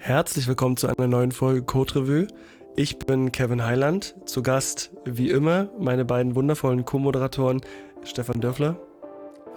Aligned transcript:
Herzlich 0.00 0.46
willkommen 0.46 0.76
zu 0.76 0.86
einer 0.86 1.08
neuen 1.08 1.32
Folge 1.32 1.62
Code 1.62 1.96
Revue. 1.96 2.28
Ich 2.76 2.98
bin 2.98 3.32
Kevin 3.32 3.64
Heiland. 3.64 4.14
Zu 4.26 4.44
Gast, 4.44 4.90
wie 5.04 5.28
immer, 5.28 5.68
meine 5.76 6.04
beiden 6.04 6.36
wundervollen 6.36 6.84
Co-Moderatoren 6.84 7.60
Stefan 8.04 8.40
Dörfler. 8.40 8.76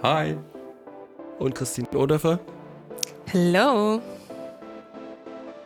Hi. 0.02 0.36
Und 1.38 1.54
Christine 1.54 1.88
Odörfer. 1.94 2.40
Hello. 3.26 4.02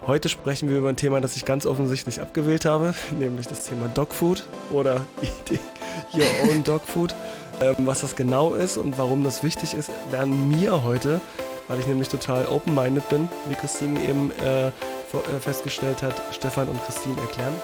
Heute 0.07 0.29
sprechen 0.29 0.69
wir 0.69 0.79
über 0.79 0.91
ein 0.91 0.97
Thema, 0.97 1.23
das 1.23 1.37
ich 1.37 1.47
ganz 1.47 1.65
offensichtlich 1.65 2.21
abgewählt 2.21 2.67
habe, 2.67 2.95
nämlich 3.19 3.49
das 3.49 3.65
Thema 3.65 3.89
Dogfood 3.89 4.45
oder 4.71 5.07
Eating 5.23 5.59
Your 6.15 6.51
Own 6.51 6.63
Dogfood. 6.63 7.15
Ähm, 7.63 7.87
was 7.87 8.03
das 8.03 8.15
genau 8.15 8.55
ist 8.55 8.77
und 8.77 8.99
warum 8.99 9.25
das 9.25 9.43
wichtig 9.43 9.73
ist, 9.73 9.91
werden 10.11 10.49
mir 10.49 10.85
heute 10.85 11.23
weil 11.69 11.81
ich 11.81 11.87
nämlich 11.87 12.09
total 12.09 12.47
open-minded 12.47 13.09
bin, 13.09 13.29
wie 13.49 13.55
Christine 13.55 14.01
eben 14.03 14.31
äh, 14.43 14.69
äh, 14.69 14.73
festgestellt 15.41 16.03
hat, 16.03 16.15
Stefan 16.33 16.69
und 16.69 16.83
Christine 16.85 17.21
erklären. 17.21 17.55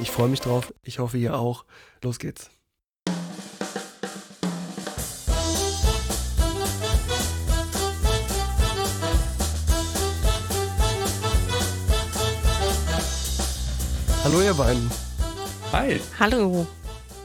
Ich 0.00 0.10
freue 0.10 0.28
mich 0.28 0.40
drauf. 0.40 0.72
Ich 0.82 0.98
hoffe, 0.98 1.18
ihr 1.18 1.36
auch. 1.36 1.64
Los 2.02 2.18
geht's. 2.18 2.50
Hallo 14.24 14.42
ihr 14.42 14.54
beiden. 14.54 14.90
Hi. 15.72 16.00
Hallo. 16.20 16.66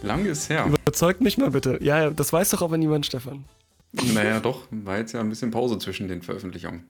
Lange 0.01 0.29
ist 0.29 0.49
her. 0.49 0.65
Überzeugt 0.65 1.21
mich 1.21 1.37
mal 1.37 1.51
bitte. 1.51 1.77
Ja, 1.81 2.09
das 2.09 2.31
weiß 2.31 2.51
doch 2.51 2.61
aber 2.61 2.77
niemand, 2.77 3.05
Stefan. 3.05 3.45
Naja, 3.93 4.39
doch, 4.39 4.67
war 4.71 4.97
jetzt 4.97 5.13
ja 5.13 5.19
ein 5.19 5.29
bisschen 5.29 5.51
Pause 5.51 5.77
zwischen 5.77 6.07
den 6.07 6.21
Veröffentlichungen. 6.21 6.89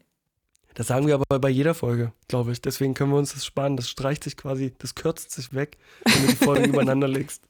Das 0.74 0.88
sagen 0.88 1.06
wir 1.06 1.16
aber 1.16 1.40
bei 1.40 1.50
jeder 1.50 1.76
Folge, 1.76 2.14
glaube 2.28 2.52
ich. 2.52 2.62
Deswegen 2.62 2.96
können 2.96 3.12
wir 3.12 3.18
uns 3.18 3.34
das 3.34 3.46
sparen. 3.46 3.78
Das 3.78 3.90
streicht 3.90 4.24
sich 4.24 4.38
quasi, 4.38 4.74
das 4.80 4.96
kürzt 4.96 5.32
sich 5.32 5.54
weg, 5.54 5.78
wenn 6.04 6.24
du 6.24 6.28
die 6.30 6.36
Folgen 6.36 6.66
übereinander 6.74 7.08
legst. 7.08 7.48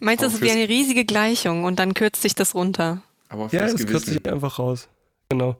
Meinst 0.00 0.22
du, 0.22 0.26
das 0.26 0.34
ist 0.34 0.42
wie 0.42 0.50
eine 0.50 0.68
riesige 0.68 1.04
Gleichung 1.04 1.64
und 1.64 1.78
dann 1.78 1.94
kürzt 1.94 2.22
sich 2.22 2.34
das 2.34 2.54
runter? 2.54 3.02
Aber 3.28 3.48
ja, 3.50 3.62
das 3.62 3.84
kürzt 3.84 4.06
sich 4.06 4.24
einfach 4.30 4.58
raus. 4.58 4.88
Genau. 5.28 5.56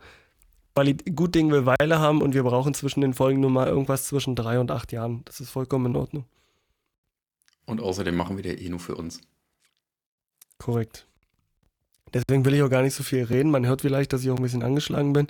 Weil 0.76 0.92
die 0.92 1.12
gut 1.12 1.34
Ding 1.34 1.50
will 1.50 1.66
Weile 1.66 1.98
haben 1.98 2.22
und 2.22 2.34
wir 2.34 2.42
brauchen 2.44 2.74
zwischen 2.74 3.00
den 3.00 3.14
Folgen 3.14 3.40
nur 3.40 3.50
mal 3.50 3.66
irgendwas 3.66 4.04
zwischen 4.04 4.36
drei 4.36 4.60
und 4.60 4.70
acht 4.70 4.92
Jahren. 4.92 5.22
Das 5.24 5.40
ist 5.40 5.50
vollkommen 5.50 5.86
in 5.86 5.96
Ordnung. 5.96 6.24
Und 7.66 7.80
außerdem 7.80 8.14
machen 8.14 8.36
wir 8.36 8.42
der 8.42 8.60
eh 8.60 8.68
nur 8.68 8.80
für 8.80 8.94
uns. 8.94 9.20
Korrekt. 10.58 11.06
Deswegen 12.14 12.44
will 12.44 12.54
ich 12.54 12.62
auch 12.62 12.70
gar 12.70 12.82
nicht 12.82 12.94
so 12.94 13.02
viel 13.02 13.24
reden. 13.24 13.50
Man 13.50 13.66
hört 13.66 13.82
vielleicht, 13.82 14.12
dass 14.12 14.22
ich 14.22 14.30
auch 14.30 14.36
ein 14.36 14.42
bisschen 14.42 14.62
angeschlagen 14.62 15.12
bin. 15.12 15.26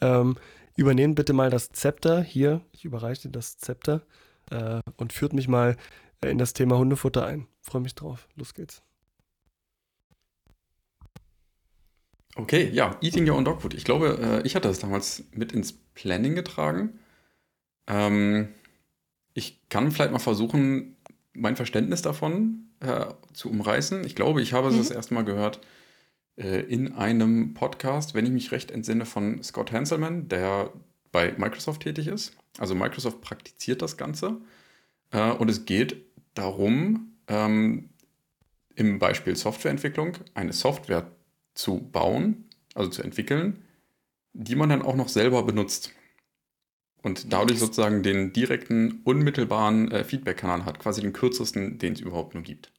Ähm, 0.00 0.36
übernehmt 0.76 1.14
bitte 1.14 1.32
mal 1.32 1.48
das 1.48 1.70
Zepter 1.70 2.22
hier. 2.22 2.60
Ich 2.72 2.84
überreiche 2.84 3.28
das 3.28 3.56
Zepter 3.56 4.02
äh, 4.50 4.80
und 4.96 5.12
führt 5.12 5.32
mich 5.32 5.46
mal 5.46 5.76
äh, 6.22 6.30
in 6.30 6.38
das 6.38 6.52
Thema 6.52 6.76
Hundefutter 6.76 7.24
ein. 7.24 7.46
Freue 7.62 7.82
mich 7.82 7.94
drauf. 7.94 8.28
Los 8.34 8.52
geht's. 8.52 8.82
Okay, 12.34 12.68
ja, 12.72 12.98
Eating 13.00 13.28
Your 13.28 13.36
Own 13.36 13.44
Dog 13.44 13.62
Food. 13.62 13.74
Ich 13.74 13.84
glaube, 13.84 14.18
äh, 14.20 14.44
ich 14.44 14.56
hatte 14.56 14.66
das 14.66 14.80
damals 14.80 15.22
mit 15.30 15.52
ins 15.52 15.72
Planning 15.94 16.34
getragen. 16.34 16.98
Ähm, 17.86 18.48
ich 19.34 19.68
kann 19.68 19.92
vielleicht 19.92 20.10
mal 20.10 20.18
versuchen, 20.18 20.96
mein 21.32 21.54
Verständnis 21.54 22.02
davon 22.02 22.70
äh, 22.80 23.06
zu 23.32 23.50
umreißen. 23.50 24.04
Ich 24.04 24.16
glaube, 24.16 24.42
ich 24.42 24.52
habe 24.52 24.66
es 24.66 24.74
mhm. 24.74 24.78
das 24.78 24.90
erste 24.90 25.14
Mal 25.14 25.24
gehört 25.24 25.58
äh, 25.58 25.60
in 26.36 26.94
einem 26.94 27.54
Podcast, 27.54 28.14
wenn 28.14 28.26
ich 28.26 28.32
mich 28.32 28.52
recht 28.52 28.70
entsinne, 28.70 29.06
von 29.06 29.42
Scott 29.42 29.70
Hanselman, 29.70 30.28
der 30.28 30.72
bei 31.12 31.32
Microsoft 31.38 31.82
tätig 31.82 32.08
ist. 32.08 32.36
Also 32.58 32.74
Microsoft 32.74 33.20
praktiziert 33.20 33.82
das 33.82 33.96
Ganze. 33.96 34.40
Äh, 35.12 35.30
und 35.30 35.48
es 35.48 35.64
geht 35.64 35.96
darum, 36.34 37.12
ähm, 37.28 37.90
im 38.74 38.98
Beispiel 38.98 39.36
Softwareentwicklung 39.36 40.16
eine 40.34 40.52
Software 40.52 41.10
zu 41.54 41.78
bauen, 41.78 42.48
also 42.74 42.90
zu 42.90 43.02
entwickeln, 43.02 43.62
die 44.32 44.56
man 44.56 44.68
dann 44.68 44.82
auch 44.82 44.96
noch 44.96 45.08
selber 45.08 45.44
benutzt. 45.44 45.92
Und 47.02 47.32
dadurch 47.32 47.60
sozusagen 47.60 48.02
den 48.02 48.32
direkten, 48.32 49.02
unmittelbaren 49.04 49.92
äh, 49.92 50.02
Feedback-Kanal 50.02 50.64
hat, 50.64 50.80
quasi 50.80 51.00
den 51.00 51.12
kürzesten, 51.12 51.78
den 51.78 51.92
es 51.92 52.00
überhaupt 52.00 52.34
nur 52.34 52.42
gibt. 52.42 52.72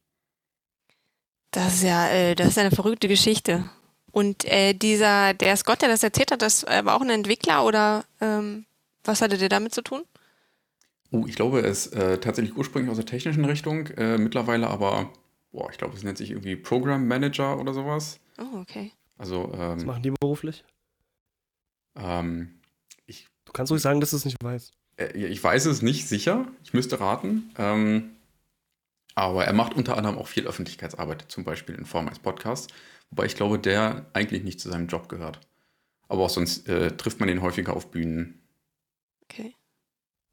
Das 1.55 1.75
ist 1.75 1.83
ja, 1.83 2.09
äh, 2.09 2.35
das 2.35 2.49
ist 2.49 2.57
eine 2.57 2.71
verrückte 2.71 3.07
Geschichte. 3.07 3.63
Und 4.11 4.43
äh, 4.43 4.73
dieser, 4.73 5.33
der 5.33 5.55
Scott, 5.55 5.81
der 5.81 5.87
das 5.87 6.03
erzählt 6.03 6.31
hat, 6.31 6.41
das 6.41 6.63
äh, 6.63 6.83
war 6.83 6.95
auch 6.95 7.01
ein 7.01 7.09
Entwickler 7.09 7.65
oder 7.65 8.03
ähm, 8.19 8.65
was 9.05 9.21
hatte 9.21 9.37
der 9.37 9.47
damit 9.47 9.73
zu 9.73 9.81
tun? 9.81 10.03
Oh, 11.11 11.25
ich 11.25 11.35
glaube, 11.35 11.61
er 11.61 11.69
ist 11.69 11.93
äh, 11.93 12.19
tatsächlich 12.19 12.57
ursprünglich 12.57 12.91
aus 12.91 12.97
der 12.97 13.05
technischen 13.05 13.45
Richtung, 13.45 13.87
äh, 13.87 14.17
mittlerweile 14.17 14.67
aber, 14.67 15.13
boah, 15.53 15.69
ich 15.71 15.77
glaube, 15.77 15.95
es 15.95 16.03
nennt 16.03 16.17
sich 16.17 16.31
irgendwie 16.31 16.57
Program 16.57 17.07
Manager 17.07 17.57
oder 17.57 17.73
sowas. 17.73 18.19
Oh, 18.37 18.57
okay. 18.59 18.91
Also, 19.17 19.49
ähm, 19.53 19.77
was 19.77 19.85
machen 19.85 20.03
die 20.03 20.11
beruflich? 20.11 20.65
Ähm, 21.95 22.59
ich, 23.05 23.27
du 23.45 23.53
kannst 23.53 23.71
ruhig 23.71 23.81
sagen, 23.81 24.01
dass 24.01 24.09
du 24.09 24.17
es 24.17 24.25
nicht 24.25 24.43
weißt. 24.43 24.73
Äh, 24.97 25.17
ich 25.17 25.41
weiß 25.41 25.67
es 25.67 25.81
nicht 25.81 26.05
sicher. 26.09 26.47
Ich 26.65 26.73
müsste 26.73 26.99
raten. 26.99 27.51
Ähm, 27.57 28.14
aber 29.15 29.45
er 29.45 29.53
macht 29.53 29.73
unter 29.73 29.97
anderem 29.97 30.17
auch 30.17 30.27
viel 30.27 30.45
Öffentlichkeitsarbeit, 30.45 31.25
zum 31.29 31.43
Beispiel 31.43 31.75
in 31.75 31.85
Form 31.85 32.07
eines 32.07 32.19
Podcasts, 32.19 32.67
wobei 33.09 33.25
ich 33.25 33.35
glaube, 33.35 33.57
der 33.57 34.05
eigentlich 34.13 34.43
nicht 34.43 34.59
zu 34.59 34.69
seinem 34.69 34.87
Job 34.87 35.09
gehört. 35.09 35.39
Aber 36.07 36.23
auch 36.23 36.29
sonst 36.29 36.67
äh, 36.67 36.95
trifft 36.95 37.19
man 37.19 37.29
ihn 37.29 37.41
häufiger 37.41 37.75
auf 37.75 37.89
Bühnen. 37.89 38.41
Okay. 39.23 39.55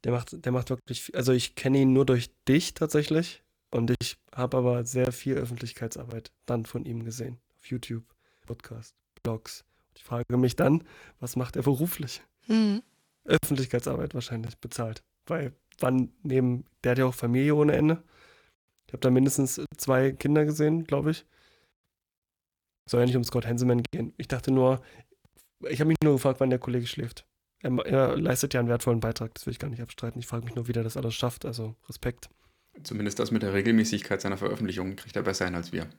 Der 0.03 0.11
macht, 0.11 0.45
der 0.45 0.51
macht 0.51 0.69
wirklich, 0.69 1.15
also 1.15 1.31
ich 1.31 1.55
kenne 1.55 1.79
ihn 1.79 1.93
nur 1.93 2.05
durch 2.05 2.29
dich 2.47 2.73
tatsächlich 2.73 3.41
und 3.71 3.91
ich 4.01 4.17
habe 4.35 4.57
aber 4.57 4.85
sehr 4.85 5.11
viel 5.11 5.35
Öffentlichkeitsarbeit 5.35 6.31
dann 6.45 6.65
von 6.65 6.85
ihm 6.85 7.05
gesehen. 7.05 7.39
Auf 7.57 7.67
YouTube, 7.67 8.03
Podcast, 8.45 8.93
Blogs. 9.23 9.63
Ich 9.95 10.03
frage 10.03 10.37
mich 10.37 10.55
dann, 10.55 10.83
was 11.19 11.35
macht 11.35 11.55
er 11.55 11.63
beruflich? 11.63 12.21
Mhm. 12.47 12.83
Öffentlichkeitsarbeit 13.23 14.13
wahrscheinlich 14.13 14.57
bezahlt. 14.57 15.01
Weil 15.25 15.53
wann 15.79 16.11
neben, 16.23 16.65
der 16.83 16.91
hat 16.91 16.97
ja 16.97 17.05
auch 17.05 17.13
Familie 17.13 17.55
ohne 17.55 17.73
Ende. 17.73 18.03
Ich 18.93 18.95
habe 18.95 19.01
da 19.01 19.09
mindestens 19.09 19.59
zwei 19.75 20.11
Kinder 20.11 20.45
gesehen, 20.45 20.83
glaube 20.83 21.09
ich. 21.09 21.25
Soll 22.87 22.99
ja 22.99 23.07
nicht 23.07 23.17
um 23.17 23.23
Scott 23.23 23.47
Hanselman 23.47 23.81
gehen. 23.91 24.13
Ich 24.17 24.27
dachte 24.27 24.51
nur, 24.51 24.83
ich 25.67 25.79
habe 25.79 25.87
mich 25.87 25.97
nur 26.03 26.13
gefragt, 26.13 26.39
wann 26.39 26.51
der 26.51 26.59
Kollege 26.59 26.85
schläft. 26.85 27.25
Er, 27.63 27.75
er, 27.87 28.15
leistet 28.17 28.53
ja 28.53 28.59
einen 28.59 28.69
wertvollen 28.69 28.99
Beitrag, 28.99 29.33
das 29.33 29.47
will 29.47 29.51
ich 29.51 29.57
gar 29.57 29.69
nicht 29.69 29.81
abstreiten. 29.81 30.19
Ich 30.19 30.27
frage 30.27 30.45
mich 30.45 30.53
nur, 30.53 30.67
wie 30.67 30.73
der 30.73 30.83
das 30.83 30.95
alles 30.95 31.15
schafft. 31.15 31.43
Also 31.43 31.75
Respekt. 31.89 32.29
Zumindest 32.83 33.17
das 33.17 33.31
mit 33.31 33.41
der 33.41 33.55
Regelmäßigkeit 33.55 34.21
seiner 34.21 34.37
Veröffentlichungen 34.37 34.95
kriegt 34.95 35.15
er 35.15 35.23
besser 35.23 35.45
hin 35.45 35.55
als 35.55 35.71
wir. 35.71 35.89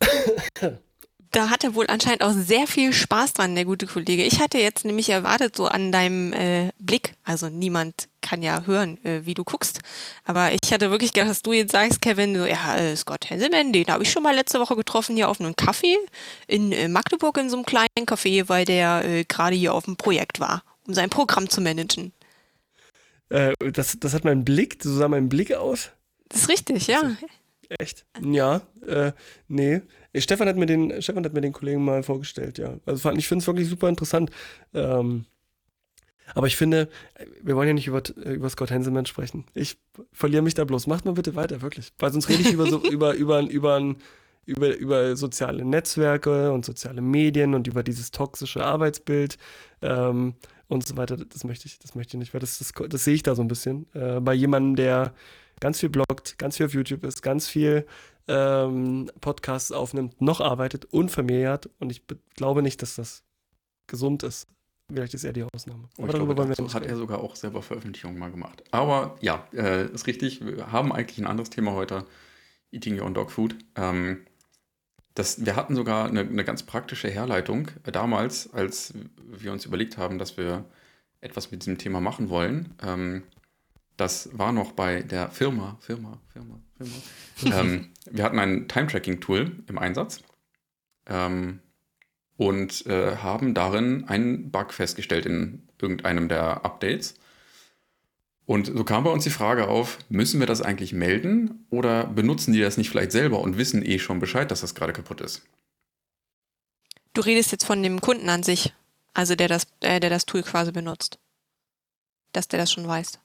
da 1.32 1.50
hat 1.50 1.64
er 1.64 1.74
wohl 1.74 1.86
anscheinend 1.88 2.22
auch 2.22 2.32
sehr 2.32 2.66
viel 2.66 2.92
Spaß 2.92 3.34
dran, 3.34 3.54
der 3.54 3.64
gute 3.64 3.86
Kollege. 3.86 4.24
Ich 4.24 4.40
hatte 4.40 4.58
jetzt 4.58 4.84
nämlich 4.84 5.10
erwartet, 5.10 5.56
so 5.56 5.66
an 5.66 5.92
deinem 5.92 6.32
äh, 6.32 6.70
Blick, 6.78 7.14
also 7.24 7.48
niemand 7.48 8.08
kann 8.20 8.42
ja 8.42 8.62
hören, 8.64 9.02
äh, 9.04 9.24
wie 9.24 9.34
du 9.34 9.44
guckst, 9.44 9.80
aber 10.24 10.52
ich 10.52 10.72
hatte 10.72 10.90
wirklich 10.90 11.12
gedacht, 11.12 11.30
dass 11.30 11.42
du 11.42 11.52
jetzt 11.52 11.72
sagst, 11.72 12.00
Kevin, 12.00 12.34
so, 12.34 12.46
ja, 12.46 12.76
äh, 12.76 12.96
Scott 12.96 13.30
Hanselman, 13.30 13.72
den 13.72 13.86
habe 13.88 14.02
ich 14.02 14.10
schon 14.10 14.22
mal 14.22 14.34
letzte 14.34 14.60
Woche 14.60 14.76
getroffen 14.76 15.16
hier 15.16 15.28
auf 15.28 15.40
einem 15.40 15.56
Kaffee 15.56 15.96
in 16.46 16.72
äh, 16.72 16.88
Magdeburg 16.88 17.38
in 17.38 17.50
so 17.50 17.56
einem 17.56 17.66
kleinen 17.66 18.06
Café, 18.06 18.48
weil 18.48 18.64
der 18.64 19.04
äh, 19.04 19.24
gerade 19.24 19.56
hier 19.56 19.74
auf 19.74 19.84
dem 19.84 19.96
Projekt 19.96 20.40
war, 20.40 20.62
um 20.86 20.94
sein 20.94 21.10
Programm 21.10 21.48
zu 21.48 21.60
managen. 21.60 22.12
Äh, 23.28 23.52
das, 23.72 23.98
das 24.00 24.14
hat 24.14 24.24
meinen 24.24 24.44
Blick, 24.44 24.78
so 24.82 24.94
sah 24.94 25.08
mein 25.08 25.28
Blick 25.28 25.54
aus. 25.54 25.90
Das 26.28 26.42
ist 26.42 26.48
richtig, 26.48 26.86
ja. 26.86 27.16
Echt? 27.68 28.06
Ja, 28.22 28.62
äh, 28.86 29.12
nee. 29.46 29.82
Stefan 30.16 30.48
hat 30.48 30.56
mir 30.56 30.66
den, 30.66 31.02
Stefan 31.02 31.24
hat 31.24 31.34
mir 31.34 31.42
den 31.42 31.52
Kollegen 31.52 31.84
mal 31.84 32.02
vorgestellt, 32.02 32.58
ja. 32.58 32.78
Also 32.86 33.10
ich 33.12 33.28
finde 33.28 33.42
es 33.42 33.46
wirklich 33.46 33.68
super 33.68 33.88
interessant. 33.88 34.30
Ähm, 34.72 35.26
aber 36.34 36.46
ich 36.46 36.56
finde, 36.56 36.88
wir 37.42 37.56
wollen 37.56 37.68
ja 37.68 37.74
nicht 37.74 37.86
über, 37.86 38.02
über 38.24 38.48
Scott 38.50 38.70
Hanselman 38.70 39.06
sprechen. 39.06 39.44
Ich 39.54 39.78
verliere 40.12 40.42
mich 40.42 40.54
da 40.54 40.64
bloß. 40.64 40.86
Macht 40.86 41.04
mal 41.04 41.12
bitte 41.12 41.34
weiter, 41.34 41.62
wirklich. 41.62 41.92
Weil 41.98 42.12
sonst 42.12 42.28
rede 42.28 42.42
ich 42.42 42.52
über, 42.52 42.66
so, 42.66 42.82
über, 42.90 43.14
über, 43.14 43.40
über, 43.40 43.94
über, 44.44 44.76
über 44.76 45.16
soziale 45.16 45.64
Netzwerke 45.64 46.52
und 46.52 46.64
soziale 46.64 47.00
Medien 47.00 47.54
und 47.54 47.66
über 47.66 47.82
dieses 47.82 48.10
toxische 48.10 48.64
Arbeitsbild 48.64 49.38
ähm, 49.82 50.34
und 50.68 50.86
so 50.86 50.96
weiter. 50.96 51.16
Das 51.16 51.44
möchte 51.44 51.66
ich, 51.66 51.78
das 51.78 51.94
möchte 51.94 52.16
ich 52.16 52.18
nicht, 52.18 52.34
weil 52.34 52.40
das, 52.40 52.58
das, 52.58 52.72
das 52.88 53.04
sehe 53.04 53.14
ich 53.14 53.22
da 53.22 53.34
so 53.34 53.42
ein 53.42 53.48
bisschen. 53.48 53.86
Äh, 53.94 54.20
bei 54.20 54.34
jemandem, 54.34 54.76
der 54.76 55.14
ganz 55.60 55.80
viel 55.80 55.88
bloggt, 55.88 56.38
ganz 56.38 56.56
viel 56.56 56.66
auf 56.66 56.74
YouTube 56.74 57.04
ist, 57.04 57.22
ganz 57.22 57.48
viel 57.48 57.86
ähm, 58.28 59.10
Podcasts 59.20 59.72
aufnimmt, 59.72 60.20
noch 60.20 60.40
arbeitet 60.40 60.84
und 60.86 61.10
Familie 61.10 61.50
hat. 61.50 61.68
Und 61.78 61.90
ich 61.90 62.02
glaube 62.34 62.62
nicht, 62.62 62.82
dass 62.82 62.96
das 62.96 63.22
gesund 63.86 64.22
ist. 64.22 64.46
Vielleicht 64.90 65.12
ist 65.12 65.24
er 65.24 65.32
die 65.32 65.44
Ausnahme. 65.44 65.88
Oh, 65.98 66.04
Aber 66.04 66.12
darüber 66.12 66.34
glaube, 66.34 66.48
wollen 66.48 66.66
wir 66.66 66.74
hat 66.74 66.86
er 66.86 66.96
sogar 66.96 67.20
auch 67.20 67.36
selber 67.36 67.60
Veröffentlichungen 67.60 68.18
mal 68.18 68.30
gemacht. 68.30 68.64
Aber 68.70 69.16
ja, 69.20 69.46
äh, 69.52 69.86
ist 69.92 70.06
richtig. 70.06 70.44
Wir 70.44 70.72
haben 70.72 70.92
eigentlich 70.92 71.18
ein 71.18 71.26
anderes 71.26 71.50
Thema 71.50 71.72
heute. 71.72 72.06
Eating 72.70 72.98
Your 72.98 73.06
Own 73.06 73.14
Dog 73.14 73.30
Food. 73.30 73.56
Ähm, 73.76 74.26
das, 75.14 75.44
wir 75.44 75.56
hatten 75.56 75.74
sogar 75.74 76.06
eine, 76.06 76.20
eine, 76.20 76.44
ganz 76.44 76.62
praktische 76.62 77.08
Herleitung 77.08 77.68
äh, 77.84 77.92
damals, 77.92 78.52
als 78.52 78.94
wir 79.26 79.52
uns 79.52 79.66
überlegt 79.66 79.98
haben, 79.98 80.18
dass 80.18 80.36
wir 80.36 80.64
etwas 81.20 81.50
mit 81.50 81.62
diesem 81.62 81.78
Thema 81.78 82.00
machen 82.00 82.30
wollen. 82.30 82.74
Ähm, 82.82 83.24
das 83.98 84.30
war 84.32 84.52
noch 84.52 84.72
bei 84.72 85.02
der 85.02 85.28
Firma, 85.28 85.76
Firma, 85.80 86.18
Firma, 86.32 86.60
Firma. 86.76 87.60
ähm, 87.60 87.92
wir 88.10 88.24
hatten 88.24 88.38
ein 88.38 88.68
Time-Tracking-Tool 88.68 89.64
im 89.66 89.78
Einsatz 89.78 90.20
ähm, 91.06 91.60
und 92.36 92.86
äh, 92.86 93.16
haben 93.16 93.54
darin 93.54 94.08
einen 94.08 94.50
Bug 94.50 94.72
festgestellt 94.72 95.26
in 95.26 95.68
irgendeinem 95.80 96.28
der 96.28 96.64
Updates. 96.64 97.16
Und 98.46 98.66
so 98.66 98.84
kam 98.84 99.04
bei 99.04 99.10
uns 99.10 99.24
die 99.24 99.30
Frage 99.30 99.68
auf, 99.68 99.98
müssen 100.08 100.38
wir 100.38 100.46
das 100.46 100.62
eigentlich 100.62 100.92
melden 100.92 101.66
oder 101.68 102.04
benutzen 102.06 102.52
die 102.52 102.60
das 102.60 102.78
nicht 102.78 102.88
vielleicht 102.88 103.12
selber 103.12 103.40
und 103.40 103.58
wissen 103.58 103.84
eh 103.84 103.98
schon 103.98 104.20
Bescheid, 104.20 104.50
dass 104.50 104.60
das 104.60 104.76
gerade 104.76 104.92
kaputt 104.92 105.20
ist? 105.20 105.42
Du 107.14 107.20
redest 107.20 107.50
jetzt 107.50 107.64
von 107.64 107.82
dem 107.82 108.00
Kunden 108.00 108.28
an 108.28 108.44
sich, 108.44 108.72
also 109.12 109.34
der 109.34 109.48
das, 109.48 109.66
äh, 109.80 109.98
der 109.98 110.08
das 110.08 110.24
Tool 110.24 110.42
quasi 110.42 110.70
benutzt. 110.70 111.18
Dass 112.32 112.46
der 112.46 112.60
das 112.60 112.70
schon 112.70 112.86
weiß. 112.86 113.18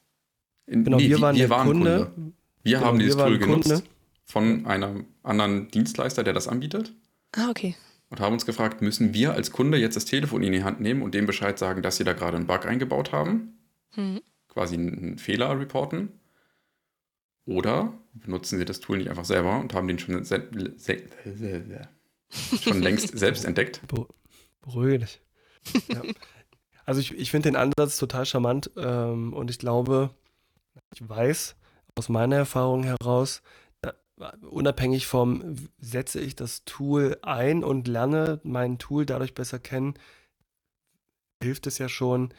Genau, 0.67 0.97
nee, 0.97 1.09
wir 1.09 1.21
waren, 1.21 1.35
wir 1.35 1.49
waren 1.49 1.67
Kunde. 1.67 2.11
Kunde. 2.13 2.33
Wir 2.63 2.77
genau, 2.77 2.87
haben 2.87 2.99
dieses 2.99 3.17
wir 3.17 3.25
Tool 3.25 3.39
genutzt 3.39 3.69
Kunde. 3.69 3.83
von 4.25 4.65
einem 4.65 5.05
anderen 5.21 5.69
Dienstleister, 5.69 6.23
der 6.23 6.33
das 6.33 6.47
anbietet. 6.47 6.93
Ah, 7.33 7.49
okay. 7.49 7.75
Und 8.09 8.19
haben 8.19 8.33
uns 8.33 8.45
gefragt, 8.45 8.81
müssen 8.81 9.13
wir 9.13 9.33
als 9.33 9.51
Kunde 9.51 9.77
jetzt 9.77 9.95
das 9.95 10.05
Telefon 10.05 10.43
in 10.43 10.53
die 10.53 10.63
Hand 10.63 10.79
nehmen 10.79 11.01
und 11.01 11.13
dem 11.13 11.25
Bescheid 11.25 11.57
sagen, 11.57 11.81
dass 11.81 11.97
sie 11.97 12.03
da 12.03 12.13
gerade 12.13 12.37
einen 12.37 12.47
Bug 12.47 12.65
eingebaut 12.65 13.11
haben? 13.11 13.57
Mhm. 13.95 14.21
Quasi 14.47 14.75
einen 14.75 15.17
Fehler 15.17 15.59
reporten? 15.59 16.09
Oder 17.45 17.93
benutzen 18.13 18.59
sie 18.59 18.65
das 18.65 18.79
Tool 18.79 18.99
nicht 18.99 19.09
einfach 19.09 19.25
selber 19.25 19.59
und 19.59 19.73
haben 19.73 19.87
den 19.87 19.99
schon, 19.99 20.23
schon 20.23 22.81
längst 22.81 23.09
selbst 23.17 23.45
entdeckt? 23.45 23.81
Beruhige 24.61 24.99
dich. 24.99 25.19
Ja. 25.87 26.01
Also 26.85 26.99
ich, 26.99 27.17
ich 27.17 27.31
finde 27.31 27.49
den 27.49 27.55
Ansatz 27.55 27.97
total 27.97 28.25
charmant 28.25 28.69
ähm, 28.75 29.31
und 29.31 29.49
ich 29.49 29.57
glaube, 29.57 30.09
ich 30.93 31.07
weiß 31.07 31.55
aus 31.95 32.09
meiner 32.09 32.37
Erfahrung 32.37 32.83
heraus, 32.83 33.41
unabhängig 34.41 35.07
vom, 35.07 35.55
setze 35.79 36.19
ich 36.19 36.35
das 36.35 36.65
Tool 36.65 37.17
ein 37.21 37.63
und 37.63 37.87
lerne 37.87 38.39
mein 38.43 38.77
Tool 38.77 39.05
dadurch 39.05 39.33
besser 39.33 39.59
kennen, 39.59 39.95
hilft 41.41 41.67
es 41.67 41.77
ja 41.77 41.89
schon, 41.89 42.33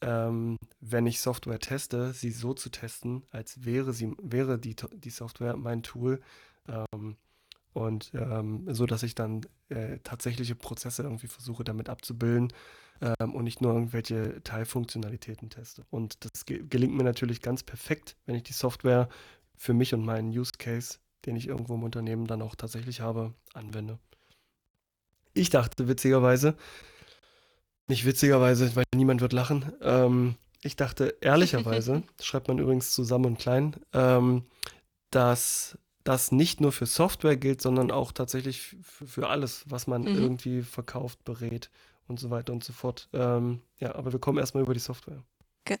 ähm, 0.00 0.56
wenn 0.80 1.06
ich 1.06 1.20
Software 1.20 1.58
teste, 1.58 2.12
sie 2.12 2.30
so 2.30 2.54
zu 2.54 2.70
testen, 2.70 3.24
als 3.30 3.64
wäre 3.64 3.92
sie, 3.92 4.14
wäre 4.20 4.58
die, 4.58 4.76
die 4.94 5.10
Software 5.10 5.56
mein 5.56 5.82
Tool. 5.82 6.20
Ähm, 6.68 7.16
und 7.76 8.10
ähm, 8.14 8.66
so, 8.72 8.86
dass 8.86 9.02
ich 9.02 9.14
dann 9.14 9.42
äh, 9.68 9.98
tatsächliche 10.02 10.54
Prozesse 10.54 11.02
irgendwie 11.02 11.26
versuche 11.26 11.62
damit 11.62 11.90
abzubilden 11.90 12.50
ähm, 13.02 13.34
und 13.34 13.44
nicht 13.44 13.60
nur 13.60 13.74
irgendwelche 13.74 14.42
Teilfunktionalitäten 14.42 15.50
teste. 15.50 15.84
Und 15.90 16.24
das 16.24 16.46
ge 16.46 16.64
gelingt 16.66 16.94
mir 16.94 17.04
natürlich 17.04 17.42
ganz 17.42 17.62
perfekt, 17.62 18.16
wenn 18.24 18.34
ich 18.34 18.44
die 18.44 18.54
Software 18.54 19.10
für 19.58 19.74
mich 19.74 19.92
und 19.92 20.06
meinen 20.06 20.30
Use 20.30 20.52
Case, 20.56 21.00
den 21.26 21.36
ich 21.36 21.48
irgendwo 21.48 21.74
im 21.74 21.82
Unternehmen 21.82 22.26
dann 22.26 22.40
auch 22.40 22.54
tatsächlich 22.54 23.02
habe, 23.02 23.34
anwende. 23.52 23.98
Ich 25.34 25.50
dachte 25.50 25.86
witzigerweise, 25.86 26.56
nicht 27.88 28.06
witzigerweise, 28.06 28.74
weil 28.74 28.84
niemand 28.94 29.20
wird 29.20 29.34
lachen, 29.34 29.70
ähm, 29.82 30.36
ich 30.62 30.76
dachte 30.76 31.14
ehrlicherweise, 31.20 32.04
schreibt 32.22 32.48
man 32.48 32.58
übrigens 32.58 32.94
zusammen 32.94 33.26
und 33.26 33.38
klein, 33.38 33.76
ähm, 33.92 34.44
dass 35.10 35.78
das 36.06 36.32
nicht 36.32 36.60
nur 36.60 36.72
für 36.72 36.86
Software 36.86 37.36
gilt, 37.36 37.60
sondern 37.60 37.90
auch 37.90 38.12
tatsächlich 38.12 38.76
für 38.82 39.28
alles, 39.28 39.64
was 39.68 39.86
man 39.86 40.02
mhm. 40.02 40.18
irgendwie 40.18 40.62
verkauft, 40.62 41.24
berät 41.24 41.70
und 42.06 42.20
so 42.20 42.30
weiter 42.30 42.52
und 42.52 42.62
so 42.62 42.72
fort. 42.72 43.08
Ähm, 43.12 43.60
ja, 43.80 43.94
aber 43.94 44.12
wir 44.12 44.20
kommen 44.20 44.38
erstmal 44.38 44.62
über 44.62 44.74
die 44.74 44.80
Software. 44.80 45.22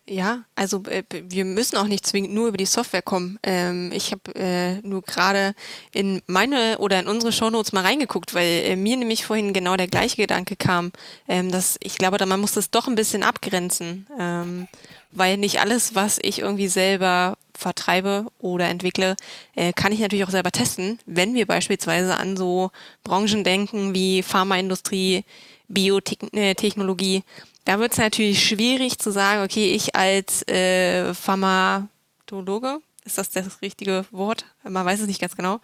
Ja, 0.08 0.44
also 0.56 0.82
äh, 0.86 1.04
wir 1.10 1.44
müssen 1.44 1.76
auch 1.76 1.86
nicht 1.86 2.04
zwingend 2.04 2.34
nur 2.34 2.48
über 2.48 2.56
die 2.56 2.66
Software 2.66 3.02
kommen. 3.02 3.38
Ähm, 3.44 3.92
ich 3.92 4.10
habe 4.10 4.34
äh, 4.34 4.80
nur 4.82 5.02
gerade 5.02 5.54
in 5.92 6.22
meine 6.26 6.78
oder 6.78 6.98
in 6.98 7.06
unsere 7.06 7.30
Shownotes 7.30 7.72
mal 7.72 7.84
reingeguckt, 7.84 8.34
weil 8.34 8.64
äh, 8.64 8.76
mir 8.76 8.96
nämlich 8.96 9.24
vorhin 9.24 9.52
genau 9.52 9.76
der 9.76 9.86
gleiche 9.86 10.16
Gedanke 10.16 10.56
kam, 10.56 10.90
ähm, 11.28 11.52
dass 11.52 11.78
ich 11.80 11.98
glaube, 11.98 12.24
man 12.26 12.40
muss 12.40 12.52
das 12.52 12.70
doch 12.70 12.88
ein 12.88 12.96
bisschen 12.96 13.22
abgrenzen, 13.22 14.08
ähm, 14.18 14.66
weil 15.12 15.36
nicht 15.36 15.60
alles, 15.60 15.94
was 15.94 16.18
ich 16.20 16.40
irgendwie 16.40 16.68
selber 16.68 17.38
vertreibe 17.56 18.26
oder 18.38 18.68
entwickle, 18.68 19.16
äh, 19.54 19.72
kann 19.72 19.92
ich 19.92 20.00
natürlich 20.00 20.24
auch 20.24 20.30
selber 20.30 20.52
testen, 20.52 20.98
wenn 21.06 21.34
wir 21.34 21.46
beispielsweise 21.46 22.16
an 22.16 22.36
so 22.36 22.70
Branchen 23.04 23.44
denken 23.44 23.94
wie 23.94 24.22
Pharmaindustrie, 24.22 25.24
Biotechnologie. 25.68 27.22
Da 27.64 27.80
wird 27.80 27.92
es 27.92 27.98
natürlich 27.98 28.46
schwierig 28.46 28.98
zu 28.98 29.10
sagen, 29.10 29.42
okay, 29.42 29.72
ich 29.72 29.96
als 29.96 30.46
äh, 30.48 31.12
Pharmatologe, 31.14 32.80
ist 33.04 33.18
das 33.18 33.30
das 33.30 33.62
richtige 33.62 34.04
Wort? 34.10 34.44
Man 34.62 34.84
weiß 34.84 35.00
es 35.00 35.06
nicht 35.06 35.20
ganz 35.20 35.36
genau. 35.36 35.60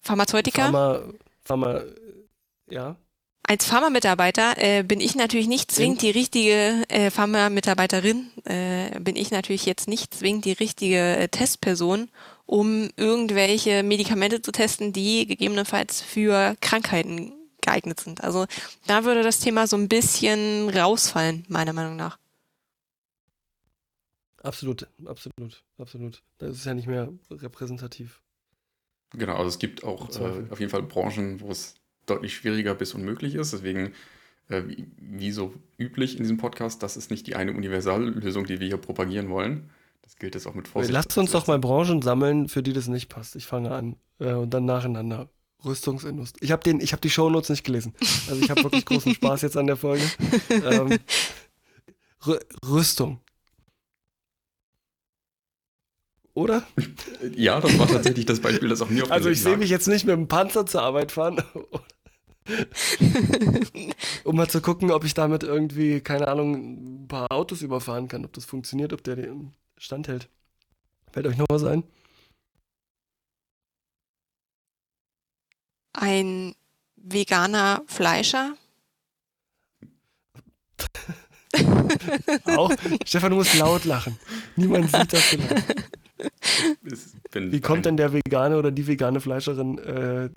Pharmazeutiker? 0.00 0.62
Pharma, 0.62 1.02
Pharma 1.44 1.82
ja. 2.70 2.96
Als 3.50 3.64
Pharma-Mitarbeiter 3.64 4.58
äh, 4.58 4.82
bin 4.82 5.00
ich 5.00 5.14
natürlich 5.14 5.48
nicht 5.48 5.72
zwingend 5.72 6.02
die 6.02 6.10
richtige 6.10 6.84
äh, 6.90 7.10
Pharma-Mitarbeiterin, 7.10 8.30
äh, 8.44 9.00
bin 9.00 9.16
ich 9.16 9.30
natürlich 9.30 9.64
jetzt 9.64 9.88
nicht 9.88 10.12
zwingend 10.12 10.44
die 10.44 10.52
richtige 10.52 11.16
äh, 11.16 11.28
Testperson, 11.28 12.10
um 12.44 12.90
irgendwelche 12.96 13.82
Medikamente 13.82 14.42
zu 14.42 14.52
testen, 14.52 14.92
die 14.92 15.26
gegebenenfalls 15.26 16.02
für 16.02 16.56
Krankheiten 16.60 17.32
geeignet 17.62 18.00
sind. 18.00 18.22
Also 18.22 18.44
da 18.86 19.04
würde 19.04 19.22
das 19.22 19.40
Thema 19.40 19.66
so 19.66 19.78
ein 19.78 19.88
bisschen 19.88 20.68
rausfallen, 20.68 21.46
meiner 21.48 21.72
Meinung 21.72 21.96
nach. 21.96 22.18
Absolut, 24.42 24.86
absolut, 25.06 25.64
absolut. 25.78 26.22
Das 26.36 26.54
ist 26.54 26.66
ja 26.66 26.74
nicht 26.74 26.86
mehr 26.86 27.08
repräsentativ. 27.30 28.20
Genau, 29.14 29.36
also 29.36 29.48
es 29.48 29.58
gibt 29.58 29.84
auch 29.84 30.10
äh, 30.20 30.44
auf 30.50 30.60
jeden 30.60 30.70
Fall 30.70 30.82
Branchen, 30.82 31.40
wo 31.40 31.50
es 31.50 31.77
deutlich 32.10 32.34
schwieriger 32.34 32.74
bis 32.74 32.94
unmöglich 32.94 33.34
ist. 33.34 33.52
Deswegen, 33.52 33.92
äh, 34.48 34.62
wie, 34.66 34.86
wie, 34.96 35.32
so 35.32 35.54
üblich 35.78 36.16
in 36.16 36.22
diesem 36.22 36.36
Podcast, 36.36 36.82
das 36.82 36.96
ist 36.96 37.10
nicht 37.10 37.26
die 37.26 37.36
eine 37.36 37.52
Universallösung, 37.52 38.46
die 38.46 38.60
wir 38.60 38.66
hier 38.66 38.76
propagieren 38.76 39.28
wollen. 39.30 39.70
Das 40.02 40.16
gilt 40.16 40.34
jetzt 40.34 40.46
auch 40.46 40.54
mit 40.54 40.68
Vorsicht. 40.68 40.92
Lasst 40.92 41.16
uns 41.18 41.32
doch 41.32 41.46
mal 41.46 41.58
Branchen 41.58 42.02
sammeln, 42.02 42.48
für 42.48 42.62
die 42.62 42.72
das 42.72 42.88
nicht 42.88 43.08
passt. 43.08 43.36
Ich 43.36 43.46
fange 43.46 43.70
an 43.70 43.96
äh, 44.18 44.32
und 44.32 44.50
dann 44.54 44.64
nacheinander. 44.64 45.28
Rüstungsindustrie. 45.64 46.44
Ich 46.44 46.52
habe 46.52 46.62
den, 46.62 46.78
die 46.78 47.10
Shownotes 47.10 47.50
nicht 47.50 47.64
gelesen. 47.64 47.92
Also 48.28 48.40
ich 48.42 48.50
habe 48.50 48.62
wirklich 48.62 48.84
großen 48.84 49.14
Spaß 49.14 49.42
jetzt 49.42 49.56
an 49.56 49.66
der 49.66 49.76
Folge. 49.76 50.04
Ähm, 50.50 50.98
Rüstung. 52.68 53.20
Oder? 56.34 56.62
Ja, 57.34 57.60
das 57.60 57.76
war 57.78 57.88
tatsächlich 57.88 58.24
das 58.24 58.38
Beispiel, 58.38 58.68
das 58.68 58.80
auch 58.80 58.88
mir 58.88 59.02
auf 59.02 59.10
Also 59.10 59.28
ich 59.28 59.42
sehe 59.42 59.56
mich 59.56 59.70
jetzt 59.70 59.88
nicht 59.88 60.06
mit 60.06 60.14
dem 60.14 60.28
Panzer 60.28 60.66
zur 60.66 60.82
Arbeit 60.82 61.10
fahren. 61.10 61.42
Um 64.24 64.36
mal 64.36 64.48
zu 64.48 64.60
gucken, 64.60 64.90
ob 64.90 65.04
ich 65.04 65.14
damit 65.14 65.42
irgendwie, 65.42 66.00
keine 66.00 66.28
Ahnung, 66.28 66.54
ein 67.04 67.08
paar 67.08 67.30
Autos 67.32 67.62
überfahren 67.62 68.08
kann, 68.08 68.24
ob 68.24 68.32
das 68.32 68.44
funktioniert, 68.44 68.92
ob 68.92 69.02
der 69.04 69.16
den 69.16 69.52
standhält. 69.76 70.28
Fällt 71.12 71.26
euch 71.26 71.36
noch 71.36 71.46
was 71.48 71.64
ein? 71.64 71.84
ein 76.00 76.54
veganer 76.96 77.82
Fleischer. 77.86 78.54
Auch? 82.44 82.72
Stefan, 83.04 83.30
du 83.30 83.36
musst 83.36 83.56
laut 83.56 83.84
lachen. 83.84 84.18
Niemand 84.56 84.90
sieht 84.90 85.12
das 85.12 85.30
genau. 85.30 85.54
Wie 87.32 87.60
kommt 87.60 87.86
denn 87.86 87.96
der 87.96 88.12
vegane 88.12 88.58
oder 88.58 88.70
die 88.70 88.86
vegane 88.86 89.20
Fleischerin 89.20 89.78
äh, 89.78 90.30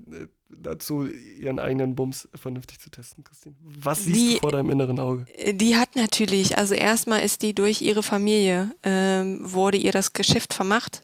dazu, 0.58 1.06
ihren 1.06 1.60
eigenen 1.60 1.96
Bums 1.96 2.28
vernünftig 2.34 2.80
zu 2.80 2.90
testen, 2.90 3.24
Christine? 3.24 3.56
Was 3.62 4.06
siehst 4.06 4.16
die, 4.16 4.34
du 4.36 4.40
vor 4.40 4.52
deinem 4.52 4.70
inneren 4.70 5.00
Auge? 5.00 5.26
Die 5.54 5.76
hat 5.76 5.96
natürlich, 5.96 6.58
also 6.58 6.74
erstmal 6.74 7.22
ist 7.22 7.42
die 7.42 7.54
durch 7.54 7.82
ihre 7.82 8.04
Familie, 8.04 8.72
ähm, 8.84 9.40
wurde 9.42 9.78
ihr 9.78 9.92
das 9.92 10.14
Geschäft 10.14 10.54
vermacht 10.54 11.04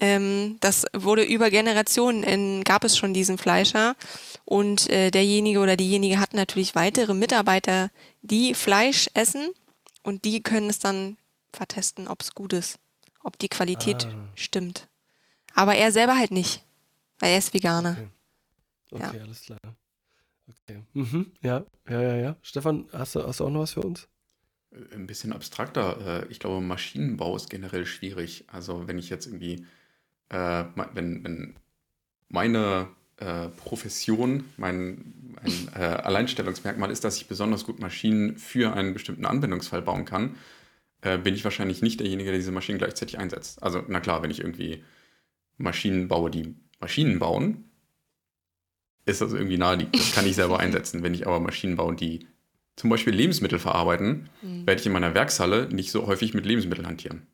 ähm, 0.00 0.56
das 0.60 0.84
wurde 0.92 1.22
über 1.22 1.50
Generationen, 1.50 2.22
in, 2.22 2.64
gab 2.64 2.84
es 2.84 2.96
schon 2.96 3.14
diesen 3.14 3.38
Fleischer 3.38 3.94
und 4.44 4.90
äh, 4.90 5.10
derjenige 5.10 5.60
oder 5.60 5.76
diejenige 5.76 6.18
hat 6.18 6.34
natürlich 6.34 6.74
weitere 6.74 7.14
Mitarbeiter, 7.14 7.90
die 8.22 8.54
Fleisch 8.54 9.08
essen 9.14 9.50
und 10.02 10.24
die 10.24 10.42
können 10.42 10.68
es 10.68 10.80
dann 10.80 11.16
vertesten, 11.52 12.08
ob 12.08 12.22
es 12.22 12.34
gut 12.34 12.52
ist, 12.52 12.78
ob 13.22 13.38
die 13.38 13.48
Qualität 13.48 14.06
ah. 14.06 14.28
stimmt. 14.34 14.88
Aber 15.54 15.76
er 15.76 15.92
selber 15.92 16.16
halt 16.16 16.32
nicht, 16.32 16.64
weil 17.20 17.30
er 17.30 17.38
ist 17.38 17.54
Veganer. 17.54 17.92
Okay, 17.92 18.08
okay 18.94 19.16
ja. 19.18 19.22
alles 19.22 19.42
klar. 19.42 19.58
Okay. 20.48 20.82
Mhm. 20.92 21.32
Ja, 21.40 21.64
ja, 21.88 22.02
ja, 22.02 22.16
ja. 22.16 22.36
Stefan, 22.42 22.88
hast 22.92 23.14
du, 23.14 23.22
hast 23.22 23.40
du 23.40 23.46
auch 23.46 23.50
noch 23.50 23.60
was 23.60 23.72
für 23.72 23.82
uns? 23.82 24.08
Ein 24.92 25.06
bisschen 25.06 25.32
abstrakter. 25.32 26.24
Äh, 26.24 26.26
ich 26.30 26.38
glaube, 26.38 26.60
Maschinenbau 26.60 27.36
ist 27.36 27.48
generell 27.48 27.86
schwierig. 27.86 28.44
Also 28.48 28.86
wenn 28.86 28.98
ich 28.98 29.08
jetzt 29.08 29.26
irgendwie 29.26 29.64
äh, 30.28 30.64
wenn, 30.94 31.24
wenn 31.24 31.54
meine 32.28 32.88
äh, 33.18 33.48
Profession, 33.48 34.44
mein, 34.56 35.36
mein 35.42 35.68
äh, 35.74 35.84
Alleinstellungsmerkmal 35.84 36.90
ist, 36.90 37.04
dass 37.04 37.16
ich 37.16 37.28
besonders 37.28 37.64
gut 37.64 37.78
Maschinen 37.78 38.36
für 38.36 38.74
einen 38.74 38.92
bestimmten 38.92 39.26
Anwendungsfall 39.26 39.82
bauen 39.82 40.04
kann, 40.04 40.36
äh, 41.02 41.18
bin 41.18 41.34
ich 41.34 41.44
wahrscheinlich 41.44 41.82
nicht 41.82 42.00
derjenige, 42.00 42.30
der 42.30 42.38
diese 42.38 42.52
Maschinen 42.52 42.78
gleichzeitig 42.78 43.18
einsetzt. 43.18 43.62
Also, 43.62 43.84
na 43.88 44.00
klar, 44.00 44.22
wenn 44.22 44.30
ich 44.30 44.40
irgendwie 44.40 44.82
Maschinen 45.58 46.08
baue, 46.08 46.30
die 46.30 46.54
Maschinen 46.80 47.18
bauen, 47.18 47.70
ist 49.06 49.20
das 49.20 49.32
irgendwie 49.32 49.58
naheliegend. 49.58 49.96
Das 49.96 50.12
kann 50.12 50.26
ich 50.26 50.34
selber 50.34 50.60
einsetzen. 50.60 51.02
Wenn 51.02 51.14
ich 51.14 51.26
aber 51.26 51.40
Maschinen 51.40 51.76
baue, 51.76 51.94
die 51.94 52.26
zum 52.76 52.90
Beispiel 52.90 53.14
Lebensmittel 53.14 53.58
verarbeiten, 53.58 54.28
mhm. 54.42 54.66
werde 54.66 54.80
ich 54.80 54.86
in 54.86 54.92
meiner 54.92 55.14
Werkshalle 55.14 55.68
nicht 55.68 55.90
so 55.90 56.06
häufig 56.06 56.34
mit 56.34 56.46
Lebensmitteln 56.46 56.86
hantieren. 56.86 57.26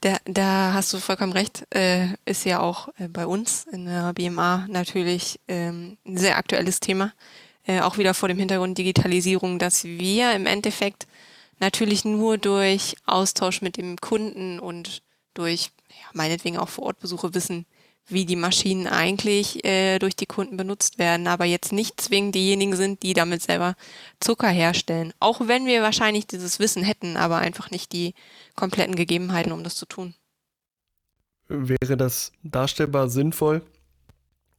Da, 0.00 0.16
da 0.24 0.72
hast 0.74 0.92
du 0.92 0.98
vollkommen 0.98 1.32
recht. 1.32 1.64
Äh, 1.72 2.08
ist 2.24 2.44
ja 2.44 2.58
auch 2.58 2.88
äh, 2.98 3.06
bei 3.06 3.24
uns 3.24 3.66
in 3.70 3.86
der 3.86 4.12
BMA 4.12 4.66
natürlich 4.68 5.38
ähm, 5.46 5.96
ein 6.04 6.16
sehr 6.16 6.38
aktuelles 6.38 6.80
Thema. 6.80 7.12
Äh, 7.64 7.80
auch 7.80 7.98
wieder 7.98 8.12
vor 8.12 8.28
dem 8.28 8.38
Hintergrund 8.38 8.76
Digitalisierung, 8.78 9.60
dass 9.60 9.84
wir 9.84 10.32
im 10.32 10.46
Endeffekt 10.46 11.06
natürlich 11.60 12.04
nur 12.04 12.36
durch 12.36 12.96
Austausch 13.06 13.62
mit 13.62 13.76
dem 13.76 13.96
Kunden 13.98 14.58
und 14.58 15.02
durch 15.34 15.70
ja, 15.88 16.06
meinetwegen 16.12 16.58
auch 16.58 16.68
Vorortbesuche 16.68 17.34
wissen, 17.34 17.64
wie 18.06 18.26
die 18.26 18.36
Maschinen 18.36 18.86
eigentlich 18.86 19.64
äh, 19.64 19.98
durch 19.98 20.16
die 20.16 20.26
Kunden 20.26 20.56
benutzt 20.56 20.98
werden, 20.98 21.26
aber 21.26 21.44
jetzt 21.44 21.72
nicht 21.72 22.00
zwingend 22.00 22.34
diejenigen 22.34 22.76
sind, 22.76 23.02
die 23.02 23.14
damit 23.14 23.42
selber 23.42 23.74
Zucker 24.20 24.48
herstellen. 24.48 25.12
Auch 25.20 25.46
wenn 25.46 25.66
wir 25.66 25.82
wahrscheinlich 25.82 26.26
dieses 26.26 26.58
Wissen 26.58 26.82
hätten, 26.82 27.16
aber 27.16 27.38
einfach 27.38 27.70
nicht 27.70 27.92
die 27.92 28.14
kompletten 28.54 28.96
Gegebenheiten, 28.96 29.52
um 29.52 29.64
das 29.64 29.76
zu 29.76 29.86
tun. 29.86 30.14
Wäre 31.48 31.96
das 31.96 32.32
darstellbar 32.42 33.08
sinnvoll 33.08 33.62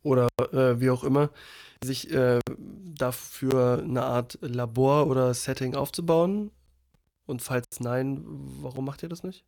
oder 0.03 0.27
äh, 0.51 0.79
wie 0.79 0.89
auch 0.89 1.03
immer, 1.03 1.29
sich 1.83 2.11
äh, 2.11 2.39
dafür 2.57 3.83
eine 3.83 4.03
Art 4.03 4.37
Labor 4.41 5.07
oder 5.07 5.33
Setting 5.33 5.75
aufzubauen? 5.75 6.51
Und 7.25 7.41
falls 7.41 7.79
nein, 7.79 8.21
warum 8.61 8.85
macht 8.85 9.03
ihr 9.03 9.09
das 9.09 9.23
nicht? 9.23 9.45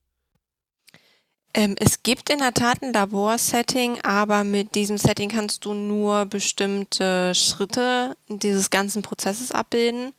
Ähm, 1.57 1.75
es 1.79 2.03
gibt 2.03 2.29
in 2.29 2.39
der 2.39 2.53
Tat 2.53 2.83
ein 2.83 2.91
Laborsetting, 2.91 4.01
aber 4.01 4.43
mit 4.43 4.75
diesem 4.75 4.97
Setting 4.97 5.29
kannst 5.29 5.63
du 5.63 5.73
nur 5.73 6.25
bestimmte 6.25 7.33
Schritte 7.33 8.17
dieses 8.27 8.69
ganzen 8.69 9.01
Prozesses 9.01 9.53
abbilden. 9.53 10.11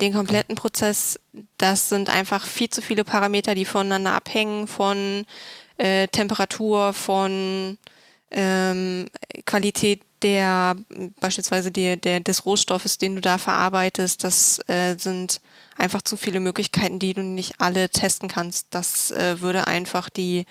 Den 0.00 0.12
kompletten 0.12 0.56
Prozess, 0.56 1.20
das 1.56 1.88
sind 1.88 2.10
einfach 2.10 2.44
viel 2.44 2.68
zu 2.68 2.82
viele 2.82 3.04
Parameter, 3.04 3.54
die 3.54 3.64
voneinander 3.64 4.12
abhängen, 4.12 4.66
von 4.66 5.24
äh, 5.76 6.08
Temperatur, 6.08 6.92
von 6.92 7.78
ähm, 8.32 9.06
Qualität 9.46 10.02
der 10.22 10.74
beispielsweise 11.20 11.70
der, 11.70 11.96
der 11.96 12.18
des 12.18 12.44
Rohstoffes, 12.44 12.98
den 12.98 13.14
du 13.14 13.20
da 13.20 13.38
verarbeitest. 13.38 14.24
Das 14.24 14.58
äh, 14.68 14.96
sind 14.98 15.40
einfach 15.76 16.02
zu 16.02 16.16
viele 16.16 16.40
Möglichkeiten, 16.40 16.98
die 16.98 17.14
du 17.14 17.22
nicht 17.22 17.60
alle 17.60 17.88
testen 17.88 18.28
kannst. 18.28 18.68
Das 18.70 19.10
äh, 19.10 19.40
würde 19.40 19.66
einfach 19.66 20.08
die, 20.10 20.46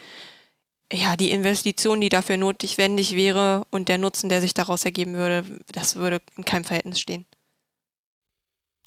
ja, 0.92 1.16
die 1.16 1.32
Investition, 1.32 2.02
die 2.02 2.10
dafür 2.10 2.38
notwendig 2.38 3.16
wäre 3.16 3.66
und 3.70 3.90
der 3.90 3.98
Nutzen, 3.98 4.30
der 4.30 4.42
sich 4.42 4.54
daraus 4.54 4.86
ergeben 4.86 5.14
würde, 5.14 5.46
das 5.72 5.96
würde 5.96 6.22
in 6.38 6.46
keinem 6.46 6.64
Verhältnis 6.64 7.00
stehen. 7.00 7.26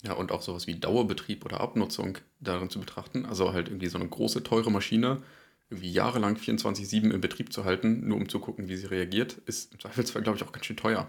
Ja, 0.03 0.12
und 0.12 0.33
auch 0.33 0.43
sowas 0.43 0.67
wie 0.67 0.75
Dauerbetrieb 0.75 1.47
oder 1.47 1.61
Abnutzung 1.61 2.19
darin 2.41 2.69
zu 2.69 2.79
betrachten. 2.79 3.25
Also 3.25 3.55
halt 3.55 3.69
irgendwie 3.69 3.87
so 3.88 3.99
eine 3.99 4.09
große, 4.09 4.43
teure 4.43 4.71
Maschine 4.71 5.23
irgendwie 5.71 5.93
jahrelang 5.93 6.37
24-7 6.37 7.11
in 7.11 7.21
Betrieb 7.21 7.53
zu 7.53 7.64
halten, 7.64 8.07
nur 8.07 8.19
um 8.19 8.29
zu 8.29 8.38
gucken, 8.38 8.69
wie 8.69 8.76
sie 8.76 8.87
reagiert, 8.87 9.38
ist 9.47 9.73
im 9.73 9.81
Zweifelsfall, 9.81 10.23
glaube 10.23 10.37
ich, 10.37 10.45
auch 10.45 10.53
ganz 10.53 10.67
schön 10.67 10.76
teuer. 10.76 11.09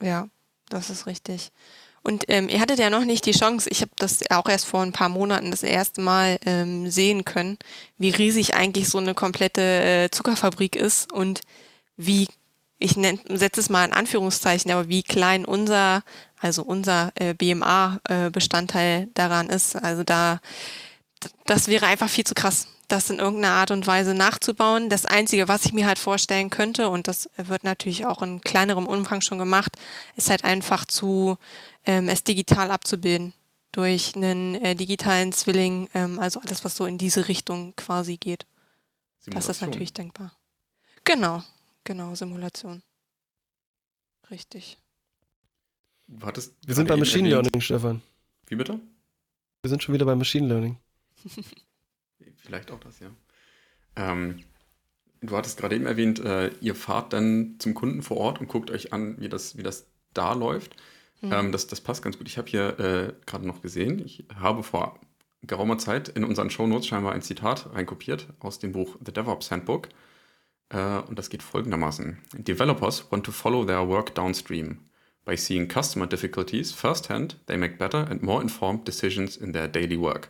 Ja, 0.00 0.28
das 0.68 0.90
ist 0.90 1.06
richtig. 1.06 1.52
Und 2.04 2.24
ähm, 2.28 2.50
ihr 2.50 2.60
hattet 2.60 2.78
ja 2.78 2.90
noch 2.90 3.06
nicht 3.06 3.24
die 3.24 3.32
Chance, 3.32 3.68
ich 3.70 3.80
habe 3.80 3.90
das 3.96 4.30
auch 4.30 4.46
erst 4.46 4.66
vor 4.66 4.82
ein 4.82 4.92
paar 4.92 5.08
Monaten 5.08 5.50
das 5.50 5.62
erste 5.62 6.02
Mal 6.02 6.38
ähm, 6.44 6.90
sehen 6.90 7.24
können, 7.24 7.56
wie 7.96 8.10
riesig 8.10 8.54
eigentlich 8.54 8.90
so 8.90 8.98
eine 8.98 9.14
komplette 9.14 9.62
äh, 9.62 10.10
Zuckerfabrik 10.10 10.76
ist 10.76 11.10
und 11.10 11.40
wie, 11.96 12.28
ich 12.78 12.92
setze 12.92 13.60
es 13.60 13.70
mal 13.70 13.86
in 13.86 13.94
Anführungszeichen, 13.94 14.70
aber 14.70 14.88
wie 14.90 15.02
klein 15.02 15.46
unser, 15.46 16.02
also 16.38 16.62
unser 16.62 17.10
äh, 17.14 17.32
BMA-Bestandteil 17.32 19.04
äh, 19.04 19.06
daran 19.14 19.48
ist. 19.48 19.74
Also 19.74 20.04
da, 20.04 20.40
das 21.46 21.68
wäre 21.68 21.86
einfach 21.86 22.08
viel 22.08 22.24
zu 22.24 22.34
krass 22.34 22.68
das 22.88 23.10
in 23.10 23.18
irgendeiner 23.18 23.54
Art 23.54 23.70
und 23.70 23.86
Weise 23.86 24.14
nachzubauen. 24.14 24.88
Das 24.88 25.06
Einzige, 25.06 25.48
was 25.48 25.64
ich 25.64 25.72
mir 25.72 25.86
halt 25.86 25.98
vorstellen 25.98 26.50
könnte, 26.50 26.88
und 26.88 27.08
das 27.08 27.30
wird 27.36 27.64
natürlich 27.64 28.06
auch 28.06 28.22
in 28.22 28.40
kleinerem 28.40 28.86
Umfang 28.86 29.20
schon 29.20 29.38
gemacht, 29.38 29.76
ist 30.16 30.30
halt 30.30 30.44
einfach 30.44 30.84
zu 30.84 31.38
ähm, 31.86 32.08
es 32.08 32.24
digital 32.24 32.70
abzubilden 32.70 33.32
durch 33.72 34.14
einen 34.14 34.54
äh, 34.56 34.74
digitalen 34.74 35.32
Zwilling, 35.32 35.88
ähm, 35.94 36.18
also 36.18 36.40
alles, 36.40 36.64
was 36.64 36.76
so 36.76 36.86
in 36.86 36.98
diese 36.98 37.28
Richtung 37.28 37.74
quasi 37.76 38.16
geht. 38.16 38.46
Das 39.26 39.48
ist 39.48 39.62
natürlich 39.62 39.92
denkbar. 39.92 40.32
Genau, 41.04 41.42
genau, 41.82 42.14
Simulation. 42.14 42.82
Richtig. 44.30 44.78
Wir 46.06 46.74
sind 46.74 46.88
bei 46.88 46.96
Machine 46.96 47.28
Learning, 47.28 47.60
Stefan. 47.60 48.02
Wie 48.46 48.56
bitte? 48.56 48.78
Wir 49.62 49.70
sind 49.70 49.82
schon 49.82 49.94
wieder 49.94 50.04
bei 50.04 50.14
Machine 50.14 50.46
Learning. 50.46 50.78
Vielleicht 52.36 52.70
auch 52.70 52.80
das, 52.80 53.00
ja. 53.00 53.10
Ähm, 53.96 54.40
du 55.20 55.36
hattest 55.36 55.58
gerade 55.58 55.76
eben 55.76 55.86
erwähnt, 55.86 56.20
äh, 56.20 56.48
ihr 56.60 56.74
fahrt 56.74 57.12
dann 57.12 57.56
zum 57.58 57.74
Kunden 57.74 58.02
vor 58.02 58.16
Ort 58.16 58.40
und 58.40 58.48
guckt 58.48 58.70
euch 58.70 58.92
an, 58.92 59.20
wie 59.20 59.28
das, 59.28 59.56
wie 59.56 59.62
das 59.62 59.86
da 60.12 60.32
läuft. 60.32 60.76
Mhm. 61.20 61.32
Ähm, 61.32 61.52
das, 61.52 61.66
das 61.66 61.80
passt 61.80 62.02
ganz 62.02 62.18
gut. 62.18 62.28
Ich 62.28 62.38
habe 62.38 62.48
hier 62.48 62.78
äh, 62.78 63.12
gerade 63.26 63.46
noch 63.46 63.62
gesehen, 63.62 64.04
ich 64.04 64.24
habe 64.34 64.62
vor 64.62 65.00
geraumer 65.42 65.78
Zeit 65.78 66.08
in 66.08 66.24
unseren 66.24 66.50
Shownotes 66.50 66.86
scheinbar 66.86 67.12
ein 67.12 67.22
Zitat 67.22 67.72
reinkopiert 67.74 68.28
aus 68.40 68.58
dem 68.58 68.72
Buch 68.72 68.96
The 69.04 69.12
DevOps 69.12 69.50
Handbook. 69.50 69.88
Äh, 70.70 70.98
und 71.00 71.18
das 71.18 71.30
geht 71.30 71.42
folgendermaßen. 71.42 72.18
Developers 72.34 73.10
want 73.10 73.24
to 73.26 73.32
follow 73.32 73.64
their 73.64 73.88
work 73.88 74.14
downstream. 74.14 74.78
By 75.24 75.36
seeing 75.36 75.68
customer 75.68 76.06
difficulties 76.06 76.72
firsthand, 76.72 77.38
they 77.46 77.56
make 77.56 77.78
better 77.78 78.06
and 78.10 78.22
more 78.22 78.42
informed 78.42 78.86
decisions 78.86 79.36
in 79.36 79.52
their 79.52 79.68
daily 79.68 79.98
work. 79.98 80.28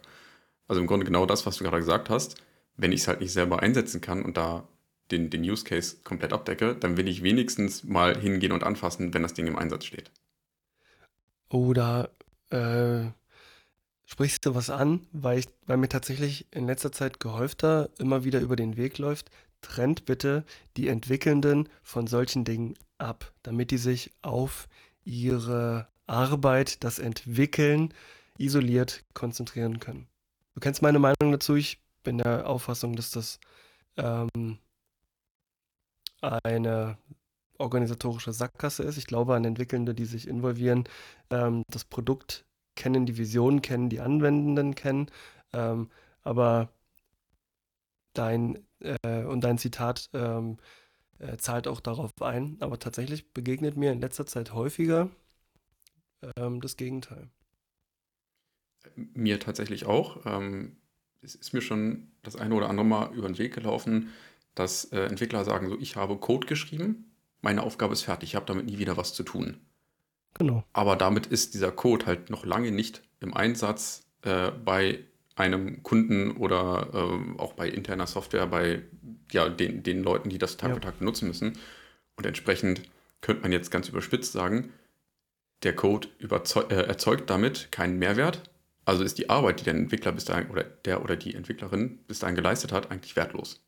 Also 0.69 0.81
im 0.81 0.87
Grunde 0.87 1.07
genau 1.07 1.27
das, 1.27 1.47
was 1.47 1.57
du 1.57 1.65
gerade 1.65 1.79
gesagt 1.79 2.11
hast. 2.11 2.37
Wenn 2.77 2.93
ich 2.93 3.03
es 3.03 3.09
halt 3.09 3.21
nicht 3.21 3.33
selber 3.33 3.61
einsetzen 3.61 4.01
kann 4.01 4.25
und 4.25 4.37
da 4.37 4.67
den, 5.11 5.31
den 5.31 5.43
Use 5.43 5.65
Case 5.65 5.99
komplett 6.03 6.33
abdecke, 6.33 6.75
dann 6.75 6.97
will 6.97 7.09
ich 7.09 7.23
wenigstens 7.23 7.85
mal 7.85 8.19
hingehen 8.19 8.53
und 8.53 8.65
anfassen, 8.65 9.15
wenn 9.15 9.23
das 9.23 9.35
Ding 9.35 9.47
im 9.47 9.57
Einsatz 9.57 9.85
steht. 9.85 10.11
Oder 11.51 12.11
äh, 12.51 13.11
sprichst 14.07 14.47
du 14.47 14.55
was 14.55 14.71
an, 14.71 15.07
weil, 15.13 15.39
ich, 15.39 15.49
weil 15.67 15.77
mir 15.77 15.89
tatsächlich 15.89 16.47
in 16.51 16.67
letzter 16.67 16.93
Zeit 16.93 17.21
gehäufter 17.21 17.91
immer 17.99 18.25
wieder 18.25 18.41
über 18.41 18.57
den 18.57 18.77
Weg 18.77 18.99
läuft, 18.99 19.31
trennt 19.61 20.05
bitte 20.05 20.45
die 20.77 20.89
Entwickelnden 20.89 21.69
von 21.83 22.07
solchen 22.07 22.45
Dingen 22.45 22.75
ab, 22.99 23.33
damit 23.43 23.71
die 23.71 23.79
sich 23.79 24.13
auf 24.23 24.69
ihre 25.05 25.89
Arbeit, 26.07 26.85
das 26.85 26.99
Entwickeln 26.99 27.95
isoliert 28.39 29.05
konzentrieren 29.15 29.81
können. 29.81 30.07
Du 30.55 30.61
kennst 30.61 30.83
meine 30.83 30.99
Meinung 30.99 31.33
dazu. 31.33 31.57
Ich 31.57 31.83
bin 32.03 32.19
der 32.19 32.49
Auffassung, 32.49 32.97
dass 32.97 33.11
das 33.11 33.39
ähm, 33.97 34.59
eine 36.21 36.99
organisatorische 37.59 38.33
Sackgasse 38.33 38.83
ist. 38.85 38.99
Ich 38.99 39.07
glaube 39.07 39.35
an 39.35 39.45
Entwickelnde, 39.45 39.95
die 39.95 40.05
sich 40.05 40.29
involvieren, 40.29 40.85
ähm, 41.31 41.65
das 41.69 41.85
Produkt 41.85 42.45
kennen, 42.77 43.07
die 43.07 43.17
Visionen 43.19 43.63
kennen, 43.63 43.89
die 43.89 44.01
Anwendenden 44.01 44.75
kennen. 44.75 45.11
Ähm, 45.53 45.91
aber 46.23 46.71
dein 48.15 48.65
äh, 48.81 49.25
und 49.25 49.43
dein 49.43 49.59
Zitat 49.59 50.11
ähm, 50.13 50.59
äh, 51.19 51.37
zahlt 51.37 51.69
auch 51.69 51.81
darauf 51.81 52.11
ein. 52.21 52.57
Aber 52.61 52.79
tatsächlich 52.79 53.33
begegnet 53.33 53.77
mir 53.77 53.93
in 53.93 54.01
letzter 54.01 54.27
Zeit 54.27 54.53
häufiger 54.53 55.11
ähm, 56.37 56.61
das 56.61 56.77
Gegenteil. 56.77 57.31
Mir 58.97 59.41
tatsächlich 59.41 59.87
auch. 59.87 60.25
Ähm, 60.27 60.77
es 61.23 61.35
ist 61.35 61.53
mir 61.53 61.63
schon 61.63 62.09
das 62.23 62.37
eine 62.37 62.55
oder 62.55 62.69
andere 62.69 62.87
Mal 62.87 63.15
über 63.15 63.29
den 63.29 63.39
Weg 63.39 63.55
gelaufen, 63.55 64.13
dass 64.55 64.87
äh, 64.93 65.01
Entwickler 65.07 65.45
sagen, 65.45 65.69
so 65.69 65.79
ich 65.79 65.97
habe 65.97 66.17
Code 66.17 66.47
geschrieben, 66.47 67.11
meine 67.41 67.63
Aufgabe 67.63 67.93
ist 67.93 68.03
fertig, 68.03 68.31
ich 68.31 68.37
habe 68.37 68.47
damit 68.47 68.67
nie 68.67 68.79
wieder 68.79 68.97
was 68.97 69.15
zu 69.15 69.23
tun. 69.23 69.59
Genau. 70.35 70.65
Aber 70.73 70.97
damit 70.97 71.27
ist 71.27 71.55
dieser 71.55 71.71
Code 71.73 72.07
halt 72.07 72.31
noch 72.31 72.45
lange 72.45 72.73
nicht 72.73 73.03
im 73.21 73.35
Einsatz 73.35 74.07
äh, 74.23 74.51
bei 74.51 75.01
einem 75.37 75.83
Kunden 75.83 76.33
oder 76.33 76.89
äh, 76.93 77.41
auch 77.41 77.55
bei 77.55 77.69
interner 77.69 78.07
Software, 78.07 78.47
bei 78.47 78.83
ja, 79.33 79.49
den, 79.49 79.83
den 79.83 80.03
Leuten, 80.03 80.29
die 80.29 80.39
das 80.39 80.57
Tag 80.57 80.71
ja. 80.71 80.75
für 80.77 80.81
Tag 80.81 80.99
benutzen 80.99 81.29
müssen. 81.29 81.59
Und 82.17 82.27
entsprechend 82.27 82.83
könnte 83.21 83.43
man 83.43 83.53
jetzt 83.53 83.71
ganz 83.71 83.89
überspitzt 83.89 84.33
sagen, 84.33 84.73
der 85.63 85.75
Code 85.75 86.09
äh, 86.21 86.75
erzeugt 86.75 87.31
damit 87.31 87.73
keinen 87.73 87.99
Mehrwert, 87.99 88.43
also 88.85 89.03
ist 89.03 89.19
die 89.19 89.31
Arbeit, 89.31 89.61
die 89.61 89.65
der 89.65 89.75
Entwickler 89.75 90.13
bis 90.13 90.25
dahin 90.25 90.51
oder 90.51 90.65
der 90.65 91.03
oder 91.03 91.17
die 91.17 91.35
Entwicklerin 91.35 91.99
bis 92.07 92.19
dahin 92.19 92.37
geleistet 92.37 92.73
hat, 92.73 92.91
eigentlich 92.91 93.17
wertlos. 93.17 93.61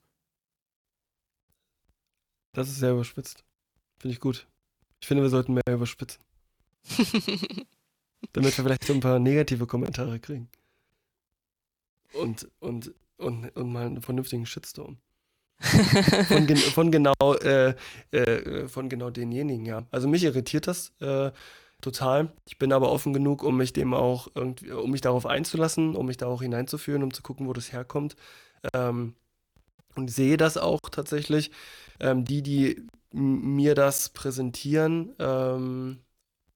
Das 2.52 2.68
ist 2.68 2.76
sehr 2.76 2.92
überspitzt. 2.92 3.44
Finde 3.98 4.14
ich 4.14 4.20
gut. 4.20 4.46
Ich 5.00 5.06
finde, 5.06 5.22
wir 5.22 5.30
sollten 5.30 5.54
mehr 5.54 5.62
überspitzen. 5.68 6.22
Damit 8.32 8.56
wir 8.56 8.64
vielleicht 8.64 8.84
so 8.84 8.94
ein 8.94 9.00
paar 9.00 9.18
negative 9.18 9.66
Kommentare 9.66 10.18
kriegen. 10.20 10.48
und, 12.12 12.48
und, 12.60 12.94
und, 13.18 13.48
und 13.56 13.72
mal 13.72 13.86
einen 13.86 14.02
vernünftigen 14.02 14.46
Shitstorm. 14.46 14.98
von, 16.28 16.46
gen 16.46 16.56
von, 16.56 16.90
genau, 16.90 17.14
äh, 17.42 17.74
äh, 18.10 18.68
von 18.68 18.88
genau 18.88 19.10
denjenigen, 19.10 19.64
ja. 19.64 19.86
Also 19.90 20.06
mich 20.06 20.22
irritiert 20.22 20.66
das 20.66 20.92
äh, 21.00 21.30
total. 21.86 22.32
Ich 22.46 22.58
bin 22.58 22.72
aber 22.72 22.90
offen 22.90 23.12
genug, 23.12 23.44
um 23.44 23.56
mich 23.56 23.72
dem 23.72 23.94
auch 23.94 24.28
irgendwie, 24.34 24.72
um 24.72 24.90
mich 24.90 25.00
darauf 25.02 25.24
einzulassen, 25.24 25.94
um 25.94 26.06
mich 26.06 26.16
da 26.16 26.26
auch 26.26 26.42
hineinzuführen, 26.42 27.04
um 27.04 27.14
zu 27.14 27.22
gucken, 27.22 27.46
wo 27.46 27.52
das 27.52 27.72
herkommt. 27.72 28.16
Ähm, 28.74 29.14
und 29.94 30.10
sehe 30.10 30.36
das 30.36 30.56
auch 30.56 30.80
tatsächlich. 30.90 31.52
Ähm, 32.00 32.24
die, 32.24 32.42
die 32.42 32.86
mir 33.12 33.74
das 33.74 34.08
präsentieren 34.10 35.14
ähm, 35.20 36.00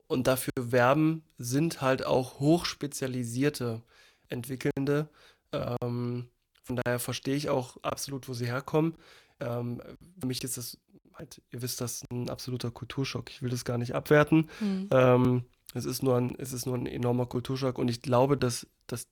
und 0.08 0.26
dafür 0.26 0.52
werben, 0.56 1.22
sind 1.38 1.80
halt 1.80 2.04
auch 2.04 2.40
hochspezialisierte 2.40 3.82
Entwickelnde. 4.28 5.08
Ähm, 5.52 6.28
von 6.64 6.76
daher 6.76 6.98
verstehe 6.98 7.36
ich 7.36 7.48
auch 7.48 7.76
absolut, 7.82 8.28
wo 8.28 8.34
sie 8.34 8.46
herkommen. 8.46 8.96
Ähm, 9.38 9.80
für 10.20 10.26
mich 10.26 10.42
ist 10.42 10.56
das 10.56 10.76
halt, 11.20 11.42
ihr 11.50 11.62
wisst, 11.62 11.80
das 11.80 12.02
ist 12.02 12.10
ein 12.10 12.28
absoluter 12.28 12.70
Kulturschock. 12.70 13.30
Ich 13.30 13.42
will 13.42 13.50
das 13.50 13.64
gar 13.64 13.78
nicht 13.78 13.94
abwerten. 13.94 14.48
Mhm. 14.60 14.88
Ähm, 14.90 15.44
es, 15.74 15.84
ist 15.84 16.02
nur 16.02 16.16
ein, 16.16 16.34
es 16.38 16.52
ist 16.52 16.66
nur 16.66 16.76
ein 16.76 16.86
enormer 16.86 17.26
Kulturschock 17.26 17.78
und 17.78 17.88
ich 17.88 18.02
glaube, 18.02 18.36
dass, 18.36 18.66
dass 18.86 19.06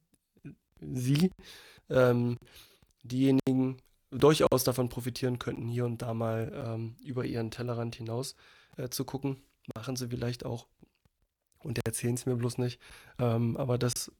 sie, 0.80 1.30
ähm, 1.90 2.36
diejenigen, 3.02 3.78
durchaus 4.10 4.64
davon 4.64 4.88
profitieren 4.88 5.38
könnten, 5.38 5.68
hier 5.68 5.84
und 5.84 6.00
da 6.00 6.14
mal 6.14 6.50
ähm, 6.54 6.96
über 7.04 7.24
ihren 7.24 7.50
Tellerrand 7.50 7.94
hinaus 7.94 8.34
äh, 8.76 8.88
zu 8.88 9.04
gucken. 9.04 9.36
Machen 9.76 9.96
sie 9.96 10.08
vielleicht 10.08 10.46
auch 10.46 10.66
und 11.58 11.78
erzählen 11.84 12.14
es 12.14 12.24
mir 12.24 12.36
bloß 12.36 12.56
nicht. 12.56 12.80
Ähm, 13.18 13.56
aber 13.58 13.76
das 13.76 14.10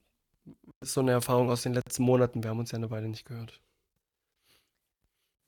ist 0.81 0.93
so 0.93 1.01
eine 1.01 1.11
Erfahrung 1.11 1.49
aus 1.49 1.63
den 1.63 1.73
letzten 1.73 2.03
Monaten. 2.03 2.43
Wir 2.43 2.51
haben 2.51 2.59
uns 2.59 2.71
ja 2.71 2.77
eine 2.77 2.91
Weile 2.91 3.09
nicht 3.09 3.25
gehört. 3.25 3.61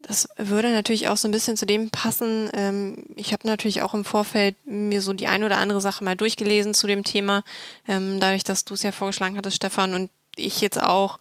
Das 0.03 0.27
würde 0.37 0.71
natürlich 0.71 1.07
auch 1.07 1.17
so 1.17 1.27
ein 1.27 1.31
bisschen 1.31 1.57
zu 1.57 1.65
dem 1.65 1.89
passen. 1.89 2.49
Ähm, 2.53 3.05
ich 3.15 3.33
habe 3.33 3.47
natürlich 3.47 3.81
auch 3.81 3.93
im 3.93 4.03
Vorfeld 4.03 4.55
mir 4.65 5.01
so 5.01 5.13
die 5.13 5.27
ein 5.27 5.43
oder 5.43 5.57
andere 5.57 5.81
Sache 5.81 6.03
mal 6.03 6.15
durchgelesen 6.15 6.73
zu 6.73 6.87
dem 6.87 7.03
Thema, 7.03 7.43
ähm, 7.87 8.19
dadurch, 8.19 8.43
dass 8.43 8.65
du 8.65 8.73
es 8.73 8.83
ja 8.83 8.91
vorgeschlagen 8.91 9.37
hattest, 9.37 9.57
Stefan, 9.57 9.93
und 9.93 10.09
ich 10.35 10.61
jetzt 10.61 10.81
auch 10.81 11.19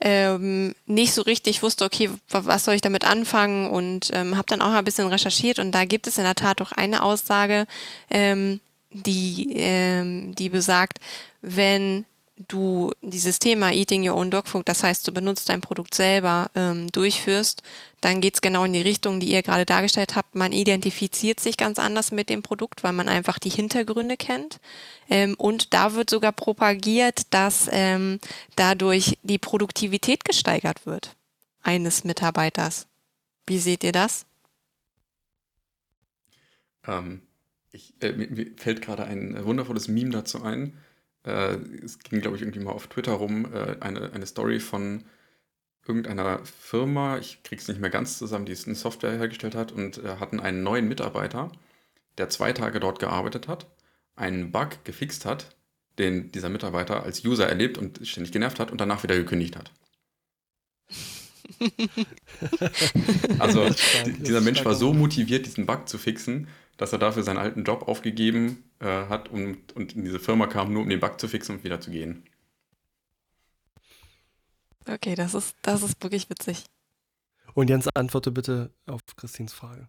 ähm, 0.00 0.74
nicht 0.86 1.14
so 1.14 1.22
richtig 1.22 1.62
wusste, 1.62 1.84
okay, 1.84 2.10
was 2.28 2.64
soll 2.64 2.74
ich 2.74 2.82
damit 2.82 3.04
anfangen? 3.04 3.70
Und 3.70 4.10
ähm, 4.12 4.36
habe 4.36 4.48
dann 4.48 4.60
auch 4.60 4.68
mal 4.68 4.78
ein 4.78 4.84
bisschen 4.84 5.08
recherchiert. 5.08 5.58
Und 5.58 5.72
da 5.72 5.84
gibt 5.84 6.06
es 6.06 6.18
in 6.18 6.24
der 6.24 6.34
Tat 6.34 6.60
auch 6.60 6.72
eine 6.72 7.02
Aussage, 7.02 7.66
ähm, 8.10 8.60
die, 8.90 9.52
ähm, 9.54 10.34
die 10.34 10.48
besagt, 10.48 10.98
wenn 11.42 12.04
du 12.48 12.92
dieses 13.00 13.38
Thema 13.38 13.72
Eating 13.72 14.06
Your 14.06 14.16
Own 14.16 14.30
Dog 14.30 14.46
Food, 14.48 14.68
das 14.68 14.82
heißt, 14.82 15.08
du 15.08 15.12
benutzt 15.12 15.48
dein 15.48 15.62
Produkt 15.62 15.94
selber, 15.94 16.50
ähm, 16.54 16.92
durchführst, 16.92 17.62
dann 18.00 18.20
geht's 18.20 18.40
genau 18.40 18.64
in 18.64 18.72
die 18.72 18.82
Richtung, 18.82 19.20
die 19.20 19.30
ihr 19.30 19.42
gerade 19.42 19.66
dargestellt 19.66 20.16
habt. 20.16 20.34
Man 20.34 20.52
identifiziert 20.52 21.40
sich 21.40 21.56
ganz 21.56 21.78
anders 21.78 22.12
mit 22.12 22.28
dem 22.28 22.42
Produkt, 22.42 22.84
weil 22.84 22.92
man 22.92 23.08
einfach 23.08 23.38
die 23.38 23.50
Hintergründe 23.50 24.16
kennt. 24.16 24.60
Ähm, 25.08 25.34
und 25.38 25.74
da 25.74 25.94
wird 25.94 26.10
sogar 26.10 26.32
propagiert, 26.32 27.32
dass 27.32 27.68
ähm, 27.72 28.20
dadurch 28.54 29.18
die 29.22 29.38
Produktivität 29.38 30.24
gesteigert 30.24 30.86
wird 30.86 31.16
eines 31.62 32.04
Mitarbeiters. 32.04 32.86
Wie 33.46 33.58
seht 33.58 33.82
ihr 33.82 33.92
das? 33.92 34.26
Ähm, 36.86 37.22
ich, 37.72 37.94
äh, 38.00 38.12
mir 38.12 38.52
fällt 38.56 38.82
gerade 38.82 39.04
ein 39.04 39.44
wundervolles 39.44 39.88
Meme 39.88 40.10
dazu 40.10 40.42
ein 40.42 40.76
äh, 41.26 41.58
es 41.84 41.98
ging, 41.98 42.20
glaube 42.20 42.36
ich, 42.36 42.42
irgendwie 42.42 42.60
mal 42.60 42.72
auf 42.72 42.86
Twitter 42.86 43.12
rum, 43.12 43.52
äh, 43.52 43.76
eine, 43.80 44.12
eine 44.12 44.26
Story 44.26 44.60
von 44.60 45.04
irgendeiner 45.86 46.44
Firma, 46.44 47.18
ich 47.18 47.42
kriege 47.42 47.60
es 47.60 47.68
nicht 47.68 47.80
mehr 47.80 47.90
ganz 47.90 48.18
zusammen, 48.18 48.46
die 48.46 48.56
eine 48.64 48.74
Software 48.74 49.12
hergestellt 49.12 49.54
hat 49.54 49.72
und 49.72 49.98
äh, 49.98 50.16
hatten 50.18 50.40
einen 50.40 50.62
neuen 50.62 50.88
Mitarbeiter, 50.88 51.52
der 52.18 52.28
zwei 52.28 52.52
Tage 52.52 52.80
dort 52.80 52.98
gearbeitet 52.98 53.48
hat, 53.48 53.66
einen 54.16 54.52
Bug 54.52 54.84
gefixt 54.84 55.24
hat, 55.24 55.56
den 55.98 56.32
dieser 56.32 56.48
Mitarbeiter 56.48 57.02
als 57.02 57.24
User 57.24 57.48
erlebt 57.48 57.78
und 57.78 58.06
ständig 58.06 58.32
genervt 58.32 58.60
hat 58.60 58.70
und 58.70 58.80
danach 58.80 59.02
wieder 59.02 59.16
gekündigt 59.16 59.56
hat. 59.56 59.72
also 63.38 63.68
dieser 64.18 64.40
Mensch 64.40 64.64
war 64.64 64.74
so 64.74 64.92
motiviert, 64.92 65.46
diesen 65.46 65.66
Bug 65.66 65.88
zu 65.88 65.98
fixen, 65.98 66.48
dass 66.76 66.92
er 66.92 66.98
dafür 66.98 67.22
seinen 67.22 67.38
alten 67.38 67.64
Job 67.64 67.88
aufgegeben 67.88 68.64
äh, 68.80 68.86
hat 68.86 69.30
und, 69.30 69.72
und 69.74 69.94
in 69.94 70.04
diese 70.04 70.18
Firma 70.18 70.46
kam, 70.46 70.72
nur 70.72 70.82
um 70.82 70.88
den 70.88 71.00
Bug 71.00 71.20
zu 71.20 71.28
fixen 71.28 71.56
und 71.56 71.64
wieder 71.64 71.80
zu 71.80 71.90
gehen. 71.90 72.24
Okay, 74.88 75.14
das 75.14 75.34
ist, 75.34 75.56
das 75.62 75.82
ist 75.82 76.02
wirklich 76.02 76.30
witzig. 76.30 76.64
Und 77.54 77.70
Jens, 77.70 77.88
antworte 77.94 78.30
bitte 78.30 78.70
auf 78.86 79.00
Christins 79.16 79.52
Frage. 79.52 79.88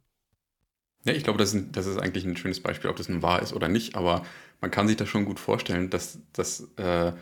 Ja, 1.03 1.13
ich 1.13 1.23
glaube, 1.23 1.39
das 1.39 1.53
ist, 1.53 1.67
das 1.71 1.85
ist 1.85 1.97
eigentlich 1.97 2.25
ein 2.25 2.37
schönes 2.37 2.61
Beispiel, 2.61 2.89
ob 2.89 2.95
das 2.95 3.09
nun 3.09 3.21
wahr 3.21 3.41
ist 3.41 3.53
oder 3.53 3.67
nicht, 3.67 3.95
aber 3.95 4.25
man 4.61 4.71
kann 4.71 4.87
sich 4.87 4.97
das 4.97 5.07
schon 5.07 5.25
gut 5.25 5.39
vorstellen, 5.39 5.89
dass, 5.89 6.19
dass 6.33 6.67
äh, 6.77 7.13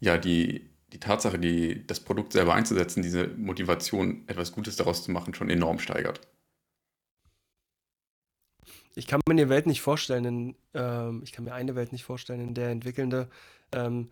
ja 0.00 0.18
die, 0.18 0.68
die 0.92 1.00
Tatsache, 1.00 1.38
die, 1.38 1.86
das 1.86 2.00
Produkt 2.00 2.32
selber 2.32 2.54
einzusetzen, 2.54 3.02
diese 3.02 3.28
Motivation, 3.28 4.24
etwas 4.26 4.52
Gutes 4.52 4.76
daraus 4.76 5.04
zu 5.04 5.10
machen, 5.10 5.34
schon 5.34 5.50
enorm 5.50 5.78
steigert 5.78 6.20
ich 8.94 9.06
kann 9.06 9.20
mir 9.26 9.32
eine 9.32 9.48
Welt 9.48 9.66
nicht 9.66 9.80
vorstellen, 9.80 10.24
in, 10.24 10.56
ähm, 10.74 11.22
ich 11.24 11.32
kann 11.32 11.44
mir 11.44 11.54
eine 11.54 11.74
Welt 11.74 11.92
nicht 11.92 12.04
vorstellen, 12.04 12.40
in 12.40 12.54
der 12.54 12.70
Entwickelnde 12.70 13.28
ähm, 13.72 14.10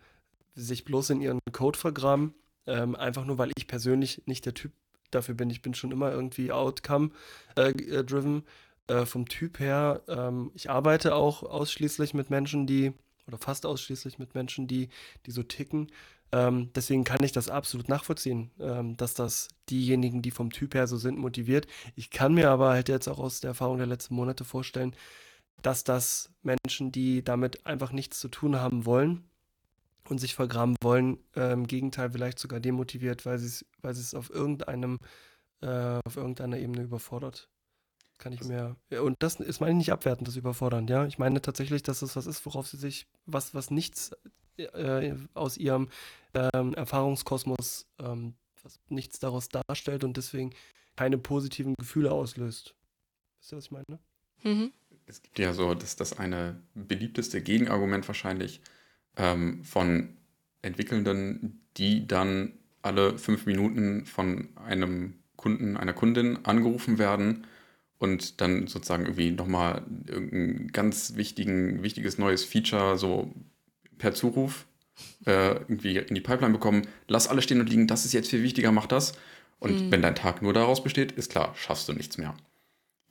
sich 0.55 0.85
bloß 0.85 1.11
in 1.11 1.21
ihren 1.21 1.39
Code 1.51 1.77
vergraben, 1.77 2.33
ähm, 2.69 2.95
einfach 2.95 3.25
nur, 3.25 3.37
weil 3.37 3.51
ich 3.57 3.67
persönlich 3.67 4.23
nicht 4.25 4.45
der 4.45 4.53
Typ 4.53 4.71
dafür 5.11 5.35
bin. 5.35 5.49
Ich 5.49 5.61
bin 5.61 5.73
schon 5.73 5.91
immer 5.91 6.11
irgendwie 6.11 6.51
outcome-driven 6.51 8.43
äh, 8.87 8.93
äh, 8.93 9.05
vom 9.05 9.27
Typ 9.27 9.59
her. 9.59 10.01
Ähm, 10.07 10.51
ich 10.53 10.69
arbeite 10.69 11.15
auch 11.15 11.43
ausschließlich 11.43 12.13
mit 12.13 12.29
Menschen, 12.29 12.67
die, 12.67 12.93
oder 13.27 13.37
fast 13.37 13.65
ausschließlich 13.65 14.19
mit 14.19 14.35
Menschen, 14.35 14.67
die, 14.67 14.89
die 15.25 15.31
so 15.31 15.43
ticken. 15.43 15.87
Ähm, 16.31 16.69
deswegen 16.75 17.03
kann 17.03 17.23
ich 17.23 17.31
das 17.31 17.49
absolut 17.49 17.89
nachvollziehen, 17.89 18.51
ähm, 18.59 18.95
dass 18.97 19.15
das 19.15 19.47
diejenigen, 19.69 20.21
die 20.21 20.31
vom 20.31 20.51
Typ 20.51 20.75
her 20.75 20.85
so 20.85 20.97
sind, 20.97 21.17
motiviert. 21.17 21.65
Ich 21.95 22.11
kann 22.11 22.35
mir 22.35 22.51
aber 22.51 22.69
halt 22.69 22.87
jetzt 22.87 23.07
auch 23.07 23.19
aus 23.19 23.39
der 23.41 23.49
Erfahrung 23.49 23.77
der 23.77 23.87
letzten 23.87 24.13
Monate 24.13 24.43
vorstellen, 24.43 24.95
dass 25.63 25.83
das 25.83 26.31
Menschen, 26.43 26.91
die 26.91 27.23
damit 27.23 27.65
einfach 27.65 27.91
nichts 27.91 28.19
zu 28.19 28.27
tun 28.27 28.57
haben 28.57 28.85
wollen 28.85 29.28
und 30.09 30.19
sich 30.19 30.35
vergraben 30.35 30.75
wollen, 30.81 31.19
äh, 31.35 31.53
im 31.53 31.67
Gegenteil 31.67 32.11
vielleicht 32.11 32.39
sogar 32.39 32.59
demotiviert, 32.59 33.25
weil 33.25 33.39
sie 33.39 33.65
weil 33.81 33.91
es 33.91 34.13
auf 34.13 34.29
irgendeinem, 34.29 34.99
äh, 35.61 35.99
auf 36.05 36.17
irgendeiner 36.17 36.57
Ebene 36.57 36.83
überfordert. 36.83 37.49
Kann 38.17 38.33
ich 38.33 38.43
mir. 38.43 38.75
Und 39.01 39.15
das 39.19 39.39
ist 39.39 39.61
meine 39.61 39.71
ich 39.71 39.77
nicht 39.77 39.91
abwertend, 39.93 40.27
das 40.27 40.35
überfordernd, 40.35 40.89
ja. 40.89 41.05
Ich 41.05 41.19
meine 41.19 41.41
tatsächlich, 41.41 41.83
dass 41.83 42.01
es 42.01 42.15
was 42.17 42.27
ist, 42.27 42.45
worauf 42.45 42.67
sie 42.67 42.77
sich, 42.77 43.07
was, 43.25 43.53
was 43.53 43.71
nichts 43.71 44.11
äh, 44.57 45.15
aus 45.33 45.55
ihrem 45.55 45.87
ähm, 46.33 46.73
Erfahrungskosmos 46.73 47.87
ähm, 47.99 48.33
was 48.63 48.79
nichts 48.89 49.19
daraus 49.19 49.49
darstellt 49.49 50.03
und 50.03 50.17
deswegen 50.17 50.53
keine 50.95 51.17
positiven 51.17 51.75
Gefühle 51.79 52.11
auslöst. 52.11 52.75
Wisst 53.39 53.53
ihr, 53.53 53.57
was 53.57 53.65
ich 53.65 53.71
meine? 53.71 53.99
Mhm. 54.43 54.73
Es 55.05 55.21
gibt 55.21 55.39
ja 55.39 55.53
so, 55.53 55.73
dass 55.73 55.95
das 55.95 56.19
eine 56.19 56.61
beliebteste 56.75 57.41
Gegenargument 57.41 58.07
wahrscheinlich 58.07 58.61
ähm, 59.19 59.63
von 59.63 60.09
Entwickelnden, 60.61 61.61
die 61.77 62.07
dann 62.07 62.53
alle 62.81 63.17
fünf 63.17 63.45
Minuten 63.45 64.05
von 64.05 64.49
einem 64.55 65.15
Kunden, 65.35 65.77
einer 65.77 65.93
Kundin 65.93 66.43
angerufen 66.45 66.97
werden 66.97 67.45
und 67.97 68.41
dann 68.41 68.67
sozusagen 68.67 69.03
irgendwie 69.03 69.31
nochmal 69.31 69.83
irgendein 70.07 70.69
ganz 70.69 71.15
wichtigen, 71.15 71.83
wichtiges 71.83 72.17
neues 72.17 72.43
Feature 72.43 72.97
so 72.97 73.33
per 73.97 74.13
Zuruf 74.13 74.65
äh, 75.25 75.51
irgendwie 75.51 75.97
in 75.97 76.15
die 76.15 76.21
Pipeline 76.21 76.53
bekommen, 76.53 76.87
lass 77.07 77.27
alles 77.27 77.43
stehen 77.43 77.59
und 77.59 77.69
liegen, 77.69 77.87
das 77.87 78.05
ist 78.05 78.13
jetzt 78.13 78.29
viel 78.29 78.43
wichtiger, 78.43 78.71
mach 78.71 78.87
das. 78.87 79.13
Und 79.59 79.87
mhm. 79.87 79.91
wenn 79.91 80.01
dein 80.01 80.15
Tag 80.15 80.41
nur 80.41 80.53
daraus 80.53 80.81
besteht, 80.83 81.11
ist 81.11 81.31
klar, 81.31 81.53
schaffst 81.55 81.87
du 81.89 81.93
nichts 81.93 82.17
mehr. 82.17 82.35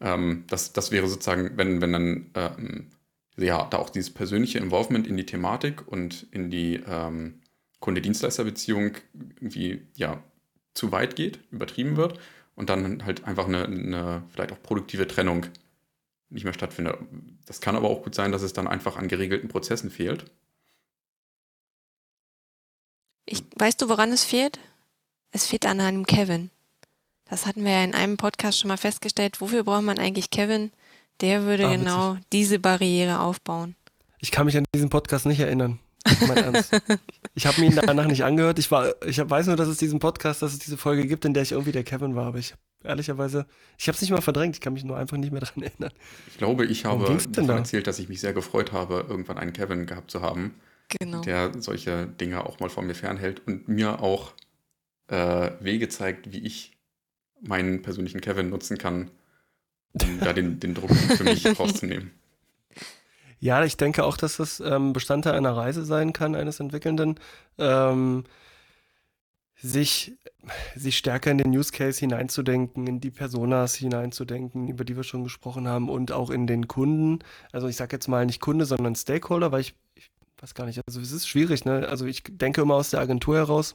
Ähm, 0.01 0.44
das, 0.49 0.73
das 0.73 0.90
wäre 0.90 1.07
sozusagen, 1.07 1.57
wenn, 1.57 1.81
wenn 1.81 1.92
dann 1.92 2.31
ähm, 2.35 2.87
ja, 3.38 3.64
da 3.70 3.79
auch 3.79 3.90
dieses 3.90 4.12
persönliche 4.12 4.59
Involvement 4.59 5.07
in 5.07 5.16
die 5.16 5.27
Thematik 5.27 5.87
und 5.87 6.27
in 6.33 6.51
die 6.51 6.83
ähm, 6.87 7.40
Kunde-Dienstleister-Beziehung 7.81 8.96
irgendwie 9.37 9.83
ja, 9.94 10.22
zu 10.74 10.92
weit 10.92 11.16
geht, 11.16 11.40
übertrieben 11.51 11.96
wird 11.96 12.18
und 12.55 12.68
dann 12.70 13.05
halt 13.05 13.24
einfach 13.24 13.46
eine, 13.46 13.64
eine 13.64 14.22
vielleicht 14.31 14.53
auch 14.53 14.62
produktive 14.62 15.07
Trennung 15.07 15.46
nicht 16.31 16.44
mehr 16.44 16.53
stattfindet. 16.53 16.96
Das 17.46 17.61
kann 17.61 17.77
aber 17.77 17.88
auch 17.88 18.03
gut 18.03 18.14
sein, 18.14 18.33
dass 18.33 18.42
es 18.42 18.53
dann 18.53 18.68
einfach 18.68 18.96
an 18.96 19.09
geregelten 19.09 19.48
Prozessen 19.48 19.90
fehlt 19.90 20.27
ich, 23.29 23.44
weißt 23.57 23.81
du, 23.83 23.88
woran 23.88 24.11
es 24.11 24.24
fehlt? 24.24 24.59
Es 25.31 25.46
fehlt 25.46 25.66
an 25.66 25.81
einem 25.81 26.07
Kevin. 26.07 26.51
Das 27.27 27.44
hatten 27.44 27.64
wir 27.64 27.72
ja 27.72 27.85
in 27.85 27.94
einem 27.94 28.16
Podcast 28.16 28.59
schon 28.59 28.68
mal 28.68 28.79
festgestellt. 28.79 29.40
Wofür 29.40 29.64
braucht 29.64 29.83
man 29.83 29.98
eigentlich 29.98 30.31
Kevin? 30.31 30.72
Der 31.20 31.44
würde 31.44 31.66
ah, 31.66 31.76
genau 31.76 32.12
witzig. 32.12 32.26
diese 32.33 32.59
Barriere 32.59 33.20
aufbauen. 33.20 33.74
Ich 34.20 34.31
kann 34.31 34.46
mich 34.46 34.57
an 34.57 34.64
diesen 34.74 34.90
Podcast 34.90 35.26
nicht 35.26 35.40
erinnern. 35.40 35.78
Mein 36.26 36.37
Ernst. 36.37 36.72
Ich 37.35 37.46
habe 37.46 37.61
mir 37.61 37.68
ihn 37.68 37.76
danach 37.76 38.09
nicht 38.09 38.24
angehört. 38.24 38.59
Ich, 38.59 38.68
war, 38.72 38.94
ich 39.07 39.16
weiß 39.18 39.46
nur, 39.46 39.54
dass 39.54 39.68
es 39.68 39.76
diesen 39.76 40.00
Podcast, 40.00 40.42
dass 40.42 40.52
es 40.52 40.59
diese 40.59 40.76
Folge 40.76 41.07
gibt, 41.07 41.24
in 41.24 41.35
der 41.35 41.44
ich 41.44 41.52
irgendwie 41.52 41.70
der 41.70 41.85
Kevin 41.85 42.16
war. 42.16 42.26
Aber 42.26 42.38
ich 42.38 42.54
ehrlicherweise, 42.83 43.46
ich 43.76 43.87
habe 43.87 43.94
es 43.94 44.00
nicht 44.00 44.11
mal 44.11 44.20
verdrängt. 44.20 44.57
Ich 44.57 44.61
kann 44.61 44.72
mich 44.72 44.83
nur 44.83 44.96
einfach 44.96 45.16
nicht 45.16 45.31
mehr 45.31 45.40
daran 45.40 45.62
erinnern. 45.62 45.92
Ich 46.26 46.38
glaube, 46.38 46.64
ich 46.64 46.85
habe 46.85 47.04
davon 47.04 47.46
da? 47.46 47.57
erzählt, 47.57 47.87
dass 47.87 48.00
ich 48.00 48.09
mich 48.09 48.20
sehr 48.20 48.33
gefreut 48.33 48.72
habe, 48.72 49.07
irgendwann 49.09 49.38
einen 49.38 49.52
Kevin 49.52 49.87
gehabt 49.87 50.11
zu 50.11 50.20
haben, 50.20 50.54
genau. 50.88 51.20
der 51.20 51.52
solche 51.61 52.07
Dinge 52.07 52.44
auch 52.44 52.59
mal 52.59 52.70
von 52.70 52.88
mir 52.88 52.94
fernhält 52.94 53.46
und 53.46 53.68
mir 53.68 54.02
auch 54.02 54.33
äh, 55.09 55.50
Wege 55.61 55.88
zeigt, 55.88 56.33
wie 56.33 56.44
ich 56.44 56.76
meinen 57.40 57.83
persönlichen 57.83 58.20
Kevin 58.20 58.50
nutzen 58.50 58.78
kann, 58.78 59.12
um 59.94 60.20
da 60.20 60.33
den, 60.33 60.61
den 60.61 60.74
Druck 60.74 60.90
für 60.90 61.24
mich 61.24 61.46
rauszunehmen. 61.59 62.12
Ja, 63.40 63.64
ich 63.64 63.77
denke 63.77 64.05
auch, 64.05 64.16
dass 64.16 64.38
das 64.38 64.61
ähm, 64.61 64.92
Bestandteil 64.92 65.35
einer 65.35 65.57
Reise 65.57 65.85
sein 65.85 66.12
kann, 66.12 66.35
eines 66.35 66.59
Entwickelnden, 66.59 67.20
ähm, 67.59 68.24
sich, 69.61 70.12
sich 70.74 70.96
stärker 70.96 71.31
in 71.31 71.38
den 71.38 71.57
Use 71.57 71.72
Case 71.72 72.01
hineinzudenken, 72.01 72.87
in 72.87 73.01
die 73.01 73.11
Personas 73.11 73.74
hineinzudenken, 73.74 74.68
über 74.68 74.85
die 74.85 74.96
wir 74.96 75.05
schon 75.05 75.24
gesprochen 75.24 75.68
haben 75.68 75.88
und 75.88 76.12
auch 76.12 76.31
in 76.31 76.46
den 76.46 76.68
Kunden. 76.68 77.20
Also 77.53 77.68
ich 77.68 77.77
sage 77.77 77.96
jetzt 77.96 78.09
mal 78.09 78.27
nicht 78.27 78.40
Kunde, 78.40 78.64
sondern 78.64 78.94
Stakeholder, 78.94 79.53
weil 79.53 79.61
ich, 79.61 79.74
ich 79.94 80.11
weiß 80.40 80.55
gar 80.55 80.66
nicht, 80.66 80.81
also 80.87 81.01
es 81.01 81.12
ist 81.12 81.29
schwierig, 81.29 81.64
ne? 81.64 81.88
Also 81.88 82.07
ich 82.07 82.22
denke 82.24 82.61
immer 82.62 82.74
aus 82.74 82.90
der 82.90 83.01
Agentur 83.01 83.37
heraus. 83.37 83.74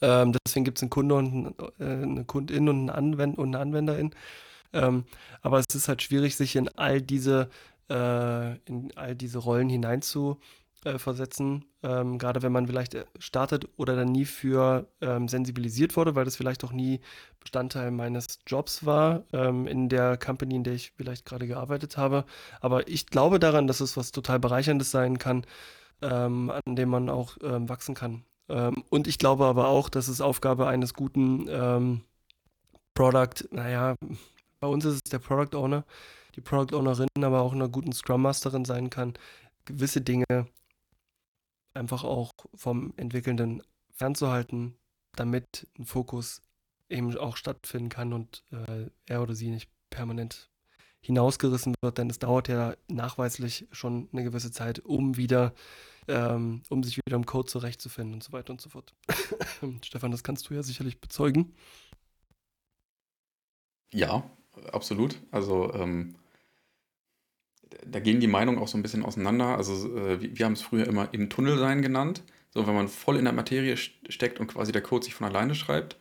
Ähm, 0.00 0.32
deswegen 0.46 0.64
gibt 0.64 0.78
es 0.78 0.82
einen 0.82 0.90
Kunde 0.90 1.14
und 1.16 1.54
äh, 1.80 1.84
eine 1.84 2.24
Kundin 2.24 2.68
und, 2.68 2.78
einen 2.78 2.90
Anwend 2.90 3.38
und 3.38 3.54
eine 3.54 3.58
Anwenderin. 3.58 4.14
Ähm, 4.72 5.04
aber 5.42 5.58
es 5.58 5.66
ist 5.74 5.88
halt 5.88 6.02
schwierig, 6.02 6.36
sich 6.36 6.56
in 6.56 6.68
all 6.76 7.00
diese 7.00 7.48
äh, 7.88 8.56
in 8.66 8.92
all 8.96 9.14
diese 9.14 9.38
Rollen 9.38 9.68
hineinzuversetzen. 9.68 11.64
Äh, 11.82 12.00
ähm, 12.00 12.18
gerade 12.18 12.42
wenn 12.42 12.52
man 12.52 12.66
vielleicht 12.66 12.94
äh, 12.94 13.04
startet 13.18 13.68
oder 13.76 13.96
dann 13.96 14.12
nie 14.12 14.24
für 14.24 14.88
ähm, 15.00 15.28
sensibilisiert 15.28 15.96
wurde, 15.96 16.14
weil 16.14 16.24
das 16.24 16.36
vielleicht 16.36 16.64
auch 16.64 16.72
nie 16.72 17.00
Bestandteil 17.40 17.90
meines 17.90 18.40
Jobs 18.46 18.84
war 18.84 19.24
ähm, 19.32 19.66
in 19.66 19.88
der 19.88 20.16
Company, 20.18 20.56
in 20.56 20.64
der 20.64 20.74
ich 20.74 20.92
vielleicht 20.96 21.24
gerade 21.24 21.46
gearbeitet 21.46 21.96
habe. 21.96 22.24
Aber 22.60 22.88
ich 22.88 23.06
glaube 23.06 23.38
daran, 23.38 23.66
dass 23.66 23.80
es 23.80 23.96
was 23.96 24.12
total 24.12 24.38
Bereicherndes 24.38 24.90
sein 24.90 25.18
kann, 25.18 25.46
ähm, 26.02 26.50
an 26.50 26.76
dem 26.76 26.90
man 26.90 27.08
auch 27.08 27.36
ähm, 27.42 27.68
wachsen 27.68 27.94
kann. 27.94 28.24
Und 28.88 29.06
ich 29.06 29.18
glaube 29.18 29.44
aber 29.44 29.68
auch, 29.68 29.90
dass 29.90 30.08
es 30.08 30.22
Aufgabe 30.22 30.66
eines 30.66 30.94
guten 30.94 32.02
Product, 32.94 33.44
naja, 33.50 33.94
bei 34.60 34.68
uns 34.68 34.84
ist 34.84 34.94
es 34.94 35.10
der 35.10 35.18
Product 35.18 35.56
Owner, 35.56 35.84
die 36.34 36.40
Product 36.40 36.76
Ownerin 36.76 37.08
aber 37.22 37.40
auch 37.40 37.52
einer 37.52 37.68
guten 37.68 37.92
Scrum 37.92 38.22
Masterin 38.22 38.64
sein 38.64 38.90
kann, 38.90 39.14
gewisse 39.64 40.00
Dinge 40.00 40.24
einfach 41.74 42.04
auch 42.04 42.32
vom 42.54 42.92
Entwickelnden 42.96 43.62
fernzuhalten, 43.92 44.76
damit 45.16 45.66
ein 45.78 45.84
Fokus 45.84 46.42
eben 46.88 47.16
auch 47.16 47.36
stattfinden 47.36 47.88
kann 47.88 48.12
und 48.12 48.44
äh, 48.50 48.86
er 49.06 49.22
oder 49.22 49.34
sie 49.34 49.50
nicht 49.50 49.70
permanent 49.90 50.48
hinausgerissen 51.00 51.74
wird, 51.80 51.98
denn 51.98 52.10
es 52.10 52.18
dauert 52.18 52.48
ja 52.48 52.74
nachweislich 52.88 53.66
schon 53.72 54.08
eine 54.12 54.24
gewisse 54.24 54.50
Zeit, 54.50 54.80
um 54.80 55.16
wieder, 55.16 55.54
ähm, 56.08 56.62
um 56.70 56.82
sich 56.82 56.96
wieder 56.96 57.16
im 57.16 57.26
Code 57.26 57.48
zurechtzufinden 57.48 58.14
und 58.14 58.22
so 58.22 58.32
weiter 58.32 58.52
und 58.52 58.60
so 58.60 58.70
fort. 58.70 58.94
Stefan, 59.82 60.10
das 60.10 60.24
kannst 60.24 60.48
du 60.48 60.54
ja 60.54 60.62
sicherlich 60.62 61.00
bezeugen. 61.00 61.54
Ja, 63.92 64.28
absolut. 64.72 65.18
Also 65.30 65.72
ähm, 65.74 66.14
da 67.86 68.00
gehen 68.00 68.20
die 68.20 68.26
Meinungen 68.26 68.58
auch 68.58 68.68
so 68.68 68.78
ein 68.78 68.82
bisschen 68.82 69.04
auseinander. 69.04 69.56
Also 69.56 69.96
äh, 69.96 70.20
wir, 70.20 70.38
wir 70.38 70.46
haben 70.46 70.52
es 70.54 70.62
früher 70.62 70.86
immer 70.86 71.12
im 71.12 71.30
Tunnel 71.30 71.58
sein 71.58 71.82
genannt. 71.82 72.22
So, 72.50 72.66
wenn 72.66 72.74
man 72.74 72.88
voll 72.88 73.18
in 73.18 73.24
der 73.24 73.34
Materie 73.34 73.76
steckt 73.76 74.40
und 74.40 74.46
quasi 74.48 74.72
der 74.72 74.82
Code 74.82 75.04
sich 75.04 75.14
von 75.14 75.26
alleine 75.26 75.54
schreibt, 75.54 75.96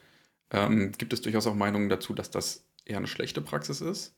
ähm, 0.51 0.91
gibt 0.97 1.13
es 1.13 1.21
durchaus 1.21 1.45
auch 1.45 1.55
Meinungen 1.55 1.89
dazu, 1.89 2.13
dass 2.13 2.31
das 2.31 2.65
eher 2.85 2.97
eine 2.97 3.07
schlechte 3.07 3.41
Praxis 3.41 3.81
ist. 3.81 4.15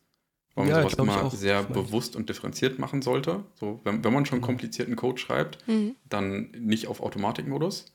Weil 0.56 0.66
man 0.66 0.76
ja, 0.76 0.82
sowas 0.82 0.94
immer 0.94 1.30
sehr 1.32 1.64
bewusst 1.64 2.16
und 2.16 2.30
differenziert 2.30 2.80
machen 2.80 3.02
sollte. 3.02 3.44
So, 3.56 3.80
wenn, 3.84 4.04
wenn 4.04 4.14
man 4.14 4.26
schon 4.26 4.40
mhm. 4.40 4.44
komplizierten 4.44 4.96
Code 4.96 5.20
schreibt, 5.20 5.68
mhm. 5.68 5.96
dann 6.08 6.52
nicht 6.52 6.88
auf 6.88 7.02
Automatikmodus. 7.02 7.92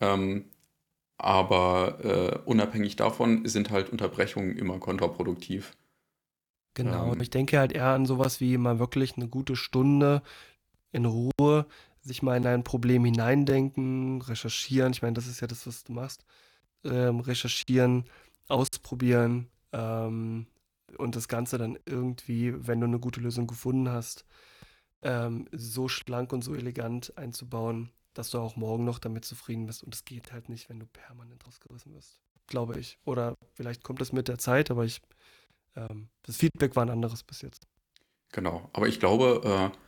Ähm, 0.00 0.46
aber 1.16 1.98
äh, 2.04 2.38
unabhängig 2.48 2.96
davon 2.96 3.46
sind 3.46 3.70
halt 3.70 3.90
Unterbrechungen 3.90 4.56
immer 4.56 4.78
kontraproduktiv. 4.78 5.76
Genau, 6.74 7.12
ähm, 7.12 7.20
ich 7.20 7.30
denke 7.30 7.58
halt 7.58 7.72
eher 7.72 7.88
an 7.88 8.06
sowas 8.06 8.40
wie 8.40 8.56
mal 8.56 8.78
wirklich 8.78 9.16
eine 9.16 9.28
gute 9.28 9.56
Stunde 9.56 10.22
in 10.92 11.04
Ruhe, 11.04 11.66
sich 12.00 12.22
mal 12.22 12.36
in 12.36 12.46
ein 12.46 12.64
Problem 12.64 13.04
hineindenken, 13.04 14.22
recherchieren. 14.22 14.92
Ich 14.92 15.02
meine, 15.02 15.14
das 15.14 15.26
ist 15.26 15.40
ja 15.40 15.46
das, 15.46 15.66
was 15.66 15.84
du 15.84 15.92
machst. 15.92 16.24
Ähm, 16.84 17.20
recherchieren, 17.20 18.04
ausprobieren 18.48 19.48
ähm, 19.72 20.46
und 20.98 21.14
das 21.14 21.28
Ganze 21.28 21.58
dann 21.58 21.78
irgendwie, 21.86 22.54
wenn 22.66 22.80
du 22.80 22.86
eine 22.86 22.98
gute 22.98 23.20
Lösung 23.20 23.46
gefunden 23.46 23.88
hast, 23.88 24.24
ähm, 25.02 25.46
so 25.52 25.88
schlank 25.88 26.32
und 26.32 26.42
so 26.42 26.54
elegant 26.54 27.16
einzubauen, 27.16 27.90
dass 28.14 28.30
du 28.30 28.38
auch 28.38 28.56
morgen 28.56 28.84
noch 28.84 28.98
damit 28.98 29.24
zufrieden 29.24 29.66
bist. 29.66 29.82
Und 29.82 29.94
es 29.94 30.04
geht 30.04 30.32
halt 30.32 30.48
nicht, 30.48 30.68
wenn 30.68 30.80
du 30.80 30.86
permanent 30.86 31.46
rausgerissen 31.46 31.94
wirst. 31.94 32.20
Glaube 32.46 32.78
ich. 32.78 32.98
Oder 33.04 33.34
vielleicht 33.52 33.84
kommt 33.84 34.00
das 34.00 34.12
mit 34.12 34.28
der 34.28 34.38
Zeit, 34.38 34.70
aber 34.70 34.84
ich 34.84 35.00
ähm, 35.76 36.08
das 36.22 36.36
Feedback 36.36 36.76
war 36.76 36.84
ein 36.84 36.90
anderes 36.90 37.22
bis 37.22 37.42
jetzt. 37.42 37.66
Genau, 38.32 38.68
aber 38.72 38.88
ich 38.88 38.98
glaube, 38.98 39.72
äh, 39.72 39.78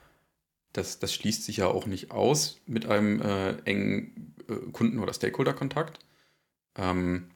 das, 0.72 0.98
das 0.98 1.14
schließt 1.14 1.44
sich 1.44 1.58
ja 1.58 1.68
auch 1.68 1.86
nicht 1.86 2.10
aus 2.10 2.60
mit 2.66 2.86
einem 2.86 3.20
äh, 3.22 3.54
engen 3.64 4.34
äh, 4.48 4.70
Kunden- 4.72 4.98
oder 4.98 5.14
Stakeholder-Kontakt. 5.14 6.00
Ähm, 6.76 7.30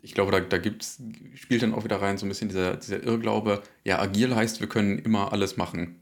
ich 0.00 0.14
glaube, 0.14 0.30
da, 0.30 0.40
da 0.40 0.58
gibt's, 0.58 1.02
spielt 1.34 1.62
dann 1.62 1.74
auch 1.74 1.84
wieder 1.84 2.00
rein 2.00 2.18
so 2.18 2.26
ein 2.26 2.28
bisschen 2.28 2.48
dieser, 2.48 2.76
dieser 2.76 3.02
Irrglaube, 3.02 3.62
ja, 3.84 3.98
agil 3.98 4.34
heißt, 4.34 4.60
wir 4.60 4.68
können 4.68 4.98
immer 4.98 5.32
alles 5.32 5.56
machen. 5.56 6.00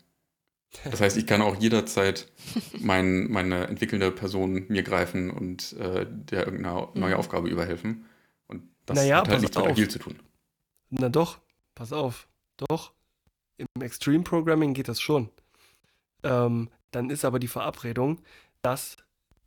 Das 0.84 1.00
heißt, 1.00 1.16
ich 1.16 1.26
kann 1.26 1.42
auch 1.42 1.56
jederzeit 1.56 2.30
mein, 2.78 3.30
meine 3.30 3.66
entwickelnde 3.68 4.10
Person 4.10 4.66
mir 4.68 4.82
greifen 4.82 5.30
und 5.30 5.72
äh, 5.74 6.06
der 6.06 6.44
irgendeine 6.44 6.88
neue 6.94 7.14
mhm. 7.14 7.18
Aufgabe 7.18 7.48
überhelfen. 7.48 8.04
Und 8.46 8.62
das 8.84 8.96
naja, 8.96 9.18
hat 9.18 9.28
halt 9.28 9.40
nichts 9.40 9.56
mit 9.56 9.66
agil 9.66 9.88
zu 9.88 9.98
tun. 9.98 10.18
Na 10.90 11.08
doch, 11.08 11.38
pass 11.74 11.92
auf. 11.92 12.28
Doch. 12.56 12.92
Im 13.58 13.82
Extreme 13.82 14.22
Programming 14.22 14.74
geht 14.74 14.88
das 14.88 15.00
schon. 15.00 15.30
Ähm, 16.22 16.70
dann 16.90 17.10
ist 17.10 17.24
aber 17.24 17.38
die 17.38 17.48
Verabredung, 17.48 18.20
dass 18.62 18.96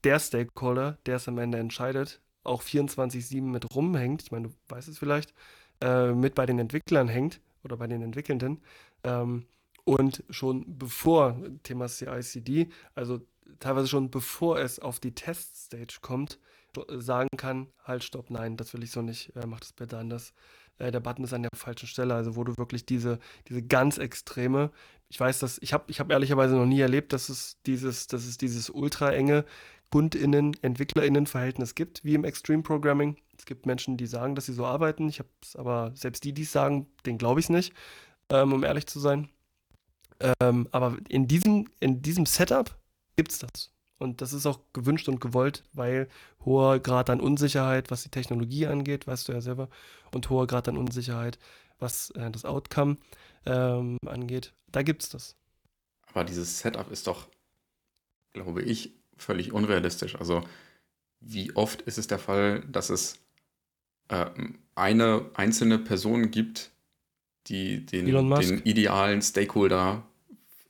der 0.03 0.19
Stakeholder, 0.19 0.97
der 1.05 1.17
es 1.17 1.27
am 1.27 1.37
Ende 1.37 1.57
entscheidet, 1.57 2.21
auch 2.43 2.63
24-7 2.63 3.41
mit 3.41 3.73
rumhängt, 3.75 4.23
ich 4.23 4.31
meine, 4.31 4.49
du 4.49 4.53
weißt 4.69 4.87
es 4.87 4.97
vielleicht, 4.97 5.33
äh, 5.81 6.11
mit 6.13 6.35
bei 6.35 6.45
den 6.45 6.59
Entwicklern 6.59 7.07
hängt 7.07 7.41
oder 7.63 7.77
bei 7.77 7.87
den 7.87 8.01
Entwickelnden. 8.01 8.61
Ähm, 9.03 9.45
und 9.83 10.23
schon 10.29 10.77
bevor, 10.77 11.37
Thema 11.63 11.87
CICD, 11.87 12.69
also 12.95 13.21
teilweise 13.59 13.87
schon 13.87 14.11
bevor 14.11 14.59
es 14.59 14.79
auf 14.79 14.99
die 14.99 15.15
Teststage 15.15 15.99
kommt, 16.01 16.39
sagen 16.89 17.29
kann, 17.35 17.67
halt, 17.83 18.03
stopp, 18.03 18.29
nein, 18.29 18.55
das 18.57 18.73
will 18.73 18.83
ich 18.83 18.91
so 18.91 19.01
nicht, 19.01 19.35
äh, 19.35 19.45
mach 19.47 19.59
das 19.59 19.73
bitte 19.73 19.97
anders 19.97 20.33
äh, 20.79 20.91
der 20.91 20.99
Button 20.99 21.23
ist 21.23 21.33
an 21.33 21.43
der 21.43 21.51
falschen 21.55 21.87
Stelle. 21.87 22.13
Also 22.13 22.35
wo 22.35 22.43
du 22.43 22.57
wirklich 22.57 22.85
diese, 22.85 23.19
diese 23.47 23.61
ganz 23.61 23.97
extreme, 23.97 24.71
ich 25.09 25.19
weiß, 25.19 25.39
dass, 25.39 25.57
ich 25.61 25.73
habe 25.73 25.85
ich 25.87 25.99
hab 25.99 26.11
ehrlicherweise 26.11 26.55
noch 26.55 26.65
nie 26.65 26.79
erlebt, 26.79 27.13
dass 27.13 27.29
es 27.29 27.57
dieses, 27.65 28.07
dass 28.07 28.25
es 28.25 28.37
dieses 28.37 28.69
ultra 28.69 29.11
enge 29.11 29.45
KundInnen, 29.91 30.55
EntwicklerInnen-Verhältnis 30.61 31.75
gibt, 31.75 32.03
wie 32.03 32.13
im 32.13 32.23
Extreme 32.23 32.63
Programming. 32.63 33.17
Es 33.37 33.45
gibt 33.45 33.65
Menschen, 33.65 33.97
die 33.97 34.05
sagen, 34.05 34.35
dass 34.35 34.45
sie 34.45 34.53
so 34.53 34.65
arbeiten. 34.65 35.09
Ich 35.09 35.19
habe 35.19 35.29
es 35.41 35.55
aber, 35.55 35.91
selbst 35.95 36.23
die, 36.23 36.33
die 36.33 36.43
es 36.43 36.51
sagen, 36.51 36.87
den 37.05 37.17
glaube 37.17 37.39
ich 37.39 37.47
es 37.47 37.49
nicht, 37.49 37.73
ähm, 38.29 38.53
um 38.53 38.63
ehrlich 38.63 38.85
zu 38.85 38.99
sein. 38.99 39.29
Ähm, 40.41 40.67
aber 40.71 40.97
in 41.07 41.27
diesem, 41.27 41.67
in 41.79 42.01
diesem 42.01 42.25
Setup 42.25 42.77
gibt 43.15 43.31
es 43.31 43.39
das. 43.39 43.71
Und 43.99 44.21
das 44.21 44.33
ist 44.33 44.45
auch 44.45 44.59
gewünscht 44.73 45.09
und 45.09 45.19
gewollt, 45.19 45.63
weil 45.73 46.07
hoher 46.45 46.79
Grad 46.79 47.09
an 47.09 47.19
Unsicherheit, 47.19 47.91
was 47.91 48.03
die 48.03 48.09
Technologie 48.09 48.65
angeht, 48.65 49.05
weißt 49.05 49.27
du 49.27 49.33
ja 49.33 49.41
selber, 49.41 49.69
und 50.13 50.29
hoher 50.29 50.47
Grad 50.47 50.67
an 50.69 50.77
Unsicherheit, 50.77 51.37
was 51.79 52.09
äh, 52.11 52.31
das 52.31 52.45
Outcome 52.45 52.97
ähm, 53.45 53.97
angeht, 54.05 54.53
da 54.71 54.83
gibt 54.83 55.03
es 55.03 55.09
das. 55.09 55.35
Aber 56.07 56.23
dieses 56.23 56.59
Setup 56.59 56.89
ist 56.91 57.07
doch, 57.07 57.27
glaube 58.33 58.61
ich, 58.61 58.93
völlig 59.17 59.51
unrealistisch. 59.51 60.15
Also 60.15 60.41
wie 61.19 61.55
oft 61.55 61.81
ist 61.81 61.97
es 61.97 62.07
der 62.07 62.19
Fall, 62.19 62.61
dass 62.61 62.89
es 62.89 63.19
äh, 64.07 64.25
eine 64.75 65.29
einzelne 65.33 65.77
Person 65.77 66.31
gibt, 66.31 66.71
die 67.47 67.85
den, 67.85 68.05
den 68.05 68.61
idealen 68.63 69.21
Stakeholder 69.21 70.08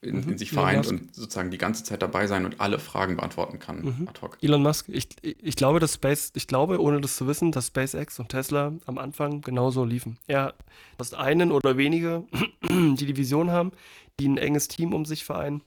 in, 0.02 0.20
mhm. 0.20 0.30
in 0.30 0.38
sich 0.38 0.50
vereint 0.50 0.86
und 0.86 1.14
sozusagen 1.14 1.50
die 1.50 1.58
ganze 1.58 1.84
Zeit 1.84 2.02
dabei 2.02 2.26
sein 2.26 2.44
und 2.44 2.60
alle 2.60 2.78
Fragen 2.78 3.16
beantworten 3.16 3.58
kann 3.58 3.82
mhm. 3.82 4.08
ad 4.08 4.20
hoc. 4.22 4.38
Elon 4.40 4.62
Musk, 4.62 4.88
ich, 4.88 5.08
ich 5.22 5.56
glaube, 5.56 5.78
dass 5.78 5.94
Space, 5.94 6.32
ich 6.34 6.46
glaube, 6.46 6.80
ohne 6.80 7.00
das 7.00 7.16
zu 7.16 7.26
wissen, 7.26 7.52
dass 7.52 7.66
SpaceX 7.66 8.18
und 8.18 8.30
Tesla 8.30 8.72
am 8.86 8.98
Anfang 8.98 9.42
genauso 9.42 9.84
liefen. 9.84 10.18
Er 10.26 10.54
hast 10.98 11.14
einen 11.14 11.52
oder 11.52 11.76
wenige, 11.76 12.24
die 12.70 13.06
die 13.06 13.16
Vision 13.16 13.50
haben, 13.50 13.72
die 14.18 14.28
ein 14.28 14.38
enges 14.38 14.68
Team 14.68 14.94
um 14.94 15.04
sich 15.04 15.24
vereinen 15.24 15.62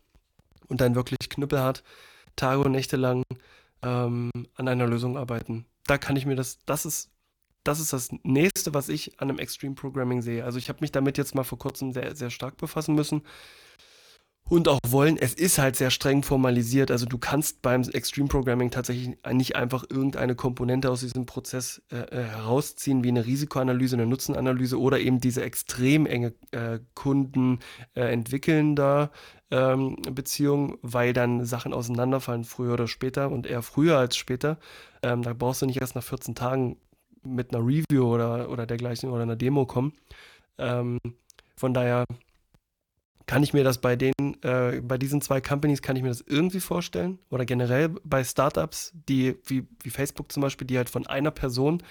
und 0.68 0.82
dann 0.82 0.96
wirklich 0.96 1.30
Knüppel 1.30 1.62
hat, 1.62 1.84
Tage 2.36 2.62
und 2.62 2.72
Nächte 2.72 2.98
lang 2.98 3.24
ähm, 3.84 4.32
an 4.56 4.68
einer 4.68 4.88
Lösung 4.88 5.18
arbeiten. 5.18 5.66
Da 5.86 6.00
kann 6.00 6.16
ich 6.16 6.26
mir 6.26 6.36
das, 6.36 6.58
das 6.66 6.86
ist, 6.86 7.12
das 7.64 7.80
ist 7.80 7.94
das 7.94 8.10
nächste, 8.24 8.74
was 8.74 8.90
ich 8.90 9.20
an 9.20 9.30
einem 9.30 9.38
Extreme 9.38 9.76
Programming 9.76 10.24
sehe. 10.24 10.44
Also 10.44 10.58
ich 10.58 10.70
habe 10.70 10.80
mich 10.82 10.92
damit 10.92 11.20
jetzt 11.20 11.36
mal 11.36 11.44
vor 11.44 11.60
kurzem 11.60 11.92
sehr, 11.92 12.16
sehr 12.16 12.32
stark 12.32 12.58
befassen 12.58 12.96
müssen 12.96 13.22
und 14.50 14.68
auch 14.68 14.80
wollen. 14.88 15.18
Es 15.18 15.34
ist 15.34 15.58
halt 15.58 15.76
sehr 15.76 15.90
streng 15.90 16.24
formalisiert. 16.24 16.92
Also 16.92 17.06
du 17.06 17.18
kannst 17.18 17.62
beim 17.62 17.82
Extreme 17.82 18.28
Programming 18.28 18.72
tatsächlich 18.72 19.18
nicht 19.32 19.56
einfach 19.56 19.86
irgendeine 19.90 20.36
Komponente 20.36 20.90
aus 20.92 21.00
diesem 21.00 21.26
Prozess 21.26 21.82
äh, 21.92 21.98
äh, 21.98 22.24
herausziehen, 22.24 23.04
wie 23.04 23.10
eine 23.10 23.26
Risikoanalyse, 23.26 23.96
eine 23.96 24.06
Nutzenanalyse 24.06 24.80
oder 24.80 25.00
eben 25.00 25.20
diese 25.20 25.44
extrem 25.44 26.06
enge 26.06 26.34
äh, 26.52 26.80
Kunden 26.94 27.60
äh, 27.96 28.12
entwickelnder 28.12 29.12
ähm, 29.50 29.98
Beziehung, 30.12 30.78
weil 30.82 31.14
dann 31.14 31.46
Sachen 31.46 31.74
auseinanderfallen, 31.74 32.44
früher 32.44 32.74
oder 32.74 32.88
später 32.88 33.32
und 33.32 33.48
eher 33.48 33.62
früher 33.62 33.98
als 33.98 34.18
später. 34.18 34.58
Ähm, 35.02 35.22
da 35.22 35.34
brauchst 35.34 35.62
du 35.62 35.66
nicht 35.66 35.82
erst 35.82 35.96
nach 35.96 36.04
14 36.04 36.36
Tagen 36.36 36.78
mit 37.24 37.54
einer 37.54 37.66
Review 37.66 38.14
oder, 38.14 38.50
oder 38.50 38.66
dergleichen 38.66 39.10
oder 39.10 39.24
einer 39.24 39.36
Demo 39.36 39.66
kommen. 39.66 39.94
Ähm, 40.58 41.00
von 41.56 41.74
daher 41.74 42.06
kann 43.26 43.44
ich 43.44 43.54
mir 43.54 43.64
das 43.64 43.80
bei 43.80 43.96
den, 43.96 44.14
äh, 44.42 44.82
bei 44.82 44.98
diesen 44.98 45.22
zwei 45.22 45.42
Companies, 45.42 45.82
kann 45.82 45.96
ich 45.96 46.04
mir 46.04 46.10
das 46.10 46.22
irgendwie 46.22 46.60
vorstellen? 46.60 47.20
Oder 47.30 47.46
generell 47.46 47.90
bei 48.04 48.24
Startups, 48.24 48.94
die, 49.08 49.36
wie, 49.46 49.66
wie 49.82 49.90
Facebook 49.90 50.32
zum 50.32 50.42
Beispiel, 50.42 50.68
die 50.68 50.78
halt 50.78 50.90
von 50.90 51.08
einer 51.08 51.32
Person 51.32 51.82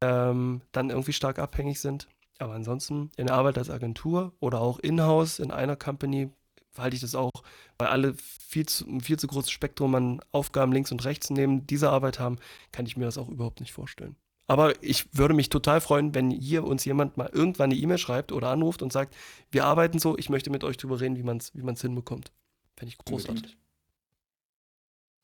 ähm, 0.00 0.62
dann 0.72 0.90
irgendwie 0.90 1.12
stark 1.12 1.38
abhängig 1.38 1.80
sind. 1.80 2.08
Aber 2.38 2.54
ansonsten 2.54 3.10
in 3.16 3.26
der 3.26 3.36
Arbeit 3.36 3.58
als 3.58 3.70
Agentur 3.70 4.32
oder 4.40 4.60
auch 4.60 4.78
in-house 4.78 5.38
in 5.38 5.50
einer 5.50 5.76
Company 5.76 6.30
halte 6.76 6.94
ich 6.96 7.00
das 7.00 7.14
auch, 7.14 7.30
weil 7.78 7.88
alle 7.88 8.14
viel 8.18 8.66
zu, 8.66 8.86
ein 8.86 9.00
viel 9.00 9.18
zu 9.18 9.26
großes 9.26 9.50
Spektrum 9.50 9.94
an 9.94 10.20
Aufgaben 10.32 10.72
links 10.72 10.92
und 10.92 11.04
rechts 11.04 11.30
neben 11.30 11.66
dieser 11.66 11.90
Arbeit 11.92 12.18
haben, 12.18 12.38
kann 12.72 12.86
ich 12.86 12.96
mir 12.96 13.04
das 13.04 13.16
auch 13.16 13.28
überhaupt 13.28 13.60
nicht 13.60 13.72
vorstellen. 13.72 14.16
Aber 14.46 14.80
ich 14.82 15.06
würde 15.12 15.34
mich 15.34 15.48
total 15.48 15.80
freuen, 15.80 16.14
wenn 16.14 16.30
hier 16.30 16.64
uns 16.64 16.84
jemand 16.84 17.16
mal 17.16 17.28
irgendwann 17.32 17.70
eine 17.70 17.80
E-Mail 17.80 17.98
schreibt 17.98 18.30
oder 18.30 18.48
anruft 18.48 18.80
und 18.80 18.92
sagt, 18.92 19.16
wir 19.50 19.64
arbeiten 19.64 19.98
so, 19.98 20.16
ich 20.16 20.28
möchte 20.28 20.50
mit 20.50 20.62
euch 20.62 20.76
drüber 20.76 21.00
reden, 21.00 21.16
wie 21.16 21.24
man 21.24 21.38
es 21.38 21.54
wie 21.54 21.62
man's 21.62 21.80
hinbekommt. 21.80 22.30
Fände 22.76 22.94
ich 22.94 23.04
großartig. 23.04 23.56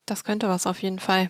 Das 0.05 0.25
könnte 0.25 0.49
was 0.49 0.67
auf 0.67 0.81
jeden 0.81 0.99
Fall. 0.99 1.29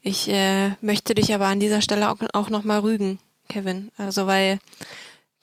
Ich 0.00 0.28
äh, 0.28 0.70
möchte 0.80 1.14
dich 1.14 1.32
aber 1.32 1.46
an 1.46 1.60
dieser 1.60 1.82
Stelle 1.82 2.10
auch, 2.10 2.18
auch 2.32 2.50
nochmal 2.50 2.80
rügen, 2.80 3.20
Kevin. 3.48 3.92
Also 3.96 4.26
weil 4.26 4.58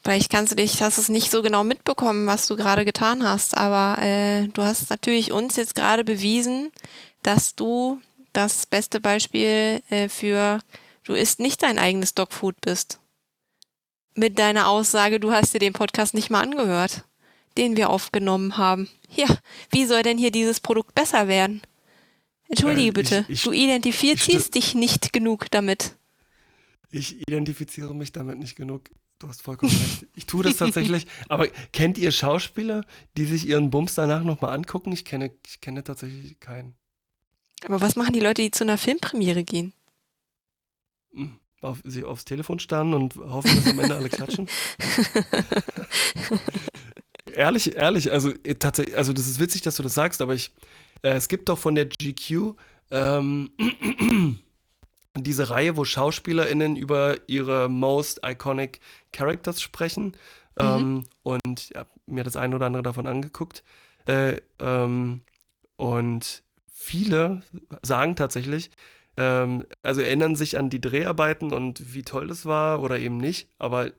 vielleicht 0.04 0.30
kannst 0.32 0.52
du 0.52 0.56
dich, 0.58 0.82
hast 0.82 0.98
es 0.98 1.08
nicht 1.08 1.32
so 1.32 1.42
genau 1.42 1.64
mitbekommen, 1.64 2.28
was 2.28 2.48
du 2.48 2.58
gerade 2.58 2.84
getan 2.84 3.24
hast, 3.24 3.56
aber 3.56 4.02
äh, 4.02 4.48
du 4.50 4.62
hast 4.62 4.90
natürlich 4.90 5.32
uns 5.32 5.56
jetzt 5.56 5.76
gerade 5.76 6.04
bewiesen, 6.04 6.72
dass 7.24 7.56
du 7.56 8.02
das 8.34 8.66
beste 8.66 9.00
Beispiel 9.00 9.82
äh, 9.90 10.10
für 10.10 10.60
du 11.06 11.14
isst 11.14 11.40
nicht 11.40 11.64
dein 11.64 11.80
eigenes 11.80 12.14
Dogfood 12.14 12.60
bist. 12.62 13.00
Mit 14.16 14.38
deiner 14.38 14.68
Aussage, 14.68 15.20
du 15.20 15.32
hast 15.32 15.54
dir 15.54 15.60
den 15.60 15.74
Podcast 15.74 16.14
nicht 16.14 16.30
mal 16.30 16.42
angehört, 16.42 17.06
den 17.58 17.78
wir 17.78 17.90
aufgenommen 17.90 18.58
haben. 18.58 18.90
Ja, 19.10 19.28
wie 19.72 19.86
soll 19.86 20.04
denn 20.04 20.18
hier 20.18 20.32
dieses 20.32 20.60
Produkt 20.60 20.94
besser 20.96 21.28
werden? 21.28 21.62
Entschuldige 22.48 22.90
äh, 22.90 22.92
bitte, 22.92 23.26
ich, 23.28 23.36
ich, 23.36 23.44
du 23.44 23.52
identifizierst 23.52 24.54
dich 24.54 24.76
nicht 24.76 25.14
genug 25.14 25.50
damit. 25.52 25.96
Ich 26.92 27.20
identifiziere 27.22 27.94
mich 27.96 28.12
damit 28.12 28.38
nicht 28.38 28.56
genug. 28.56 28.90
Du 29.20 29.28
hast 29.28 29.42
vollkommen 29.42 29.72
recht. 29.76 30.08
Ich 30.16 30.26
tue 30.26 30.44
das 30.44 30.58
tatsächlich. 30.58 31.08
Aber 31.28 31.48
kennt 31.74 31.98
ihr 31.98 32.12
Schauspieler, 32.12 32.86
die 33.18 33.26
sich 33.26 33.48
ihren 33.48 33.70
Bums 33.70 33.96
danach 33.96 34.24
nochmal 34.24 34.54
angucken? 34.54 34.92
Ich 34.92 35.06
kenne, 35.06 35.32
ich 35.48 35.62
kenne 35.62 35.84
tatsächlich 35.84 36.40
keinen. 36.40 36.76
Aber 37.66 37.82
was 37.82 37.96
machen 37.96 38.14
die 38.14 38.20
Leute, 38.20 38.42
die 38.42 38.52
zu 38.52 38.64
einer 38.64 38.78
Filmpremiere 38.78 39.44
gehen? 39.44 39.74
Auf, 41.62 41.82
sie 41.84 42.04
aufs 42.04 42.26
Telefon 42.26 42.60
starren 42.60 42.94
und 42.94 43.16
hoffen, 43.16 43.56
dass 43.56 43.68
am 43.68 43.80
Ende 43.80 43.96
alle 43.96 44.10
klatschen. 44.10 44.48
ehrlich, 47.34 47.76
ehrlich, 47.76 48.12
also 48.12 48.32
äh, 48.44 48.56
tatsächlich, 48.56 48.98
also 48.98 49.14
das 49.14 49.28
ist 49.28 49.40
witzig, 49.40 49.62
dass 49.62 49.76
du 49.76 49.84
das 49.84 49.94
sagst, 49.94 50.22
aber 50.22 50.34
ich, 50.34 50.52
äh, 51.02 51.12
es 51.12 51.28
gibt 51.28 51.50
doch 51.50 51.58
von 51.58 51.76
der 51.76 51.86
GQ 51.86 52.56
ähm, 52.92 53.52
diese 55.18 55.50
Reihe, 55.50 55.78
wo 55.78 55.86
SchauspielerInnen 55.86 56.76
über 56.76 57.18
ihre 57.28 57.70
most 57.70 58.22
iconic 58.26 58.80
Characters 59.12 59.62
sprechen. 59.62 60.18
Mhm. 60.60 60.60
Ähm, 60.60 61.04
und 61.24 61.70
ja, 61.70 61.86
mir 62.06 62.24
das 62.24 62.36
eine 62.36 62.56
oder 62.56 62.68
andere 62.68 62.84
davon 62.84 63.08
angeguckt. 63.08 63.64
Äh, 64.08 64.42
ähm, 64.60 65.22
und 65.78 66.44
viele 66.72 67.42
sagen 67.82 68.16
tatsächlich, 68.16 68.70
ähm, 69.18 69.66
also 69.82 70.02
erinnern 70.02 70.36
sich 70.36 70.58
an 70.58 70.70
die 70.70 70.82
Dreharbeiten 70.82 71.54
und 71.54 71.94
wie 71.94 72.04
toll 72.04 72.28
das 72.28 72.46
war 72.46 72.82
oder 72.82 73.00
eben 73.00 73.18
nicht, 73.18 73.50
aber 73.58 73.92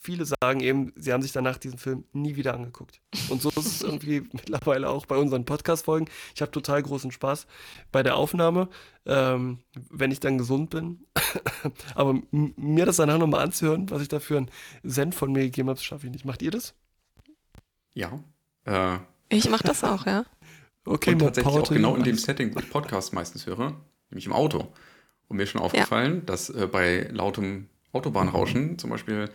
viele 0.00 0.24
sagen 0.24 0.60
eben, 0.60 0.92
sie 0.96 1.12
haben 1.12 1.20
sich 1.20 1.32
danach 1.32 1.58
diesen 1.58 1.78
Film 1.78 2.04
nie 2.12 2.34
wieder 2.36 2.54
angeguckt. 2.54 3.00
Und 3.28 3.42
so 3.42 3.50
ist 3.50 3.58
es 3.58 3.82
irgendwie 3.82 4.22
mittlerweile 4.32 4.88
auch 4.88 5.06
bei 5.06 5.16
unseren 5.16 5.44
Podcast-Folgen. 5.44 6.08
Ich 6.34 6.40
habe 6.40 6.50
total 6.50 6.82
großen 6.82 7.12
Spaß 7.12 7.46
bei 7.92 8.02
der 8.02 8.16
Aufnahme, 8.16 8.68
ähm, 9.04 9.58
wenn 9.90 10.10
ich 10.10 10.18
dann 10.18 10.38
gesund 10.38 10.70
bin. 10.70 11.04
Aber 11.94 12.18
mir 12.32 12.86
das 12.86 12.96
danach 12.96 13.18
nochmal 13.18 13.42
anzuhören, 13.42 13.90
was 13.90 14.00
ich 14.02 14.08
da 14.08 14.20
für 14.20 14.38
einen 14.38 14.50
Send 14.82 15.14
von 15.14 15.32
mir 15.32 15.42
gegeben 15.42 15.68
habe, 15.68 15.76
das 15.76 15.84
schaffe 15.84 16.06
ich 16.06 16.12
nicht. 16.12 16.24
Macht 16.24 16.40
ihr 16.42 16.50
das? 16.50 16.74
Ja. 17.92 18.18
Äh. 18.64 18.98
Ich 19.28 19.48
mache 19.50 19.64
das 19.64 19.84
auch, 19.84 20.06
ja. 20.06 20.24
Okay, 20.86 21.12
und 21.12 21.18
tatsächlich 21.18 21.54
auch 21.54 21.68
genau 21.68 21.94
in 21.94 22.04
dem 22.04 22.16
Setting, 22.16 22.54
wo 22.54 22.58
ich 22.58 22.70
Podcasts 22.70 23.12
meistens 23.12 23.46
höre 23.46 23.76
nämlich 24.10 24.26
im 24.26 24.32
Auto. 24.32 24.68
Und 25.28 25.36
mir 25.36 25.44
ist 25.44 25.50
schon 25.50 25.60
aufgefallen, 25.60 26.16
ja. 26.16 26.20
dass 26.26 26.50
äh, 26.50 26.66
bei 26.70 27.08
lautem 27.12 27.68
Autobahnrauschen 27.92 28.78
zum 28.78 28.90
Beispiel 28.90 29.30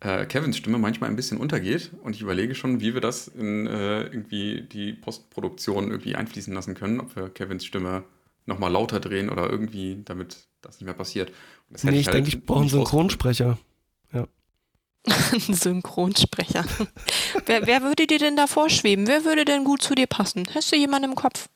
äh, 0.00 0.26
Kevins 0.26 0.56
Stimme 0.56 0.78
manchmal 0.78 1.10
ein 1.10 1.16
bisschen 1.16 1.38
untergeht 1.38 1.90
und 2.02 2.16
ich 2.16 2.22
überlege 2.22 2.54
schon, 2.54 2.80
wie 2.80 2.94
wir 2.94 3.00
das 3.00 3.28
in 3.28 3.66
äh, 3.66 4.02
irgendwie 4.02 4.62
die 4.62 4.92
Postproduktion 4.92 5.90
irgendwie 5.90 6.16
einfließen 6.16 6.52
lassen 6.54 6.74
können, 6.74 7.00
ob 7.00 7.16
wir 7.16 7.28
Kevins 7.28 7.64
Stimme 7.64 8.04
nochmal 8.46 8.72
lauter 8.72 9.00
drehen 9.00 9.30
oder 9.30 9.48
irgendwie, 9.48 10.02
damit 10.04 10.48
das 10.62 10.76
nicht 10.76 10.86
mehr 10.86 10.94
passiert. 10.94 11.32
nee, 11.82 11.90
ich, 11.92 12.00
ich 12.00 12.06
halt 12.06 12.16
denke, 12.16 12.28
ich 12.28 12.44
brauche 12.44 12.60
einen 12.60 12.68
Synchronsprecher. 12.68 13.58
Ja. 14.12 14.26
Ein 15.06 15.40
Synchronsprecher. 15.54 16.64
wer, 17.46 17.66
wer 17.66 17.82
würde 17.82 18.06
dir 18.06 18.18
denn 18.18 18.36
da 18.36 18.46
vorschweben? 18.46 19.06
Wer 19.06 19.24
würde 19.24 19.44
denn 19.44 19.64
gut 19.64 19.82
zu 19.82 19.94
dir 19.94 20.06
passen? 20.06 20.46
Hast 20.54 20.72
du 20.72 20.76
jemanden 20.76 21.10
im 21.10 21.14
Kopf? 21.14 21.48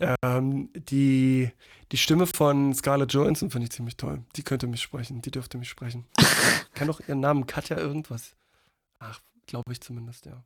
Ähm, 0.00 0.70
die, 0.74 1.50
die 1.92 1.96
Stimme 1.96 2.26
von 2.26 2.72
Scarlett 2.74 3.12
Johansson 3.12 3.50
finde 3.50 3.66
ich 3.66 3.72
ziemlich 3.72 3.96
toll. 3.96 4.22
Die 4.36 4.42
könnte 4.42 4.66
mich 4.66 4.80
sprechen, 4.80 5.20
die 5.22 5.30
dürfte 5.30 5.58
mich 5.58 5.68
sprechen. 5.68 6.06
kann 6.74 6.88
doch 6.88 7.00
ihren 7.06 7.20
Namen 7.20 7.46
Katja 7.46 7.76
irgendwas. 7.76 8.34
Ach, 8.98 9.20
glaube 9.46 9.72
ich 9.72 9.80
zumindest, 9.80 10.26
ja. 10.26 10.42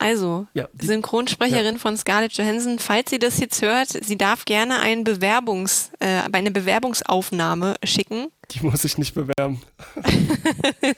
Also, 0.00 0.46
ja, 0.54 0.68
die, 0.72 0.86
Synchronsprecherin 0.86 1.74
ja. 1.74 1.80
von 1.80 1.96
Scarlett 1.96 2.32
Johansson, 2.34 2.78
falls 2.78 3.10
sie 3.10 3.18
das 3.18 3.40
jetzt 3.40 3.60
hört, 3.62 3.88
sie 3.88 4.16
darf 4.16 4.44
gerne 4.44 4.78
ein 4.78 5.02
Bewerbungs, 5.02 5.90
äh, 5.98 6.22
eine 6.30 6.52
Bewerbungsaufnahme 6.52 7.74
schicken. 7.82 8.28
Die 8.52 8.60
muss 8.60 8.84
ich 8.84 8.96
nicht 8.96 9.14
bewerben. 9.14 9.60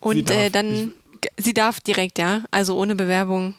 Und 0.00 0.30
äh, 0.30 0.50
dann, 0.50 0.92
ich, 1.22 1.44
sie 1.44 1.54
darf 1.54 1.78
direkt, 1.80 2.18
ja, 2.18 2.42
also 2.50 2.76
ohne 2.76 2.96
Bewerbung 2.96 3.54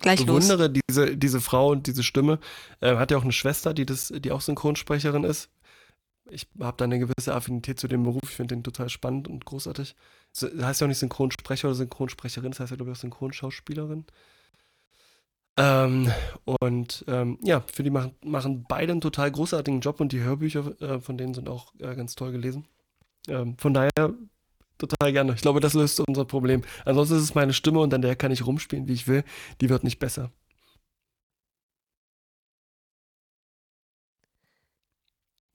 gleich 0.00 0.24
bewundere 0.24 0.68
los. 0.68 0.80
diese, 0.88 1.16
diese 1.16 1.40
Frau 1.40 1.70
und 1.70 1.86
diese 1.86 2.02
Stimme. 2.02 2.38
Äh, 2.80 2.96
hat 2.96 3.10
ja 3.10 3.18
auch 3.18 3.22
eine 3.22 3.32
Schwester, 3.32 3.74
die, 3.74 3.86
das, 3.86 4.12
die 4.16 4.32
auch 4.32 4.40
Synchronsprecherin 4.40 5.24
ist. 5.24 5.50
Ich 6.28 6.48
habe 6.60 6.76
da 6.76 6.84
eine 6.84 6.98
gewisse 6.98 7.34
Affinität 7.34 7.78
zu 7.78 7.88
dem 7.88 8.02
Beruf. 8.02 8.22
Ich 8.24 8.36
finde 8.36 8.56
den 8.56 8.64
total 8.64 8.88
spannend 8.88 9.28
und 9.28 9.44
großartig. 9.44 9.94
Das 10.32 10.50
heißt 10.60 10.80
ja 10.80 10.86
auch 10.86 10.88
nicht 10.88 10.98
Synchronsprecher 10.98 11.68
oder 11.68 11.76
Synchronsprecherin, 11.76 12.50
das 12.50 12.60
heißt 12.60 12.70
ja, 12.70 12.76
glaube 12.76 12.90
ich, 12.90 12.96
auch 12.96 13.00
Synchronschauspielerin. 13.00 14.04
Ähm, 15.58 16.12
und 16.44 17.04
ähm, 17.08 17.38
ja, 17.42 17.62
für 17.72 17.82
die 17.82 17.90
machen, 17.90 18.14
machen 18.22 18.66
beide 18.68 18.92
einen 18.92 19.00
total 19.00 19.30
großartigen 19.30 19.80
Job 19.80 20.00
und 20.00 20.12
die 20.12 20.20
Hörbücher 20.20 20.80
äh, 20.82 21.00
von 21.00 21.16
denen 21.16 21.32
sind 21.32 21.48
auch 21.48 21.72
äh, 21.78 21.94
ganz 21.94 22.14
toll 22.14 22.32
gelesen. 22.32 22.66
Ähm, 23.28 23.56
von 23.56 23.72
daher 23.72 24.14
total 24.78 25.12
gerne. 25.12 25.34
Ich 25.34 25.42
glaube, 25.42 25.60
das 25.60 25.74
löst 25.74 26.00
unser 26.00 26.24
Problem. 26.24 26.62
Ansonsten 26.84 27.16
ist 27.16 27.22
es 27.22 27.34
meine 27.34 27.52
Stimme 27.52 27.80
und 27.80 27.92
an 27.94 28.02
der 28.02 28.16
kann 28.16 28.32
ich 28.32 28.46
rumspielen, 28.46 28.88
wie 28.88 28.92
ich 28.92 29.08
will. 29.08 29.24
Die 29.60 29.68
wird 29.68 29.84
nicht 29.84 29.98
besser. 29.98 30.30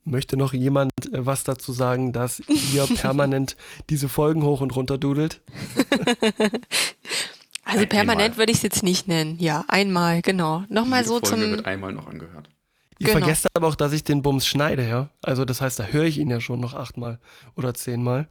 Möchte 0.03 0.35
noch 0.35 0.53
jemand 0.53 0.91
äh, 1.11 1.25
was 1.25 1.43
dazu 1.43 1.73
sagen, 1.73 2.11
dass 2.11 2.41
ihr 2.73 2.87
permanent 2.95 3.55
diese 3.89 4.09
Folgen 4.09 4.43
hoch 4.43 4.61
und 4.61 4.75
runter 4.75 4.97
dudelt? 4.97 5.41
also 7.63 7.85
permanent 7.85 8.37
würde 8.37 8.51
ich 8.51 8.57
es 8.57 8.63
jetzt 8.63 8.81
nicht 8.81 9.07
nennen. 9.07 9.37
Ja, 9.39 9.63
einmal, 9.67 10.23
genau. 10.23 10.63
Nochmal 10.69 11.03
so 11.05 11.19
Folge 11.19 11.27
zum. 11.27 11.51
wird 11.51 11.65
einmal 11.67 11.93
noch 11.93 12.07
angehört. 12.07 12.49
Ihr 12.97 13.07
genau. 13.07 13.19
vergesst 13.19 13.47
aber 13.55 13.67
auch, 13.67 13.75
dass 13.75 13.93
ich 13.93 14.03
den 14.03 14.21
Bums 14.21 14.45
schneide, 14.45 14.87
ja? 14.87 15.09
Also 15.23 15.43
das 15.43 15.59
heißt, 15.59 15.79
da 15.79 15.85
höre 15.85 16.03
ich 16.03 16.19
ihn 16.19 16.29
ja 16.29 16.39
schon 16.39 16.59
noch 16.59 16.75
achtmal 16.75 17.19
oder 17.55 17.73
zehnmal. 17.73 18.27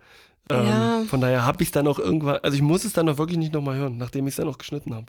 Ähm, 0.51 0.67
ja. 0.67 1.03
Von 1.09 1.21
daher 1.21 1.45
habe 1.45 1.63
ich 1.63 1.69
es 1.69 1.73
dann 1.73 1.87
auch 1.87 1.99
irgendwann, 1.99 2.39
also 2.43 2.55
ich 2.55 2.63
muss 2.63 2.85
es 2.85 2.93
dann 2.93 3.09
auch 3.09 3.19
wirklich 3.19 3.39
nicht 3.39 3.53
nochmal 3.53 3.77
hören, 3.77 3.99
nachdem 3.99 4.27
ich 4.27 4.33
es 4.33 4.37
dann 4.37 4.49
auch 4.49 4.59
geschnitten 4.59 4.95
habe. 4.95 5.07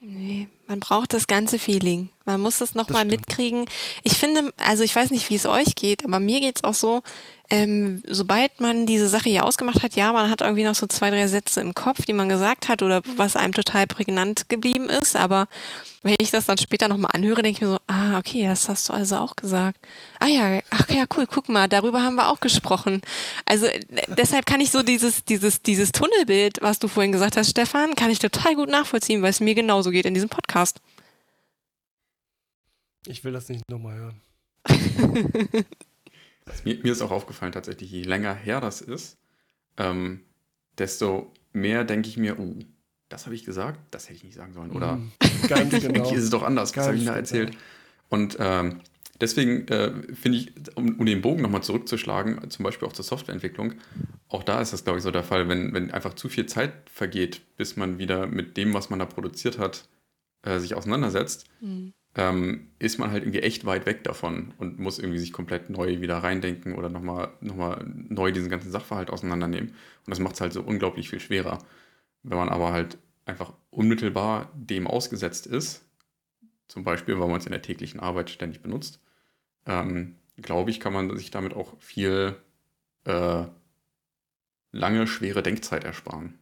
Nee, 0.00 0.48
man 0.70 0.78
braucht 0.78 1.12
das 1.12 1.26
ganze 1.26 1.58
Feeling. 1.58 2.10
Man 2.26 2.40
muss 2.40 2.58
das 2.58 2.76
nochmal 2.76 3.04
mitkriegen. 3.04 3.66
Ich 4.04 4.12
finde, 4.12 4.52
also 4.56 4.84
ich 4.84 4.94
weiß 4.94 5.10
nicht, 5.10 5.28
wie 5.28 5.34
es 5.34 5.44
euch 5.44 5.74
geht, 5.74 6.04
aber 6.04 6.20
mir 6.20 6.38
geht's 6.38 6.62
auch 6.62 6.74
so, 6.74 7.02
ähm, 7.50 8.04
sobald 8.06 8.60
man 8.60 8.86
diese 8.86 9.08
Sache 9.08 9.28
hier 9.28 9.44
ausgemacht 9.44 9.82
hat, 9.82 9.96
ja, 9.96 10.12
man 10.12 10.30
hat 10.30 10.40
irgendwie 10.40 10.62
noch 10.62 10.76
so 10.76 10.86
zwei, 10.86 11.10
drei 11.10 11.26
Sätze 11.26 11.60
im 11.60 11.74
Kopf, 11.74 12.04
die 12.06 12.12
man 12.12 12.28
gesagt 12.28 12.68
hat 12.68 12.84
oder 12.84 13.02
was 13.16 13.34
einem 13.34 13.52
total 13.52 13.88
prägnant 13.88 14.48
geblieben 14.48 14.88
ist, 14.88 15.16
aber 15.16 15.48
wenn 16.02 16.14
ich 16.18 16.30
das 16.30 16.46
dann 16.46 16.56
später 16.56 16.88
nochmal 16.88 17.10
anhöre, 17.12 17.42
denke 17.42 17.56
ich 17.56 17.60
mir 17.60 17.72
so, 17.72 17.78
ah, 17.86 18.18
okay, 18.18 18.46
das 18.46 18.68
hast 18.68 18.88
du 18.88 18.94
also 18.94 19.16
auch 19.16 19.36
gesagt. 19.36 19.78
Ah 20.18 20.28
ja, 20.28 20.60
ach 20.70 20.88
ja, 20.88 21.04
cool, 21.16 21.26
guck 21.26 21.48
mal, 21.48 21.68
darüber 21.68 22.02
haben 22.02 22.14
wir 22.14 22.28
auch 22.28 22.40
gesprochen. 22.40 23.02
Also 23.44 23.66
deshalb 24.08 24.46
kann 24.46 24.62
ich 24.62 24.70
so 24.70 24.82
dieses, 24.82 25.24
dieses, 25.24 25.60
dieses 25.60 25.92
Tunnelbild, 25.92 26.58
was 26.62 26.78
du 26.78 26.88
vorhin 26.88 27.12
gesagt 27.12 27.36
hast, 27.36 27.50
Stefan, 27.50 27.96
kann 27.96 28.10
ich 28.10 28.18
total 28.18 28.54
gut 28.54 28.70
nachvollziehen, 28.70 29.20
weil 29.20 29.30
es 29.30 29.40
mir 29.40 29.54
genauso 29.54 29.90
geht 29.90 30.06
in 30.06 30.14
diesem 30.14 30.30
Podcast. 30.30 30.59
Ich 33.06 33.24
will 33.24 33.32
das 33.32 33.48
nicht 33.48 33.68
nochmal 33.70 33.96
hören. 33.96 34.20
mir, 36.64 36.78
mir, 36.82 36.92
ist 36.92 37.02
auch 37.02 37.10
aufgefallen, 37.10 37.52
tatsächlich, 37.52 37.90
je 37.90 38.02
länger 38.02 38.34
her 38.34 38.60
das 38.60 38.82
ist, 38.82 39.16
ähm, 39.78 40.20
desto 40.78 41.32
mehr 41.52 41.84
denke 41.84 42.08
ich 42.08 42.16
mir, 42.16 42.38
uh, 42.38 42.58
das 43.08 43.24
habe 43.26 43.34
ich 43.34 43.44
gesagt, 43.44 43.80
das 43.90 44.04
hätte 44.04 44.16
ich 44.16 44.24
nicht 44.24 44.36
sagen 44.36 44.52
sollen. 44.52 44.70
Oder 44.70 44.96
mm, 44.96 45.12
ganz 45.48 45.70
genau. 45.80 46.08
hier 46.08 46.18
ist 46.18 46.24
es 46.24 46.30
doch 46.30 46.42
anders, 46.42 46.76
was 46.76 46.86
habe 46.86 46.96
ich 46.96 47.04
da 47.04 47.16
erzählt? 47.16 47.56
Und 48.08 48.36
ähm, 48.38 48.80
deswegen 49.20 49.66
äh, 49.68 49.92
finde 50.14 50.38
ich, 50.38 50.52
um, 50.76 50.98
um, 50.98 51.06
den 51.06 51.22
Bogen 51.22 51.42
nochmal 51.42 51.62
zurückzuschlagen, 51.62 52.50
zum 52.50 52.64
Beispiel 52.64 52.86
auch 52.86 52.92
zur 52.92 53.04
Softwareentwicklung, 53.04 53.74
auch 54.28 54.42
da 54.42 54.60
ist 54.60 54.72
das, 54.72 54.84
glaube 54.84 54.98
ich, 54.98 55.02
so 55.02 55.10
der 55.10 55.24
Fall, 55.24 55.48
wenn, 55.48 55.72
wenn 55.74 55.90
einfach 55.90 56.14
zu 56.14 56.28
viel 56.28 56.46
Zeit 56.46 56.72
vergeht, 56.90 57.40
bis 57.56 57.76
man 57.76 57.98
wieder 57.98 58.26
mit 58.26 58.56
dem, 58.56 58.74
was 58.74 58.90
man 58.90 58.98
da 58.98 59.06
produziert 59.06 59.58
hat, 59.58 59.88
äh, 60.42 60.58
sich 60.58 60.74
auseinandersetzt, 60.74 61.46
mhm 61.60 61.92
ähm, 62.16 62.70
ist 62.78 62.98
man 62.98 63.12
halt 63.12 63.22
irgendwie 63.22 63.40
echt 63.40 63.64
weit 63.64 63.86
weg 63.86 64.02
davon 64.04 64.52
und 64.58 64.78
muss 64.78 64.98
irgendwie 64.98 65.18
sich 65.18 65.32
komplett 65.32 65.70
neu 65.70 66.00
wieder 66.00 66.18
reindenken 66.18 66.74
oder 66.74 66.88
nochmal 66.88 67.32
noch 67.40 67.54
mal 67.56 67.84
neu 67.86 68.32
diesen 68.32 68.50
ganzen 68.50 68.70
Sachverhalt 68.70 69.10
auseinandernehmen. 69.10 69.70
Und 69.70 70.10
das 70.10 70.18
macht 70.18 70.34
es 70.34 70.40
halt 70.40 70.52
so 70.52 70.62
unglaublich 70.62 71.08
viel 71.08 71.20
schwerer. 71.20 71.58
Wenn 72.22 72.38
man 72.38 72.48
aber 72.48 72.72
halt 72.72 72.98
einfach 73.26 73.52
unmittelbar 73.70 74.50
dem 74.54 74.86
ausgesetzt 74.88 75.46
ist, 75.46 75.84
zum 76.66 76.82
Beispiel, 76.84 77.18
weil 77.20 77.28
man 77.28 77.38
es 77.38 77.46
in 77.46 77.52
der 77.52 77.62
täglichen 77.62 78.00
Arbeit 78.00 78.30
ständig 78.30 78.60
benutzt, 78.60 79.00
ähm, 79.66 80.16
glaube 80.36 80.70
ich, 80.70 80.80
kann 80.80 80.92
man 80.92 81.16
sich 81.16 81.30
damit 81.30 81.54
auch 81.54 81.78
viel 81.80 82.36
äh, 83.04 83.44
lange, 84.72 85.06
schwere 85.06 85.42
Denkzeit 85.42 85.84
ersparen. 85.84 86.39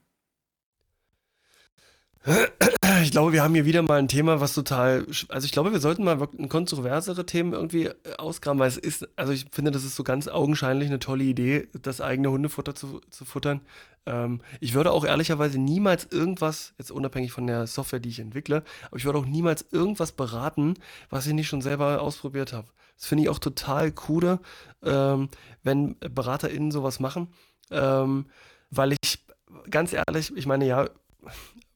Ich 3.02 3.12
glaube, 3.12 3.32
wir 3.32 3.42
haben 3.42 3.54
hier 3.54 3.64
wieder 3.64 3.82
mal 3.82 3.98
ein 3.98 4.08
Thema, 4.08 4.40
was 4.40 4.54
total. 4.54 5.06
Also, 5.28 5.44
ich 5.44 5.52
glaube, 5.52 5.72
wir 5.72 5.80
sollten 5.80 6.04
mal 6.04 6.18
kontroversere 6.48 7.24
Themen 7.24 7.52
irgendwie 7.52 7.86
äh, 7.86 7.94
ausgraben, 8.18 8.58
weil 8.58 8.68
es 8.68 8.76
ist, 8.76 9.08
also 9.16 9.32
ich 9.32 9.46
finde, 9.52 9.70
das 9.70 9.84
ist 9.84 9.94
so 9.94 10.04
ganz 10.04 10.26
augenscheinlich 10.28 10.88
eine 10.88 10.98
tolle 10.98 11.24
Idee, 11.24 11.68
das 11.80 12.00
eigene 12.00 12.30
Hundefutter 12.30 12.74
zu, 12.74 13.00
zu 13.10 13.24
futtern. 13.24 13.60
Ähm, 14.06 14.40
ich 14.60 14.74
würde 14.74 14.90
auch 14.90 15.04
ehrlicherweise 15.04 15.58
niemals 15.58 16.08
irgendwas, 16.10 16.74
jetzt 16.78 16.90
unabhängig 16.90 17.32
von 17.32 17.46
der 17.46 17.66
Software, 17.66 18.00
die 18.00 18.08
ich 18.08 18.20
entwickle, 18.20 18.64
aber 18.86 18.96
ich 18.96 19.04
würde 19.04 19.18
auch 19.18 19.26
niemals 19.26 19.66
irgendwas 19.70 20.12
beraten, 20.12 20.74
was 21.10 21.26
ich 21.26 21.34
nicht 21.34 21.48
schon 21.48 21.62
selber 21.62 22.00
ausprobiert 22.00 22.52
habe. 22.52 22.68
Das 22.96 23.06
finde 23.06 23.24
ich 23.24 23.28
auch 23.28 23.38
total 23.38 23.92
cool, 24.08 24.40
ähm, 24.82 25.28
wenn 25.62 25.96
BeraterInnen 25.98 26.72
sowas 26.72 27.00
machen, 27.00 27.28
ähm, 27.70 28.26
weil 28.70 28.92
ich 28.92 29.24
ganz 29.70 29.92
ehrlich, 29.92 30.36
ich 30.36 30.46
meine, 30.46 30.66
ja, 30.66 30.88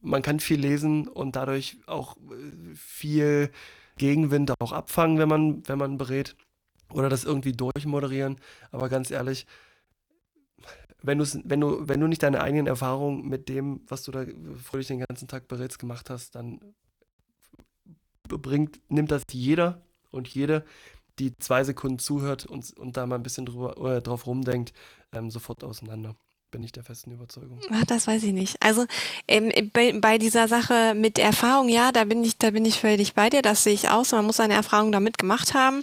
man 0.03 0.23
kann 0.23 0.41
viel 0.41 0.61
lesen 0.61 1.09
und 1.09 1.37
dadurch 1.37 1.79
auch 1.87 2.17
äh, 2.17 2.75
viel 2.75 3.51
Gegenwind 3.97 4.53
auch 4.61 4.73
abfangen, 4.73 5.19
wenn 5.19 5.29
man, 5.29 5.67
wenn 5.69 5.79
man 5.79 5.97
berät 5.97 6.37
oder 6.93 7.09
das 7.09 7.25
irgendwie 7.25 7.53
durchmoderieren. 7.53 8.37
Aber 8.71 8.89
ganz 8.89 9.11
ehrlich, 9.11 9.47
wenn, 11.03 11.19
wenn, 11.21 11.61
du, 11.61 11.89
wenn 11.89 12.01
du 12.01 12.07
nicht 12.07 12.23
deine 12.23 12.41
eigenen 12.41 12.67
Erfahrungen 12.67 13.29
mit 13.29 13.49
dem, 13.49 13.81
was 13.89 14.03
du 14.03 14.13
da 14.13 14.25
fröhlich 14.63 14.89
den 14.89 15.05
ganzen 15.09 15.29
Tag 15.29 15.49
berätst, 15.49 15.79
gemacht 15.79 16.11
hast, 16.11 16.35
dann 16.35 16.61
bringt, 18.29 18.81
nimmt 18.89 19.11
das 19.11 19.23
jeder 19.31 19.83
und 20.11 20.29
jede, 20.29 20.65
die 21.19 21.37
zwei 21.39 21.65
Sekunden 21.65 21.99
zuhört 21.99 22.47
und, 22.47 22.77
und 22.79 22.97
da 22.97 23.07
mal 23.07 23.17
ein 23.17 23.23
bisschen 23.23 23.47
drüber, 23.47 23.97
äh, 23.97 24.03
drauf 24.03 24.27
rumdenkt, 24.27 24.73
ähm, 25.13 25.31
sofort 25.31 25.65
auseinander 25.65 26.17
bin 26.53 26.63
ich 26.63 26.71
der 26.71 26.85
festen 26.85 27.11
Überzeugung. 27.11 27.59
Ach, 27.73 27.85
das 27.87 28.07
weiß 28.07 28.23
ich 28.23 28.33
nicht. 28.33 28.57
Also 28.63 28.85
ähm, 29.27 29.51
bei, 29.73 29.93
bei, 29.99 30.19
dieser 30.19 30.47
Sache 30.47 30.95
mit 30.95 31.19
Erfahrung, 31.19 31.69
ja, 31.69 31.91
da 31.91 32.05
bin 32.05 32.23
ich, 32.23 32.39
da 32.39 32.51
bin 32.51 32.65
ich 32.65 32.79
völlig 32.79 33.15
bei 33.15 33.29
dir. 33.29 33.43
Das 33.43 33.65
sehe 33.65 33.75
ich 33.75 33.89
aus. 33.89 34.13
Man 34.13 34.27
muss 34.27 34.37
seine 34.37 34.55
Erfahrung 34.55 34.93
damit 34.93 35.19
gemacht 35.19 35.55
haben. 35.55 35.83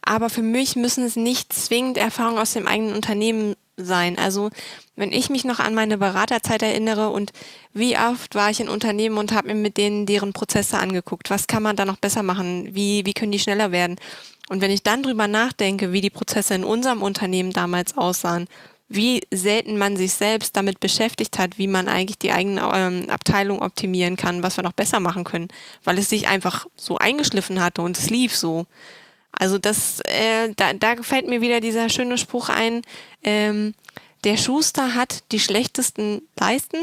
Aber 0.00 0.30
für 0.30 0.42
mich 0.42 0.76
müssen 0.76 1.04
es 1.04 1.16
nicht 1.16 1.52
zwingend 1.52 1.98
Erfahrungen 1.98 2.38
aus 2.38 2.52
dem 2.52 2.66
eigenen 2.66 2.94
Unternehmen 2.94 3.56
sein. 3.76 4.18
Also 4.18 4.50
wenn 4.96 5.12
ich 5.12 5.30
mich 5.30 5.44
noch 5.44 5.58
an 5.58 5.74
meine 5.74 5.98
Beraterzeit 5.98 6.62
erinnere 6.62 7.10
und 7.10 7.32
wie 7.72 7.98
oft 7.98 8.34
war 8.34 8.50
ich 8.50 8.60
in 8.60 8.68
Unternehmen 8.68 9.18
und 9.18 9.32
habe 9.32 9.48
mir 9.48 9.54
mit 9.54 9.76
denen 9.76 10.06
deren 10.06 10.32
Prozesse 10.32 10.78
angeguckt, 10.78 11.30
was 11.30 11.48
kann 11.48 11.62
man 11.62 11.76
da 11.76 11.84
noch 11.84 11.96
besser 11.96 12.22
machen, 12.22 12.74
wie, 12.74 13.04
wie 13.04 13.14
können 13.14 13.32
die 13.32 13.38
schneller 13.38 13.72
werden. 13.72 13.96
Und 14.48 14.60
wenn 14.60 14.70
ich 14.70 14.82
dann 14.82 15.02
drüber 15.02 15.26
nachdenke, 15.26 15.90
wie 15.90 16.02
die 16.02 16.10
Prozesse 16.10 16.54
in 16.54 16.64
unserem 16.64 17.02
Unternehmen 17.02 17.52
damals 17.52 17.96
aussahen, 17.96 18.46
wie 18.88 19.22
selten 19.32 19.78
man 19.78 19.96
sich 19.96 20.12
selbst 20.12 20.56
damit 20.56 20.80
beschäftigt 20.80 21.38
hat, 21.38 21.58
wie 21.58 21.66
man 21.66 21.88
eigentlich 21.88 22.18
die 22.18 22.32
eigene 22.32 22.60
ähm, 22.74 23.08
Abteilung 23.08 23.62
optimieren 23.62 24.16
kann, 24.16 24.42
was 24.42 24.56
wir 24.56 24.64
noch 24.64 24.72
besser 24.72 25.00
machen 25.00 25.24
können, 25.24 25.48
weil 25.84 25.98
es 25.98 26.10
sich 26.10 26.28
einfach 26.28 26.66
so 26.76 26.98
eingeschliffen 26.98 27.62
hatte 27.62 27.82
und 27.82 27.98
es 27.98 28.10
lief 28.10 28.36
so. 28.36 28.66
Also 29.32 29.58
das, 29.58 30.00
äh, 30.04 30.52
da, 30.56 30.74
da 30.74 31.02
fällt 31.02 31.28
mir 31.28 31.40
wieder 31.40 31.60
dieser 31.60 31.88
schöne 31.88 32.18
Spruch 32.18 32.50
ein, 32.50 32.82
ähm, 33.22 33.74
der 34.22 34.36
Schuster 34.36 34.94
hat 34.94 35.24
die 35.32 35.40
schlechtesten 35.40 36.22
Leisten. 36.38 36.78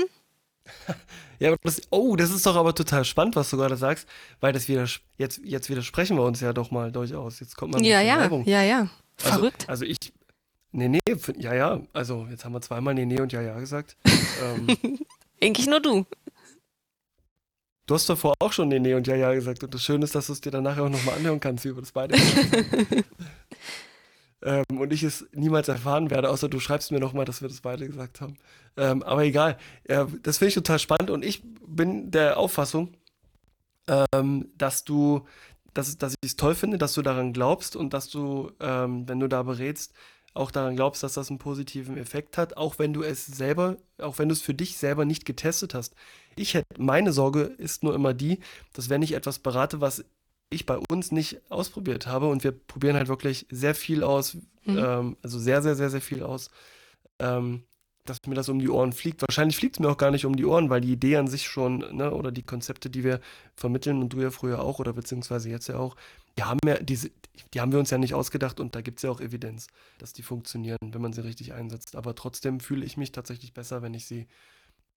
Ja, 1.42 1.48
aber 1.48 1.58
das, 1.64 1.82
oh, 1.90 2.16
das 2.16 2.30
ist 2.30 2.46
doch 2.46 2.56
aber 2.56 2.76
total 2.76 3.04
spannend, 3.04 3.36
was 3.36 3.50
du 3.50 3.58
gerade 3.58 3.76
sagst, 3.76 4.08
weil 4.42 4.54
das 4.54 4.68
wieder, 4.68 4.86
jetzt, 5.18 5.42
jetzt 5.44 5.72
widersprechen 5.72 6.16
wir 6.16 6.24
uns 6.24 6.40
ja 6.40 6.54
doch 6.54 6.70
mal 6.70 6.92
durchaus. 6.92 7.40
Jetzt 7.40 7.58
kommt 7.58 7.74
man 7.74 7.84
ja, 7.84 8.00
ja, 8.00 8.20
Werbung. 8.20 8.46
ja, 8.46 8.62
ja. 8.62 8.82
Also, 9.24 9.38
Verrückt. 9.38 9.62
Also, 9.68 9.84
also 9.84 9.86
ich, 9.86 10.14
Nee, 10.74 10.88
nee, 10.88 11.00
ja, 11.38 11.54
ja. 11.54 11.82
Also, 11.92 12.28
jetzt 12.30 12.46
haben 12.46 12.54
wir 12.54 12.62
zweimal 12.62 12.94
nee, 12.94 13.06
nee 13.06 13.20
und 13.20 13.34
ja, 13.34 13.42
ja 13.42 13.60
gesagt. 13.60 13.98
ähm, 14.44 14.68
Eigentlich 15.42 15.68
nur 15.68 15.82
du. 15.82 16.06
Du 17.88 17.96
hast 17.96 18.08
davor 18.08 18.36
auch 18.40 18.54
schon 18.54 18.70
nee, 18.70 18.80
nee 18.80 18.94
und 18.94 19.06
ja, 19.06 19.16
ja 19.16 19.34
gesagt. 19.34 19.64
Und 19.64 19.74
das 19.74 19.84
Schöne 19.84 20.06
ist, 20.06 20.16
dass 20.16 20.28
du 20.28 20.34
es 20.34 20.40
dir 20.40 20.52
dann 20.52 20.64
nachher 20.64 20.84
auch 20.84 20.90
nochmal 20.90 21.16
anhören 21.16 21.42
kannst, 21.42 21.66
wie 21.66 21.76
wir 21.76 21.82
das 21.82 21.92
beide 21.92 22.16
ähm, 24.44 24.64
Und 24.70 24.94
ich 24.94 25.04
es 25.04 25.28
niemals 25.34 25.68
erfahren 25.68 26.10
werde, 26.10 26.30
außer 26.30 26.48
du 26.48 26.62
schreibst 26.62 26.92
mir 26.92 27.02
nochmal, 27.02 27.26
dass 27.26 27.42
wir 27.42 27.50
das 27.50 27.60
beide 27.60 27.86
gesagt 27.86 28.22
haben. 28.22 28.38
Ähm, 28.78 29.04
aber 29.04 29.26
egal. 29.26 29.58
Ja, 29.90 30.08
das 30.24 30.38
finde 30.38 30.50
ich 30.50 30.56
total 30.56 30.80
spannend 30.80 31.10
und 31.10 31.26
ich 31.26 31.44
bin 31.68 32.12
der 32.12 32.38
Auffassung, 32.38 32.94
ähm, 33.90 34.52
dass 34.58 34.86
du, 34.86 35.26
dass, 35.74 35.98
dass 35.98 36.14
ich 36.22 36.32
es 36.32 36.38
toll 36.38 36.56
finde, 36.56 36.78
dass 36.78 36.94
du 36.94 37.02
daran 37.02 37.34
glaubst 37.34 37.76
und 37.76 37.94
dass 37.94 38.10
du, 38.10 38.52
ähm, 38.62 39.10
wenn 39.10 39.20
du 39.20 39.28
da 39.28 39.44
berätst, 39.44 39.94
auch 40.34 40.52
daran 40.52 40.76
glaubst, 40.76 41.04
dass 41.04 41.14
das 41.14 41.30
einen 41.30 41.40
positiven 41.40 41.98
Effekt 41.98 42.38
hat, 42.38 42.56
auch 42.58 42.80
wenn 42.80 42.94
du 42.94 43.04
es 43.04 43.26
selber, 43.26 43.78
auch 43.98 44.18
wenn 44.18 44.30
du 44.30 44.34
es 44.34 44.42
für 44.42 44.54
dich 44.54 44.78
selber 44.78 45.06
nicht 45.06 45.26
getestet 45.26 45.74
hast. 45.74 45.94
Ich 46.36 46.54
hätte, 46.54 46.82
meine 46.82 47.12
Sorge 47.12 47.42
ist 47.42 47.84
nur 47.84 47.94
immer 47.94 48.14
die, 48.14 48.40
dass 48.74 48.90
wenn 48.90 49.02
ich 49.02 49.14
etwas 49.14 49.40
berate, 49.40 49.82
was 49.82 50.06
ich 50.50 50.66
bei 50.66 50.78
uns 50.90 51.12
nicht 51.12 51.42
ausprobiert 51.50 52.08
habe 52.08 52.28
und 52.28 52.44
wir 52.44 52.52
probieren 52.52 52.96
halt 52.96 53.08
wirklich 53.08 53.46
sehr 53.50 53.76
viel 53.76 54.04
aus, 54.04 54.36
mhm. 54.66 54.78
ähm, 54.78 55.18
also 55.22 55.40
sehr, 55.40 55.62
sehr, 55.62 55.76
sehr, 55.76 55.90
sehr 55.90 56.02
viel 56.02 56.24
aus, 56.24 56.50
ähm, 57.20 57.64
dass 58.06 58.18
mir 58.28 58.36
das 58.36 58.50
um 58.50 58.60
die 58.60 58.70
Ohren 58.70 58.94
fliegt. 58.94 59.22
Wahrscheinlich 59.22 59.58
fliegt 59.58 59.76
es 59.76 59.80
mir 59.80 59.90
auch 59.90 59.98
gar 59.98 60.12
nicht 60.12 60.26
um 60.26 60.36
die 60.36 60.46
Ohren, 60.46 60.70
weil 60.70 60.82
die 60.82 60.92
Idee 60.92 61.18
an 61.18 61.28
sich 61.28 61.48
schon, 61.48 61.96
ne, 61.96 62.12
oder 62.12 62.32
die 62.32 62.44
Konzepte, 62.44 62.90
die 62.90 63.04
wir 63.04 63.22
vermitteln 63.56 64.02
und 64.02 64.14
du 64.14 64.22
ja 64.22 64.32
früher 64.32 64.62
auch 64.62 64.80
oder 64.80 64.94
beziehungsweise 64.94 65.50
jetzt 65.50 65.68
ja 65.68 65.78
auch, 65.78 65.96
die 66.38 66.44
haben 66.44 66.60
ja 66.66 66.78
diese, 66.80 67.12
die 67.54 67.62
haben 67.62 67.72
wir 67.72 67.80
uns 67.80 67.90
ja 67.90 67.98
nicht 67.98 68.14
ausgedacht 68.14 68.60
und 68.60 68.76
da 68.76 68.82
gibt 68.82 69.00
es 69.00 69.04
ja 69.04 69.12
auch 69.12 69.22
Evidenz, 69.22 69.68
dass 69.98 70.14
die 70.14 70.24
funktionieren, 70.24 70.78
wenn 70.82 71.02
man 71.02 71.14
sie 71.14 71.24
richtig 71.24 71.54
einsetzt. 71.54 71.96
Aber 71.96 72.16
trotzdem 72.16 72.60
fühle 72.60 72.86
ich 72.86 72.98
mich 72.98 73.12
tatsächlich 73.12 73.54
besser, 73.54 73.82
wenn 73.82 73.94
ich 73.94 74.06
sie, 74.06 74.28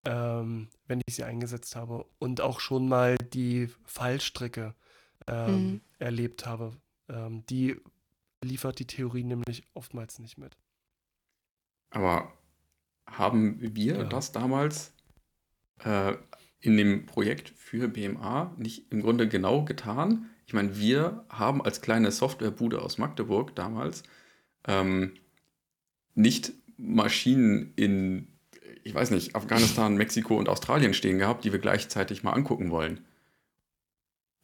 ähm, 0.06 0.70
wenn 0.88 1.02
ich 1.06 1.16
sie 1.16 1.24
eingesetzt 1.24 1.76
habe 1.76 2.06
und 2.20 2.42
auch 2.42 2.60
schon 2.60 2.88
mal 2.88 3.18
die 3.18 3.70
Fallstrecke 3.86 4.76
ähm, 5.28 5.52
mhm. 5.52 5.82
erlebt 6.00 6.46
habe. 6.46 6.72
Ähm, 7.10 7.46
die 7.48 7.78
liefert 8.44 8.80
die 8.80 8.88
Theorie 8.88 9.24
nämlich 9.24 9.64
oftmals 9.74 10.20
nicht 10.20 10.38
mit. 10.38 10.58
Aber 11.90 12.34
haben 13.08 13.58
wir 13.76 13.98
ja. 13.98 14.04
das 14.04 14.32
damals 14.32 14.94
äh, 15.84 16.16
in 16.60 16.78
dem 16.78 17.06
Projekt 17.06 17.50
für 17.50 17.88
BMA 17.88 18.56
nicht 18.58 18.92
im 18.92 19.02
Grunde 19.02 19.28
genau 19.28 19.64
getan? 19.64 20.30
Ich 20.46 20.54
meine, 20.54 20.78
wir 20.78 21.26
haben 21.30 21.62
als 21.62 21.82
kleine 21.82 22.12
Softwarebude 22.12 22.82
aus 22.82 22.98
Magdeburg 22.98 23.56
damals 23.56 24.04
ähm, 24.68 25.14
nicht 26.16 26.54
Maschinen 26.78 27.74
in, 27.76 28.28
ich 28.84 28.94
weiß 28.94 29.12
nicht, 29.12 29.36
Afghanistan, 29.36 29.96
Mexiko 29.98 30.38
und 30.38 30.50
Australien 30.50 30.94
stehen 30.94 31.18
gehabt, 31.18 31.46
die 31.46 31.52
wir 31.52 31.60
gleichzeitig 31.60 32.24
mal 32.24 32.34
angucken 32.34 32.72
wollen. 32.72 33.06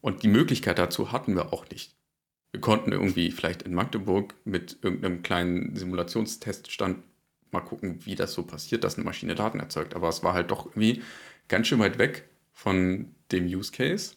Und 0.01 0.23
die 0.23 0.29
Möglichkeit 0.29 0.79
dazu 0.79 1.11
hatten 1.11 1.35
wir 1.35 1.51
auch 1.51 1.69
nicht. 1.69 1.95
Wir 2.51 2.61
konnten 2.61 2.91
irgendwie 2.91 3.31
vielleicht 3.31 3.61
in 3.63 3.73
Magdeburg 3.73 4.33
mit 4.43 4.79
irgendeinem 4.81 5.21
kleinen 5.21 5.75
Simulationsteststand 5.75 7.03
mal 7.51 7.61
gucken, 7.61 8.05
wie 8.05 8.15
das 8.15 8.33
so 8.33 8.43
passiert, 8.43 8.83
dass 8.83 8.95
eine 8.95 9.05
Maschine 9.05 9.35
Daten 9.35 9.59
erzeugt. 9.59 9.95
Aber 9.95 10.09
es 10.09 10.23
war 10.23 10.33
halt 10.33 10.51
doch 10.51 10.67
irgendwie 10.67 11.03
ganz 11.47 11.67
schön 11.67 11.79
weit 11.79 11.97
weg 11.97 12.27
von 12.53 13.13
dem 13.31 13.45
Use 13.45 13.71
Case. 13.71 14.15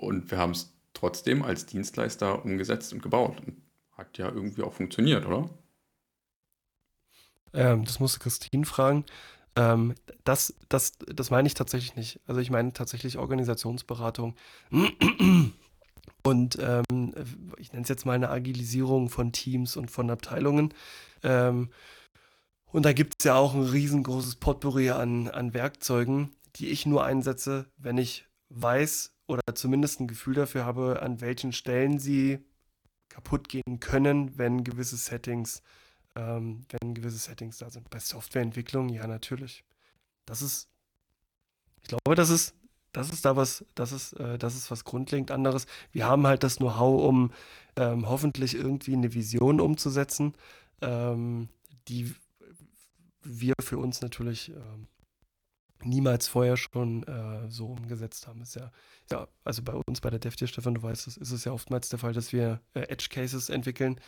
Und 0.00 0.30
wir 0.30 0.38
haben 0.38 0.52
es 0.52 0.72
trotzdem 0.94 1.42
als 1.42 1.66
Dienstleister 1.66 2.42
umgesetzt 2.42 2.94
und 2.94 3.02
gebaut. 3.02 3.36
Hat 3.92 4.16
ja 4.16 4.30
irgendwie 4.30 4.62
auch 4.62 4.72
funktioniert, 4.72 5.26
oder? 5.26 5.50
Ähm, 7.52 7.84
das 7.84 8.00
musste 8.00 8.18
Christine 8.18 8.64
fragen. 8.64 9.04
Ähm, 9.56 9.94
das, 10.24 10.54
das, 10.70 10.92
das 10.98 11.30
meine 11.30 11.48
ich 11.48 11.54
tatsächlich 11.54 11.96
nicht. 11.96 12.18
Also 12.26 12.40
ich 12.40 12.50
meine 12.50 12.72
tatsächlich 12.72 13.18
Organisationsberatung. 13.18 14.36
Und 16.22 16.58
ähm, 16.58 17.14
ich 17.58 17.72
nenne 17.72 17.82
es 17.82 17.88
jetzt 17.90 18.06
mal 18.06 18.14
eine 18.14 18.30
Agilisierung 18.30 19.10
von 19.10 19.32
Teams 19.32 19.76
und 19.76 19.90
von 19.90 20.08
Abteilungen. 20.08 20.72
Ähm, 21.22 21.70
und 22.72 22.86
da 22.86 22.94
gibt 22.94 23.16
es 23.18 23.24
ja 23.24 23.34
auch 23.34 23.52
ein 23.52 23.64
riesengroßes 23.64 24.36
Potpourri 24.36 24.90
an, 24.90 25.28
an 25.28 25.52
Werkzeugen, 25.52 26.34
die 26.56 26.68
ich 26.68 26.86
nur 26.86 27.04
einsetze, 27.04 27.66
wenn 27.76 27.98
ich 27.98 28.26
weiß 28.48 29.12
oder 29.30 29.54
zumindest 29.54 30.00
ein 30.00 30.08
Gefühl 30.08 30.34
dafür 30.34 30.64
habe, 30.64 31.00
an 31.02 31.20
welchen 31.20 31.52
Stellen 31.52 31.98
sie 31.98 32.40
kaputt 33.08 33.48
gehen 33.48 33.80
können, 33.80 34.36
wenn 34.36 34.64
gewisse 34.64 34.96
Settings, 34.96 35.62
ähm, 36.16 36.66
wenn 36.68 36.94
gewisse 36.94 37.18
Settings 37.18 37.58
da 37.58 37.70
sind. 37.70 37.88
Bei 37.90 38.00
Softwareentwicklung, 38.00 38.88
ja, 38.88 39.06
natürlich. 39.06 39.64
Das 40.26 40.42
ist, 40.42 40.68
ich 41.82 41.88
glaube, 41.88 42.14
das 42.16 42.30
ist, 42.30 42.54
das 42.92 43.10
ist 43.10 43.24
da 43.24 43.36
was, 43.36 43.64
das 43.74 43.92
ist, 43.92 44.14
äh, 44.14 44.36
das 44.36 44.56
ist 44.56 44.70
was 44.70 44.84
grundlegend 44.84 45.30
anderes. 45.30 45.66
Wir 45.92 46.06
haben 46.06 46.26
halt 46.26 46.42
das 46.42 46.56
Know-how, 46.56 47.04
um 47.08 47.32
ähm, 47.76 48.08
hoffentlich 48.08 48.54
irgendwie 48.54 48.94
eine 48.94 49.14
Vision 49.14 49.60
umzusetzen, 49.60 50.34
ähm, 50.80 51.48
die 51.88 52.14
wir 53.22 53.54
für 53.60 53.78
uns 53.78 54.00
natürlich 54.00 54.50
ähm, 54.50 54.88
niemals 55.84 56.28
vorher 56.28 56.56
schon 56.56 57.02
äh, 57.04 57.50
so 57.50 57.66
umgesetzt 57.66 58.26
haben. 58.26 58.42
Ist 58.42 58.56
ja, 58.56 58.70
ja, 59.10 59.28
also 59.44 59.62
bei 59.62 59.74
uns 59.86 60.00
bei 60.00 60.10
der 60.10 60.18
DevTier, 60.18 60.48
Stefan, 60.48 60.74
du 60.74 60.82
weißt, 60.82 61.06
das 61.06 61.16
ist 61.16 61.30
es 61.30 61.44
ja 61.44 61.52
oftmals 61.52 61.88
der 61.88 61.98
Fall, 61.98 62.12
dass 62.12 62.32
wir 62.32 62.60
äh, 62.74 62.80
Edge 62.80 63.08
Cases 63.10 63.48
entwickeln, 63.48 64.00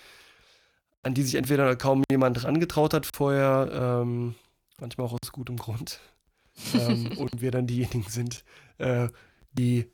an 1.02 1.14
die 1.14 1.22
sich 1.22 1.34
entweder 1.34 1.74
kaum 1.76 2.04
jemand 2.10 2.44
rangetraut 2.44 2.94
hat 2.94 3.06
vorher, 3.06 4.02
ähm, 4.02 4.34
manchmal 4.80 5.06
auch 5.06 5.14
aus 5.14 5.32
gutem 5.32 5.56
Grund, 5.56 6.00
ähm, 6.74 7.16
und 7.18 7.40
wir 7.40 7.50
dann 7.50 7.66
diejenigen 7.66 8.08
sind, 8.08 8.44
äh, 8.78 9.08
die 9.52 9.90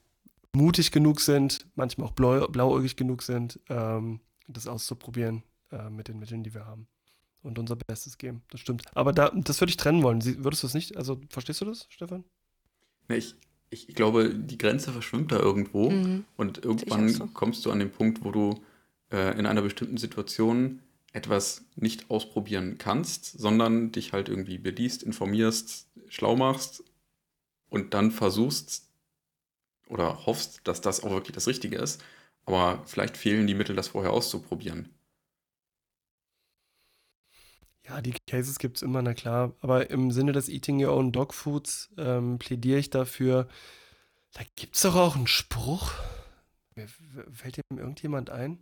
mutig 0.53 0.91
genug 0.91 1.20
sind, 1.20 1.66
manchmal 1.74 2.09
auch 2.09 2.12
blau, 2.12 2.47
blauäugig 2.49 2.97
genug 2.97 3.22
sind, 3.22 3.61
ähm, 3.68 4.20
das 4.49 4.66
auszuprobieren 4.66 5.43
äh, 5.70 5.91
mit 5.91 6.09
den 6.09 6.18
Mitteln, 6.18 6.43
die 6.43 6.55
wir 6.55 6.66
haben 6.66 6.89
und 7.43 7.59
unser 7.59 7.76
Bestes 7.76 8.18
geben. 8.18 8.43
Das 8.51 8.61
stimmt. 8.61 8.84
Aber 8.95 9.12
da, 9.12 9.30
das 9.34 9.61
würde 9.61 9.70
ich 9.70 9.76
trennen 9.76 10.03
wollen. 10.03 10.20
Sie, 10.20 10.43
würdest 10.45 10.62
du 10.62 10.66
es 10.66 10.74
nicht? 10.74 10.97
Also, 10.97 11.20
verstehst 11.28 11.61
du 11.61 11.64
das, 11.64 11.86
Stefan? 11.89 12.24
Nee, 13.09 13.16
ich, 13.16 13.36
ich 13.70 13.89
glaube, 13.89 14.34
die 14.34 14.59
Grenze 14.59 14.93
verschwimmt 14.93 15.32
da 15.32 15.39
irgendwo 15.39 15.91
mhm. 15.91 16.24
und 16.36 16.64
irgendwann 16.64 17.09
so. 17.09 17.26
kommst 17.26 17.64
du 17.64 17.70
an 17.70 17.78
den 17.78 17.91
Punkt, 17.91 18.24
wo 18.24 18.30
du 18.30 18.62
äh, 19.11 19.39
in 19.39 19.47
einer 19.47 19.62
bestimmten 19.62 19.97
Situation 19.97 20.80
etwas 21.12 21.64
nicht 21.74 22.11
ausprobieren 22.11 22.76
kannst, 22.78 23.39
sondern 23.39 23.93
dich 23.93 24.12
halt 24.12 24.28
irgendwie 24.28 24.59
beliest, 24.59 25.03
informierst, 25.03 25.86
schlau 26.09 26.36
machst 26.36 26.84
und 27.70 27.95
dann 27.95 28.11
versuchst 28.11 28.89
oder 29.89 30.26
hoffst, 30.26 30.61
dass 30.64 30.80
das 30.80 31.03
auch 31.03 31.11
wirklich 31.11 31.34
das 31.34 31.47
Richtige 31.47 31.76
ist. 31.76 32.03
Aber 32.45 32.82
vielleicht 32.86 33.16
fehlen 33.16 33.47
die 33.47 33.55
Mittel, 33.55 33.76
das 33.76 33.89
vorher 33.89 34.12
auszuprobieren. 34.12 34.89
Ja, 37.89 38.03
die 38.03 38.14
Cases 38.26 38.59
gibt 38.59 38.76
es 38.76 38.82
immer, 38.82 39.01
na 39.01 39.14
klar. 39.14 39.55
Aber 39.61 39.91
im 39.91 40.11
Sinne 40.11 40.32
des 40.32 40.49
Eating 40.49 40.84
Your 40.84 40.95
Own 40.95 41.11
Dog 41.11 41.32
Foods 41.32 41.91
ähm, 41.97 42.39
plädiere 42.39 42.78
ich 42.78 42.91
dafür. 42.91 43.49
Da 44.34 44.43
gibt 44.57 44.76
es 44.76 44.82
doch 44.82 44.95
auch 44.95 45.16
einen 45.16 45.26
Spruch. 45.26 45.93
Fällt 47.32 47.59
ihm 47.59 47.78
irgendjemand 47.78 48.30
ein? 48.30 48.59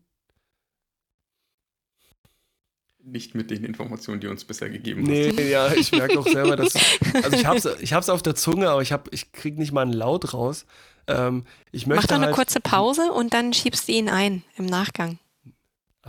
Nicht 3.03 3.35
mit 3.35 3.51
den 3.51 3.65
Informationen, 3.65 4.21
die 4.21 4.27
uns 4.27 4.45
bisher 4.45 4.69
gegeben 4.71 5.03
nee, 5.03 5.29
hast. 5.29 5.37
Nee, 5.37 5.51
ja, 5.51 5.73
ich 5.73 5.93
merke 5.93 6.19
auch 6.19 6.27
selber, 6.27 6.57
dass. 6.57 6.75
Also 7.23 7.37
ich 7.37 7.47
habe 7.47 7.59
es 7.59 7.65
ich 7.81 7.93
hab's 7.93 8.09
auf 8.09 8.23
der 8.23 8.35
Zunge, 8.35 8.69
aber 8.69 8.83
ich, 8.83 8.93
ich 9.11 9.33
kriege 9.33 9.59
nicht 9.59 9.73
mal 9.73 9.83
einen 9.83 9.93
Laut 9.93 10.35
raus. 10.35 10.67
Ähm, 11.07 11.45
ich 11.73 11.87
möchte 11.87 12.03
Mach 12.03 12.09
doch 12.09 12.17
eine 12.17 12.27
halt, 12.27 12.35
kurze 12.35 12.61
Pause 12.61 13.13
und 13.13 13.33
dann 13.33 13.53
schiebst 13.53 13.89
du 13.89 13.93
ihn 13.93 14.09
ein 14.09 14.43
im 14.57 14.67
Nachgang. 14.67 15.19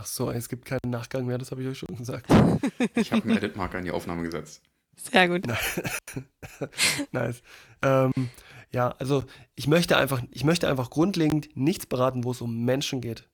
Ach 0.00 0.06
so, 0.06 0.30
es 0.30 0.48
gibt 0.48 0.64
keinen 0.64 0.90
Nachgang 0.90 1.26
mehr, 1.26 1.38
das 1.38 1.50
habe 1.50 1.60
ich 1.62 1.68
euch 1.68 1.78
schon 1.78 1.96
gesagt. 1.96 2.30
Ich 2.94 3.10
habe 3.12 3.22
einen 3.24 3.36
Edit-Marker 3.36 3.78
in 3.78 3.84
die 3.84 3.90
Aufnahme 3.90 4.22
gesetzt. 4.22 4.62
Sehr 4.96 5.28
gut. 5.28 5.44
nice. 7.12 7.42
Ähm, 7.82 8.12
ja, 8.72 8.90
also 8.98 9.24
ich 9.56 9.66
möchte 9.66 9.96
einfach, 9.96 10.22
ich 10.30 10.44
möchte 10.44 10.68
einfach 10.68 10.90
grundlegend 10.90 11.48
nichts 11.56 11.86
beraten, 11.86 12.22
wo 12.22 12.30
es 12.30 12.40
um 12.40 12.64
Menschen 12.64 13.00
geht. 13.00 13.28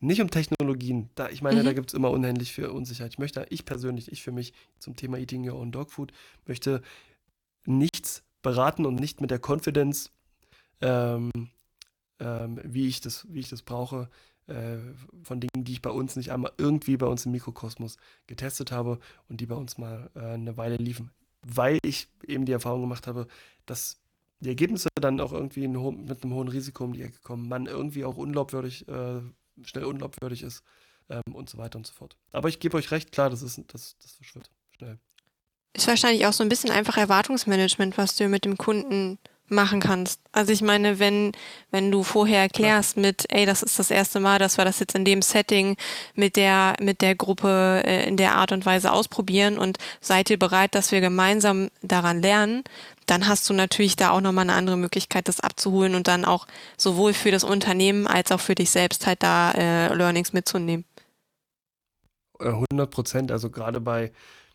Nicht 0.00 0.20
um 0.20 0.30
Technologien. 0.30 1.08
Da, 1.14 1.30
ich 1.30 1.40
meine, 1.40 1.60
mhm. 1.60 1.64
da 1.64 1.72
gibt 1.72 1.90
es 1.90 1.94
immer 1.94 2.10
unendlich 2.10 2.52
viel 2.52 2.66
Unsicherheit. 2.66 3.12
Ich 3.12 3.18
möchte, 3.18 3.46
ich 3.48 3.64
persönlich, 3.64 4.12
ich 4.12 4.22
für 4.22 4.32
mich 4.32 4.52
zum 4.78 4.96
Thema 4.96 5.18
Eating 5.18 5.48
Your 5.48 5.58
Own 5.58 5.72
Dog 5.72 5.90
Food, 5.90 6.12
möchte 6.46 6.82
nichts 7.64 8.22
beraten 8.42 8.84
und 8.84 8.96
nicht 8.96 9.22
mit 9.22 9.30
der 9.30 9.40
Confidence, 9.40 10.10
ähm, 10.82 11.30
ähm, 12.20 12.60
wie, 12.64 12.86
ich 12.88 13.00
das, 13.00 13.26
wie 13.30 13.40
ich 13.40 13.48
das 13.48 13.62
brauche, 13.62 14.10
äh, 14.48 14.78
von 15.22 15.40
Dingen, 15.40 15.64
die 15.64 15.72
ich 15.72 15.82
bei 15.82 15.90
uns 15.90 16.16
nicht 16.16 16.32
einmal 16.32 16.52
irgendwie 16.58 16.96
bei 16.96 17.06
uns 17.06 17.26
im 17.26 17.32
Mikrokosmos 17.32 17.96
getestet 18.26 18.72
habe 18.72 18.98
und 19.28 19.40
die 19.40 19.46
bei 19.46 19.54
uns 19.54 19.78
mal 19.78 20.10
äh, 20.14 20.20
eine 20.20 20.56
Weile 20.56 20.76
liefen. 20.76 21.10
Weil 21.42 21.78
ich 21.82 22.08
eben 22.26 22.44
die 22.44 22.52
Erfahrung 22.52 22.82
gemacht 22.82 23.06
habe, 23.06 23.26
dass 23.66 23.98
die 24.40 24.48
Ergebnisse 24.48 24.88
dann 25.00 25.20
auch 25.20 25.32
irgendwie 25.32 25.68
mit 25.68 26.22
einem 26.22 26.34
hohen 26.34 26.48
Risiko 26.48 26.84
um 26.84 26.92
die 26.92 27.02
Ecke 27.02 27.20
kommen, 27.22 27.48
man 27.48 27.66
irgendwie 27.66 28.04
auch 28.04 28.16
unglaubwürdig, 28.16 28.88
äh, 28.88 29.20
schnell 29.62 29.84
unglaubwürdig 29.84 30.42
ist 30.42 30.64
ähm, 31.08 31.22
und 31.32 31.48
so 31.48 31.58
weiter 31.58 31.78
und 31.78 31.86
so 31.86 31.92
fort. 31.92 32.16
Aber 32.32 32.48
ich 32.48 32.58
gebe 32.58 32.76
euch 32.76 32.90
recht, 32.90 33.12
klar, 33.12 33.30
das 33.30 33.42
ist, 33.42 33.58
das, 33.72 33.96
das 33.98 34.12
verschwirrt 34.12 34.50
schnell. 34.76 34.98
Ist 35.74 35.86
wahrscheinlich 35.86 36.26
auch 36.26 36.32
so 36.32 36.42
ein 36.42 36.48
bisschen 36.48 36.70
einfach 36.70 36.96
Erwartungsmanagement, 36.96 37.96
was 37.96 38.16
du 38.16 38.28
mit 38.28 38.44
dem 38.44 38.58
Kunden 38.58 39.18
machen 39.52 39.80
kannst. 39.80 40.20
Also 40.32 40.52
ich 40.52 40.62
meine, 40.62 40.98
wenn, 40.98 41.32
wenn 41.70 41.90
du 41.90 42.02
vorher 42.02 42.40
erklärst 42.40 42.96
mit, 42.96 43.26
ey, 43.28 43.46
das 43.46 43.62
ist 43.62 43.78
das 43.78 43.90
erste 43.90 44.18
Mal, 44.18 44.38
dass 44.38 44.58
wir 44.58 44.64
das 44.64 44.80
jetzt 44.80 44.94
in 44.94 45.04
dem 45.04 45.22
Setting 45.22 45.76
mit 46.14 46.36
der, 46.36 46.74
mit 46.80 47.00
der 47.00 47.14
Gruppe 47.14 47.82
äh, 47.84 48.08
in 48.08 48.16
der 48.16 48.34
Art 48.34 48.52
und 48.52 48.66
Weise 48.66 48.92
ausprobieren 48.92 49.58
und 49.58 49.78
seid 50.00 50.30
ihr 50.30 50.38
bereit, 50.38 50.74
dass 50.74 50.90
wir 50.92 51.00
gemeinsam 51.00 51.70
daran 51.82 52.22
lernen, 52.22 52.64
dann 53.06 53.28
hast 53.28 53.48
du 53.48 53.54
natürlich 53.54 53.96
da 53.96 54.10
auch 54.10 54.20
nochmal 54.20 54.44
eine 54.44 54.54
andere 54.54 54.76
Möglichkeit, 54.76 55.28
das 55.28 55.40
abzuholen 55.40 55.94
und 55.94 56.08
dann 56.08 56.24
auch 56.24 56.46
sowohl 56.76 57.12
für 57.12 57.30
das 57.30 57.44
Unternehmen 57.44 58.06
als 58.06 58.32
auch 58.32 58.40
für 58.40 58.54
dich 58.54 58.70
selbst 58.70 59.06
halt 59.06 59.22
da 59.22 59.52
äh, 59.52 59.94
Learnings 59.94 60.32
mitzunehmen. 60.32 60.84
100 62.40 62.64
äh, 62.72 62.86
Prozent, 62.86 63.32
also 63.32 63.50
gerade 63.50 63.80
bei 63.80 64.12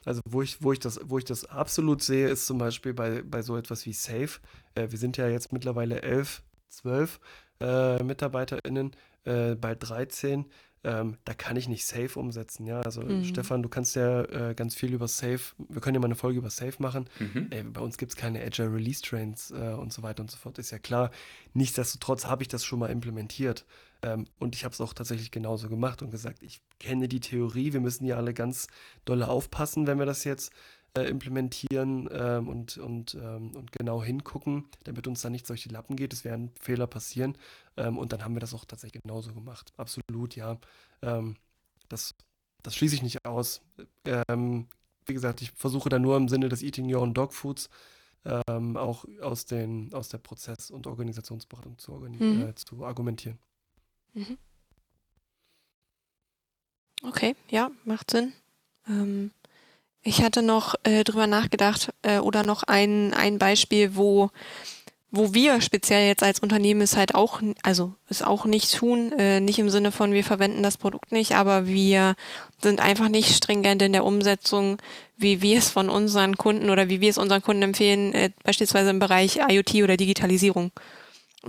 also 0.07 0.21
wo 0.25 0.41
ich, 0.41 0.63
wo 0.63 0.71
ich 0.71 0.79
das, 0.79 0.99
wo 1.03 1.17
ich 1.17 1.25
das 1.25 1.45
absolut 1.45 2.01
sehe, 2.01 2.29
ist 2.29 2.47
zum 2.47 2.57
Beispiel 2.57 2.93
bei, 2.93 3.21
bei 3.21 3.41
so 3.41 3.57
etwas 3.57 3.85
wie 3.85 3.93
Safe. 3.93 4.39
Äh, 4.75 4.89
wir 4.89 4.97
sind 4.97 5.17
ja 5.17 5.27
jetzt 5.27 5.51
mittlerweile 5.51 6.01
elf, 6.01 6.43
zwölf 6.69 7.19
äh, 7.59 8.01
MitarbeiterInnen, 8.01 8.91
äh, 9.25 9.55
bald 9.55 9.87
13. 9.87 10.45
Ähm, 10.83 11.17
da 11.25 11.33
kann 11.33 11.57
ich 11.57 11.67
nicht 11.67 11.85
Safe 11.85 12.17
umsetzen. 12.17 12.65
Ja, 12.65 12.81
also 12.81 13.01
mhm. 13.01 13.25
Stefan, 13.25 13.61
du 13.61 13.67
kannst 13.67 13.97
ja 13.97 14.23
äh, 14.23 14.55
ganz 14.55 14.75
viel 14.75 14.93
über 14.93 15.09
Safe. 15.09 15.41
Wir 15.67 15.81
können 15.81 15.95
ja 15.95 15.99
mal 15.99 16.05
eine 16.05 16.15
Folge 16.15 16.39
über 16.39 16.49
Safe 16.49 16.75
machen. 16.79 17.09
Mhm. 17.19 17.47
Äh, 17.49 17.63
bei 17.63 17.81
uns 17.81 17.97
gibt 17.97 18.13
es 18.13 18.15
keine 18.15 18.41
Agile 18.41 18.73
Release 18.73 19.01
Trains 19.01 19.51
äh, 19.51 19.73
und 19.73 19.91
so 19.91 20.03
weiter 20.03 20.21
und 20.21 20.31
so 20.31 20.37
fort. 20.37 20.57
Ist 20.57 20.71
ja 20.71 20.79
klar. 20.79 21.11
Nichtsdestotrotz 21.53 22.27
habe 22.27 22.43
ich 22.43 22.47
das 22.47 22.63
schon 22.63 22.79
mal 22.79 22.89
implementiert. 22.91 23.65
Ähm, 24.01 24.25
und 24.39 24.55
ich 24.55 24.63
habe 24.63 24.73
es 24.73 24.81
auch 24.81 24.93
tatsächlich 24.93 25.31
genauso 25.31 25.69
gemacht 25.69 26.01
und 26.01 26.11
gesagt, 26.11 26.43
ich 26.43 26.61
kenne 26.79 27.07
die 27.07 27.19
Theorie, 27.19 27.73
wir 27.73 27.81
müssen 27.81 28.05
ja 28.05 28.17
alle 28.17 28.33
ganz 28.33 28.67
dolle 29.05 29.27
aufpassen, 29.27 29.87
wenn 29.87 29.99
wir 29.99 30.05
das 30.05 30.23
jetzt 30.23 30.51
äh, 30.97 31.09
implementieren 31.09 32.09
ähm, 32.11 32.47
und, 32.47 32.77
und, 32.77 33.15
ähm, 33.15 33.55
und 33.55 33.71
genau 33.71 34.03
hingucken, 34.03 34.65
damit 34.83 35.07
uns 35.07 35.21
da 35.21 35.29
nicht 35.29 35.45
solche 35.45 35.69
Lappen 35.69 35.95
geht. 35.95 36.13
Es 36.13 36.23
werden 36.23 36.51
Fehler 36.59 36.87
passieren. 36.87 37.37
Ähm, 37.75 37.97
und 37.97 38.13
dann 38.13 38.23
haben 38.23 38.35
wir 38.35 38.39
das 38.39 38.53
auch 38.53 38.65
tatsächlich 38.65 39.03
genauso 39.03 39.33
gemacht. 39.33 39.73
Absolut, 39.77 40.35
ja. 40.35 40.57
Ähm, 41.01 41.35
das, 41.89 42.15
das 42.63 42.75
schließe 42.75 42.95
ich 42.95 43.03
nicht 43.03 43.25
aus. 43.25 43.61
Ähm, 44.05 44.67
wie 45.05 45.13
gesagt, 45.13 45.41
ich 45.41 45.51
versuche 45.51 45.89
da 45.89 45.99
nur 45.99 46.17
im 46.17 46.29
Sinne 46.29 46.49
des 46.49 46.63
Eating 46.63 46.91
Your 46.93 47.01
Own 47.01 47.13
Dog 47.13 47.33
Foods 47.33 47.69
auch 48.53 49.05
aus, 49.21 49.45
den, 49.45 49.93
aus 49.93 50.09
der 50.09 50.17
Prozess- 50.17 50.69
und 50.69 50.85
Organisationsberatung 50.85 51.77
zu, 51.77 51.93
organi 51.93 52.17
mhm. 52.17 52.41
äh, 52.41 52.55
zu 52.55 52.83
argumentieren. 52.83 53.39
Mhm. 54.17 54.37
Okay, 57.03 57.35
ja, 57.49 57.69
macht 57.85 58.09
Sinn. 58.09 58.33
Ähm, 58.87 59.31
ich 60.01 60.23
hatte 60.23 60.41
noch 60.41 60.73
äh, 60.83 61.03
drüber 61.03 61.27
nachgedacht 61.27 61.93
äh, 62.01 62.17
oder 62.17 62.43
noch 62.43 62.63
ein, 62.63 63.13
ein 63.13 63.37
Beispiel, 63.37 63.95
wo 63.95 64.31
wo 65.09 65.33
wir 65.33 65.61
speziell 65.61 66.05
jetzt 66.05 66.21
als 66.21 66.39
Unternehmen 66.41 66.81
es 66.81 66.97
halt 66.97 67.15
auch, 67.15 67.41
also 67.63 67.93
es 68.09 68.21
auch 68.21 68.45
nicht 68.45 68.75
tun, 68.75 69.13
äh, 69.13 69.39
nicht 69.39 69.57
im 69.57 69.69
Sinne 69.69 69.93
von 69.93 70.11
wir 70.11 70.23
verwenden 70.23 70.63
das 70.63 70.77
Produkt 70.77 71.13
nicht, 71.13 71.33
aber 71.33 71.65
wir 71.65 72.15
sind 72.61 72.81
einfach 72.81 73.07
nicht 73.07 73.33
stringent 73.33 73.81
in 73.81 73.93
der 73.93 74.03
Umsetzung, 74.03 74.81
wie 75.15 75.41
wir 75.41 75.59
es 75.59 75.69
von 75.69 75.89
unseren 75.89 76.35
Kunden 76.35 76.69
oder 76.69 76.89
wie 76.89 76.99
wir 76.99 77.09
es 77.09 77.17
unseren 77.17 77.41
Kunden 77.41 77.63
empfehlen, 77.63 78.13
äh, 78.13 78.31
beispielsweise 78.43 78.89
im 78.89 78.99
Bereich 78.99 79.39
IoT 79.47 79.75
oder 79.75 79.95
Digitalisierung. 79.95 80.71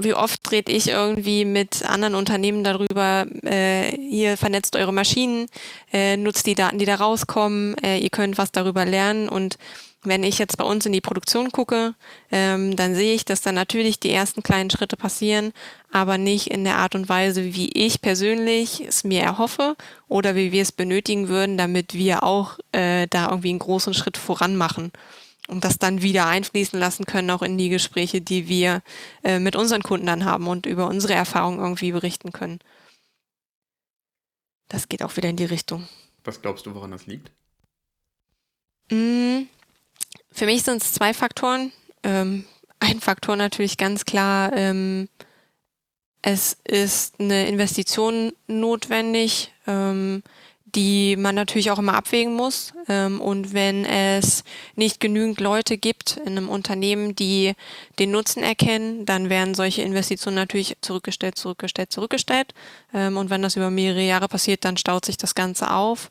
Wie 0.01 0.15
oft 0.15 0.49
dreht 0.49 0.69
ich 0.69 0.89
irgendwie 0.89 1.45
mit 1.45 1.85
anderen 1.85 2.15
Unternehmen 2.15 2.65
darüber, 2.65 3.27
äh, 3.45 3.95
ihr 3.97 4.37
vernetzt 4.37 4.77
eure 4.77 4.93
Maschinen, 4.93 5.47
äh, 5.93 6.17
nutzt 6.17 6.47
die 6.47 6.55
Daten, 6.55 6.79
die 6.79 6.85
da 6.85 6.97
rauskommen, 6.97 7.77
äh, 7.79 7.99
ihr 7.99 8.11
könnt 8.11 8.39
was 8.39 8.53
darüber 8.53 8.85
lernen. 8.85 9.29
Und 9.29 9.59
wenn 10.05 10.23
ich 10.23 10.39
jetzt 10.39 10.57
bei 10.57 10.65
uns 10.65 10.87
in 10.87 10.93
die 10.93 11.01
Produktion 11.01 11.51
gucke, 11.51 11.95
ähm, 12.31 12.77
dann 12.77 12.95
sehe 12.95 13.15
ich, 13.15 13.25
dass 13.25 13.41
da 13.41 13.51
natürlich 13.51 13.99
die 13.99 14.13
ersten 14.13 14.43
kleinen 14.43 14.71
Schritte 14.71 14.97
passieren, 14.97 15.53
aber 15.91 16.19
nicht 16.19 16.49
in 16.49 16.65
der 16.65 16.77
Art 16.77 16.95
und 16.95 17.09
Weise, 17.09 17.55
wie 17.55 17.71
ich 17.73 18.01
persönlich 18.01 18.81
es 18.87 19.03
mir 19.03 19.23
erhoffe 19.23 19.77
oder 20.07 20.37
wie 20.37 20.53
wir 20.53 20.63
es 20.63 20.73
benötigen 20.73 21.29
würden, 21.29 21.59
damit 21.59 21.95
wir 21.95 22.23
auch 22.23 22.59
äh, 22.73 23.09
da 23.11 23.31
irgendwie 23.31 23.51
einen 23.51 23.59
großen 23.59 23.95
Schritt 23.95 24.17
voran 24.17 24.57
machen 24.57 24.93
und 25.49 25.65
das 25.65 25.79
dann 25.79 26.03
wieder 26.03 26.27
einfließen 26.27 26.79
lassen 26.79 27.05
können, 27.05 27.31
auch 27.31 27.43
in 27.43 27.59
die 27.59 27.69
Gespräche, 27.69 28.21
die 28.21 28.49
wir 28.49 28.83
äh, 29.25 29.39
mit 29.39 29.57
unseren 29.57 29.83
Kunden 29.83 30.07
dann 30.07 30.25
haben 30.25 30.47
und 30.47 30.67
über 30.67 30.87
unsere 30.87 31.15
Erfahrungen 31.15 31.59
irgendwie 31.59 31.93
berichten 31.93 32.33
können. 32.33 32.61
Das 34.69 34.89
geht 34.89 35.03
auch 35.03 35.17
wieder 35.17 35.31
in 35.31 35.37
die 35.37 35.47
Richtung. 35.47 35.89
Was 36.25 36.43
glaubst 36.43 36.67
du, 36.67 36.75
woran 36.75 36.91
das 36.91 37.07
liegt? 37.07 37.33
Mm, 38.91 39.45
für 40.31 40.47
mich 40.47 40.63
sind 40.63 40.83
es 40.83 40.93
zwei 40.93 41.15
Faktoren. 41.15 41.73
Ähm, 42.03 42.45
ein 42.81 43.01
Faktor 43.01 43.37
natürlich 43.37 43.77
ganz 43.77 44.05
klar, 44.05 44.53
ähm, 44.55 45.09
es 46.23 46.57
ist 46.65 47.21
eine 47.21 47.49
Investition 47.49 48.33
notwendig, 48.47 49.53
ähm, 49.67 50.23
die 50.75 51.17
man 51.17 51.35
natürlich 51.35 51.71
auch 51.71 51.79
immer 51.79 51.95
abwägen 51.95 52.35
muss. 52.35 52.73
Ähm, 52.89 53.21
und 53.21 53.53
wenn 53.53 53.85
es 53.85 54.45
nicht 54.77 55.01
genügend 55.01 55.41
Leute 55.41 55.79
gibt 55.79 56.17
in 56.19 56.37
einem 56.37 56.49
Unternehmen, 56.49 57.15
die 57.15 57.55
den 57.99 58.11
Nutzen 58.11 58.43
erkennen, 58.43 59.07
dann 59.07 59.31
werden 59.31 59.55
solche 59.55 59.83
Investitionen 59.83 60.37
natürlich 60.37 60.77
zurückgestellt, 60.81 61.37
zurückgestellt, 61.37 61.93
zurückgestellt. 61.93 62.55
Ähm, 62.93 63.17
und 63.17 63.31
wenn 63.31 63.43
das 63.43 63.57
über 63.57 63.71
mehrere 63.71 64.03
Jahre 64.03 64.29
passiert, 64.29 64.65
dann 64.65 64.77
staut 64.77 65.05
sich 65.05 65.17
das 65.17 65.35
Ganze 65.35 65.71
auf. 65.71 66.11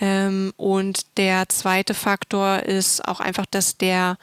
Ähm, 0.00 0.52
und 0.56 1.16
der 1.16 1.48
zweite 1.48 1.94
Faktor 1.94 2.60
ist 2.60 3.06
auch 3.06 3.20
einfach, 3.20 3.46
dass 3.46 3.76
der 3.76 4.18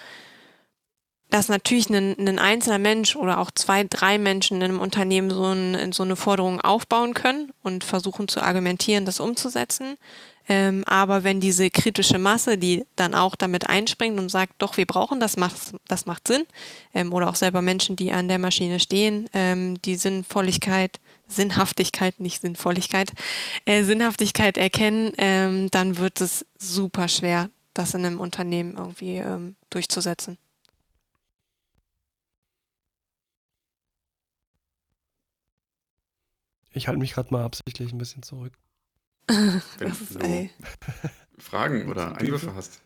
dass 1.34 1.50
natürlich 1.50 1.90
ein, 1.90 2.16
ein 2.20 2.38
einzelner 2.38 2.78
Mensch 2.78 3.16
oder 3.16 3.40
auch 3.40 3.50
zwei, 3.50 3.86
drei 3.86 4.20
Menschen 4.20 4.58
in 4.58 4.64
einem 4.66 4.80
Unternehmen 4.80 5.32
so, 5.32 5.46
ein, 5.46 5.92
so 5.92 6.04
eine 6.04 6.16
Forderung 6.16 6.62
aufbauen 6.62 7.16
können 7.16 7.52
und 7.64 7.84
versuchen 7.84 8.28
zu 8.28 8.40
argumentieren, 8.40 9.06
das 9.06 9.20
umzusetzen. 9.20 9.98
Ähm, 10.48 10.84
aber 10.86 11.24
wenn 11.24 11.40
diese 11.40 11.72
kritische 11.72 12.20
Masse, 12.20 12.60
die 12.60 12.86
dann 12.96 13.16
auch 13.16 13.36
damit 13.36 13.68
einspringt 13.68 14.20
und 14.20 14.30
sagt, 14.30 14.54
doch, 14.60 14.78
wir 14.78 14.86
brauchen 14.86 15.20
das, 15.20 15.36
macht, 15.36 15.74
das 15.88 16.06
macht 16.06 16.28
Sinn, 16.28 16.44
ähm, 16.94 17.12
oder 17.12 17.30
auch 17.30 17.36
selber 17.36 17.64
Menschen, 17.64 17.96
die 17.96 18.12
an 18.12 18.28
der 18.28 18.38
Maschine 18.38 18.80
stehen, 18.80 19.28
ähm, 19.34 19.82
die 19.82 19.96
Sinnvolligkeit 19.96 21.00
Sinnhaftigkeit, 21.28 22.20
nicht 22.20 22.42
Sinnvolligkeit, 22.42 23.12
äh, 23.66 23.84
Sinnhaftigkeit 23.84 24.56
erkennen, 24.56 25.14
ähm, 25.18 25.72
dann 25.72 25.98
wird 25.98 26.22
es 26.22 26.46
super 26.60 27.08
schwer, 27.08 27.50
das 27.74 27.96
in 27.96 28.06
einem 28.06 28.20
Unternehmen 28.20 28.76
irgendwie 28.78 29.16
ähm, 29.16 29.56
durchzusetzen. 29.72 30.38
Ich 36.74 36.88
halte 36.88 37.00
mich 37.00 37.14
gerade 37.14 37.32
mal 37.32 37.44
absichtlich 37.44 37.92
ein 37.94 37.98
bisschen 37.98 38.24
zurück. 38.24 38.54
Wenn 39.28 39.92
du 39.92 40.50
Fragen 41.38 41.90
oder 41.90 42.18
Einwürfe 42.18 42.54
hast, 42.56 42.82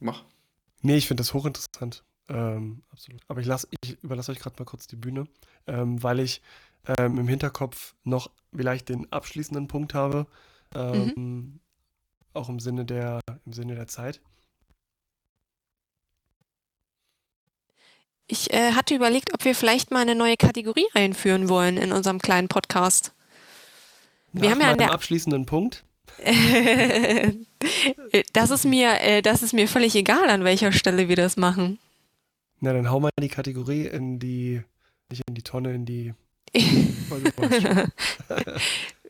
mach. 0.00 0.24
Nee, 0.82 0.96
ich 0.96 1.06
finde 1.06 1.20
das 1.20 1.34
hochinteressant. 1.34 2.02
Ähm, 2.28 2.82
absolut. 2.90 3.20
Aber 3.28 3.40
ich, 3.40 3.46
lass, 3.46 3.68
ich 3.82 4.02
überlasse 4.02 4.32
euch 4.32 4.38
gerade 4.38 4.56
mal 4.58 4.64
kurz 4.64 4.86
die 4.86 4.96
Bühne, 4.96 5.26
ähm, 5.66 6.02
weil 6.02 6.20
ich 6.20 6.42
ähm, 6.86 7.18
im 7.18 7.28
Hinterkopf 7.28 7.94
noch 8.04 8.30
vielleicht 8.54 8.88
den 8.88 9.10
abschließenden 9.12 9.68
Punkt 9.68 9.94
habe, 9.94 10.26
ähm, 10.74 11.12
mhm. 11.16 11.60
auch 12.32 12.48
im 12.48 12.60
Sinne 12.60 12.84
der, 12.84 13.20
im 13.44 13.52
Sinne 13.52 13.74
der 13.74 13.86
Zeit. 13.86 14.20
Ich 18.30 18.52
äh, 18.52 18.72
hatte 18.74 18.94
überlegt, 18.94 19.34
ob 19.34 19.44
wir 19.44 19.56
vielleicht 19.56 19.90
mal 19.90 19.98
eine 20.02 20.14
neue 20.14 20.36
Kategorie 20.36 20.86
einführen 20.94 21.48
wollen 21.48 21.76
in 21.76 21.90
unserem 21.90 22.20
kleinen 22.20 22.46
Podcast. 22.46 23.12
Nach 24.32 24.42
wir 24.42 24.50
haben 24.52 24.60
ja 24.60 24.70
an 24.70 24.78
der 24.78 24.92
abschließenden 24.92 25.46
Punkt. 25.46 25.82
das 28.32 28.50
ist 28.50 28.64
mir, 28.64 29.00
äh, 29.00 29.20
das 29.22 29.42
ist 29.42 29.52
mir 29.52 29.66
völlig 29.66 29.96
egal, 29.96 30.30
an 30.30 30.44
welcher 30.44 30.70
Stelle 30.70 31.08
wir 31.08 31.16
das 31.16 31.36
machen. 31.36 31.80
Na, 32.60 32.72
dann 32.72 32.88
hau 32.88 33.00
mal 33.00 33.10
die 33.20 33.28
Kategorie 33.28 33.86
in 33.86 34.20
die, 34.20 34.62
nicht 35.10 35.22
in 35.26 35.34
die 35.34 35.42
Tonne, 35.42 35.74
in 35.74 35.84
die 35.84 36.14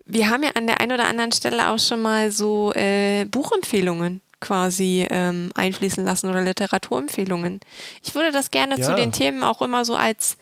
Wir 0.07 0.31
haben 0.31 0.43
ja 0.43 0.51
an 0.55 0.67
der 0.67 0.81
einen 0.81 0.93
oder 0.93 1.09
anderen 1.09 1.33
Stelle 1.33 1.69
auch 1.69 1.79
schon 1.79 2.01
mal 2.01 2.33
so 2.33 2.73
äh, 2.73 3.27
Buchempfehlungen 3.27 4.23
quasi 4.41 5.07
ähm, 5.11 5.51
einfließen 5.55 6.05
lassen 6.05 6.29
oder 6.31 6.43
Literaturempfehlungen. 6.43 7.61
Ich 8.03 8.15
würde 8.15 8.33
das 8.33 8.51
gerne 8.51 8.79
ja. 8.79 8.87
zu 8.87 8.95
den 8.95 9.13
Themen 9.13 9.43
auch 9.43 9.63
immer 9.63 9.85
so 9.85 9.95
als, 9.95 10.37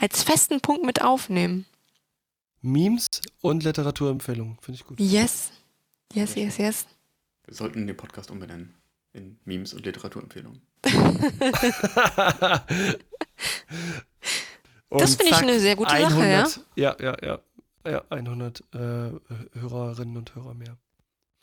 als 0.00 0.22
festen 0.22 0.60
Punkt 0.60 0.84
mit 0.84 1.02
aufnehmen. 1.02 1.66
Memes 2.60 3.08
und 3.40 3.64
Literaturempfehlungen, 3.64 4.58
finde 4.60 4.80
ich 4.80 4.86
gut. 4.86 4.98
Yes. 5.00 5.50
Yes, 6.12 6.34
yes, 6.34 6.58
yes. 6.58 6.86
Wir 7.44 7.54
sollten 7.54 7.86
den 7.86 7.96
Podcast 7.96 8.30
umbenennen 8.30 8.74
in 9.12 9.38
Memes 9.44 9.74
und 9.74 9.84
Literaturempfehlungen. 9.84 10.62
das 14.90 15.14
finde 15.14 15.30
ich 15.30 15.36
eine 15.36 15.60
sehr 15.60 15.76
gute 15.76 15.92
100, 15.92 16.10
Sache, 16.10 16.28
ja? 16.76 16.96
Ja, 16.96 16.96
ja, 17.00 17.16
ja. 17.22 17.40
Ja, 17.84 18.04
100 18.10 18.60
äh, 18.60 18.76
Hörerinnen 19.58 20.16
und 20.16 20.34
Hörer 20.36 20.54
mehr. 20.54 20.76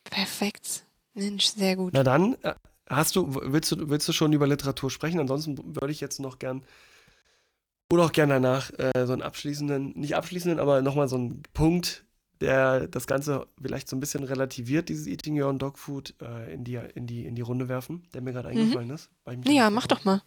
Perfekt. 0.06 0.86
Mensch, 1.14 1.46
sehr 1.46 1.76
gut. 1.76 1.94
Na 1.94 2.04
dann, 2.04 2.36
äh, 2.44 2.54
hast 2.88 3.16
du, 3.16 3.36
willst 3.42 3.72
du, 3.72 3.90
willst 3.90 4.08
du 4.08 4.14
schon 4.14 4.34
über 4.34 4.48
Literatur 4.48 4.90
sprechen? 4.90 5.20
Ansonsten 5.20 5.58
würde 5.76 5.92
ich 5.92 6.02
jetzt 6.02 6.20
noch 6.20 6.40
gern 6.40 6.64
oder 7.92 8.06
auch 8.06 8.12
gern 8.12 8.30
danach 8.30 8.72
äh, 8.78 9.06
so 9.06 9.14
einen 9.14 9.24
abschließenden, 9.24 9.94
nicht 9.96 10.16
abschließenden, 10.16 10.60
aber 10.60 10.82
nochmal 10.82 11.08
so 11.08 11.16
einen 11.16 11.42
Punkt, 11.54 12.06
der 12.40 12.88
das 12.88 13.08
Ganze 13.08 13.48
vielleicht 13.62 13.90
so 13.90 13.96
ein 13.96 14.00
bisschen 14.00 14.24
relativiert, 14.24 14.90
dieses 14.90 15.08
Eating 15.08 15.42
Your 15.42 15.50
Own 15.50 15.58
Dog 15.58 15.78
Food, 15.78 16.14
äh, 16.22 16.54
in, 16.54 16.64
die, 16.64 16.76
in, 16.76 17.08
die, 17.08 17.26
in 17.26 17.36
die 17.36 17.42
Runde 17.42 17.68
werfen, 17.68 18.08
der 18.14 18.22
mir 18.22 18.32
gerade 18.32 18.50
mhm. 18.50 18.60
eingefallen 18.60 18.90
ist. 18.92 19.10
Ja, 19.48 19.70
mach 19.70 19.88
doch 19.88 20.06
mal 20.06 20.22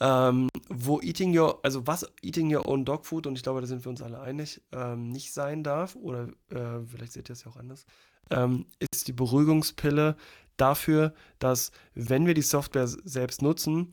ähm, 0.00 0.48
wo 0.68 1.00
Eating 1.00 1.36
Your, 1.36 1.60
also 1.62 1.86
was 1.86 2.06
Eating 2.22 2.54
Your 2.54 2.68
Own 2.68 2.84
Dog 2.84 3.06
Food, 3.06 3.26
und 3.26 3.36
ich 3.36 3.42
glaube, 3.42 3.60
da 3.60 3.66
sind 3.66 3.84
wir 3.84 3.90
uns 3.90 4.02
alle 4.02 4.20
einig, 4.20 4.60
ähm, 4.72 5.08
nicht 5.08 5.32
sein 5.32 5.62
darf, 5.62 5.96
oder 5.96 6.28
äh, 6.50 6.80
vielleicht 6.86 7.12
seht 7.12 7.30
ihr 7.30 7.32
es 7.32 7.44
ja 7.44 7.50
auch 7.50 7.56
anders, 7.56 7.86
ähm, 8.30 8.66
ist 8.78 9.08
die 9.08 9.12
Beruhigungspille 9.12 10.16
dafür, 10.56 11.14
dass 11.38 11.70
wenn 11.94 12.26
wir 12.26 12.34
die 12.34 12.42
Software 12.42 12.86
selbst 12.86 13.42
nutzen, 13.42 13.92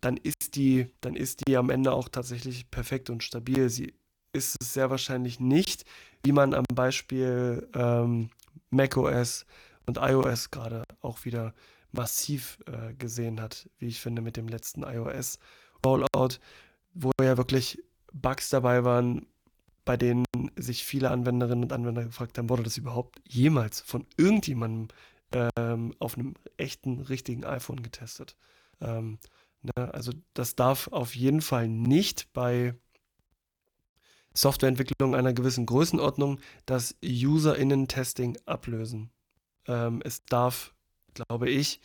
dann 0.00 0.16
ist 0.16 0.56
die, 0.56 0.90
dann 1.00 1.16
ist 1.16 1.46
die 1.46 1.56
am 1.56 1.70
Ende 1.70 1.92
auch 1.92 2.08
tatsächlich 2.08 2.70
perfekt 2.70 3.10
und 3.10 3.22
stabil. 3.22 3.68
Sie 3.68 3.94
ist 4.32 4.56
es 4.60 4.74
sehr 4.74 4.90
wahrscheinlich 4.90 5.40
nicht, 5.40 5.84
wie 6.24 6.32
man 6.32 6.54
am 6.54 6.64
Beispiel 6.72 7.68
ähm, 7.74 8.30
macOS 8.70 9.46
und 9.86 9.98
iOS 9.98 10.50
gerade 10.50 10.84
auch 11.00 11.24
wieder 11.24 11.54
massiv 11.92 12.58
äh, 12.66 12.94
gesehen 12.94 13.40
hat, 13.40 13.68
wie 13.78 13.86
ich 13.86 14.00
finde, 14.00 14.22
mit 14.22 14.36
dem 14.36 14.48
letzten 14.48 14.82
iOS-Rollout, 14.82 16.38
wo 16.94 17.10
ja 17.20 17.36
wirklich 17.36 17.82
Bugs 18.12 18.50
dabei 18.50 18.84
waren, 18.84 19.26
bei 19.86 19.96
denen 19.96 20.26
sich 20.56 20.84
viele 20.84 21.10
Anwenderinnen 21.10 21.64
und 21.64 21.72
Anwender 21.72 22.04
gefragt 22.04 22.36
haben, 22.36 22.50
wurde 22.50 22.64
das 22.64 22.76
überhaupt 22.76 23.22
jemals 23.26 23.80
von 23.80 24.04
irgendjemandem 24.18 24.88
ähm, 25.56 25.94
auf 25.98 26.18
einem 26.18 26.34
echten, 26.58 27.00
richtigen 27.00 27.44
iPhone 27.44 27.82
getestet? 27.82 28.36
Ähm, 28.82 29.18
ne? 29.62 29.94
Also 29.94 30.12
das 30.34 30.56
darf 30.56 30.88
auf 30.88 31.16
jeden 31.16 31.40
Fall 31.40 31.68
nicht 31.68 32.32
bei 32.34 32.74
Softwareentwicklung 34.34 35.14
einer 35.14 35.32
gewissen 35.32 35.64
Größenordnung 35.64 36.40
das 36.66 36.96
User-Innen-Testing 37.02 38.36
ablösen. 38.44 39.10
Ähm, 39.66 40.02
es 40.04 40.26
darf 40.26 40.74
glaube 41.14 41.48
ich, 41.48 41.80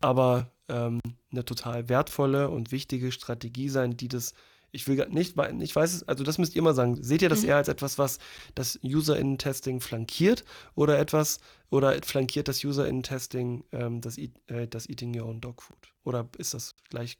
aber 0.00 0.50
ähm, 0.68 1.00
eine 1.30 1.44
total 1.44 1.88
wertvolle 1.88 2.50
und 2.50 2.72
wichtige 2.72 3.12
Strategie 3.12 3.68
sein, 3.68 3.96
die 3.96 4.08
das, 4.08 4.34
ich 4.72 4.88
will 4.88 4.96
gar 4.96 5.08
nicht, 5.08 5.36
ich 5.60 5.76
weiß 5.76 5.94
es, 5.94 6.08
also 6.08 6.24
das 6.24 6.38
müsst 6.38 6.56
ihr 6.56 6.62
mal 6.62 6.74
sagen, 6.74 7.02
seht 7.02 7.22
ihr 7.22 7.28
das 7.28 7.42
mhm. 7.42 7.48
eher 7.48 7.56
als 7.56 7.68
etwas, 7.68 7.98
was 7.98 8.18
das 8.54 8.80
User-Innen-Testing 8.82 9.80
flankiert 9.80 10.44
oder 10.74 10.98
etwas, 10.98 11.40
oder 11.70 11.94
flankiert 12.02 12.48
das 12.48 12.64
User-Innen-Testing 12.64 13.64
ähm, 13.72 14.00
das, 14.00 14.18
äh, 14.18 14.32
das 14.68 14.88
Eating 14.88 15.18
Your 15.18 15.28
Own 15.28 15.40
Dog 15.40 15.62
Food? 15.62 15.94
Oder 16.04 16.28
ist 16.38 16.54
das 16.54 16.74
gleich 16.90 17.18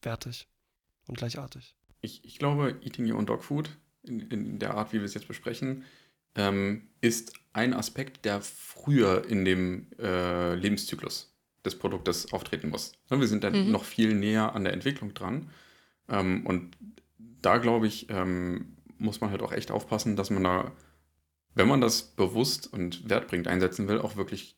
gleichwertig 0.00 0.48
und 1.06 1.18
gleichartig. 1.18 1.74
Ich, 2.00 2.24
ich 2.24 2.38
glaube, 2.38 2.76
Eating 2.82 3.10
Your 3.10 3.18
Own 3.18 3.26
Dog 3.26 3.44
Food, 3.44 3.70
in, 4.02 4.20
in 4.20 4.58
der 4.58 4.74
Art, 4.74 4.92
wie 4.92 4.98
wir 4.98 5.04
es 5.04 5.14
jetzt 5.14 5.28
besprechen, 5.28 5.84
ähm, 6.34 6.88
ist 7.00 7.32
ein 7.52 7.74
Aspekt, 7.74 8.24
der 8.24 8.40
früher 8.40 9.24
in 9.28 9.44
dem 9.44 9.86
äh, 9.98 10.54
Lebenszyklus 10.54 11.34
des 11.64 11.76
Produktes 11.76 12.32
auftreten 12.32 12.68
muss. 12.68 12.92
Ne, 13.10 13.18
wir 13.18 13.26
sind 13.26 13.42
dann 13.42 13.66
mhm. 13.66 13.72
noch 13.72 13.84
viel 13.84 14.14
näher 14.14 14.54
an 14.54 14.64
der 14.64 14.72
Entwicklung 14.72 15.14
dran. 15.14 15.50
Ähm, 16.08 16.46
und 16.46 16.76
da, 17.42 17.58
glaube 17.58 17.86
ich, 17.86 18.08
ähm, 18.10 18.76
muss 18.98 19.20
man 19.20 19.30
halt 19.30 19.42
auch 19.42 19.52
echt 19.52 19.70
aufpassen, 19.70 20.16
dass 20.16 20.30
man 20.30 20.44
da, 20.44 20.72
wenn 21.54 21.68
man 21.68 21.80
das 21.80 22.02
bewusst 22.02 22.72
und 22.72 23.08
wertbringend 23.08 23.48
einsetzen 23.48 23.88
will, 23.88 24.00
auch 24.00 24.16
wirklich 24.16 24.56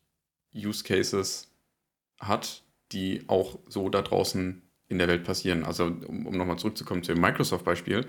Use 0.55 0.83
Cases 0.83 1.51
hat, 2.19 2.63
die 2.91 3.23
auch 3.27 3.59
so 3.67 3.89
da 3.89 4.01
draußen 4.01 4.61
in 4.87 4.97
der 4.97 5.07
Welt 5.07 5.23
passieren. 5.23 5.63
Also, 5.63 5.85
um, 5.85 6.25
um 6.25 6.37
nochmal 6.37 6.57
zurückzukommen 6.57 7.03
zu 7.03 7.13
dem 7.13 7.21
Microsoft-Beispiel, 7.21 8.05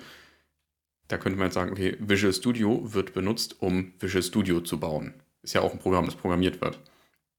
da 1.09 1.19
könnte 1.19 1.39
man 1.39 1.47
jetzt 1.47 1.55
sagen, 1.55 1.71
okay, 1.71 1.97
Visual 2.01 2.33
Studio 2.33 2.93
wird 2.93 3.13
benutzt, 3.13 3.61
um 3.61 3.93
Visual 3.99 4.23
Studio 4.23 4.61
zu 4.61 4.81
bauen. 4.81 5.15
Ist 5.43 5.55
ja 5.55 5.61
auch 5.61 5.73
ein 5.73 5.79
Programm, 5.79 6.07
das 6.07 6.15
programmiert 6.15 6.61
wird. 6.61 6.81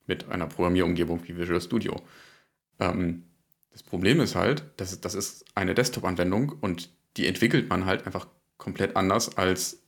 Mit 0.06 0.30
einer 0.30 0.48
Programmierumgebung 0.48 1.26
wie 1.28 1.38
Visual 1.38 1.62
Studio. 1.62 1.96
Ähm, 2.80 3.24
das 3.74 3.84
Problem 3.84 4.22
ist 4.22 4.36
halt, 4.36 4.64
dass 4.78 5.00
das 5.02 5.16
ist 5.16 5.46
eine 5.56 5.74
Desktop-Anwendung 5.74 6.54
und 6.62 6.90
die 7.18 7.28
entwickelt 7.28 7.70
man 7.70 7.86
halt 7.86 8.06
einfach 8.06 8.28
komplett 8.58 8.96
anders 8.96 9.38
als, 9.38 9.82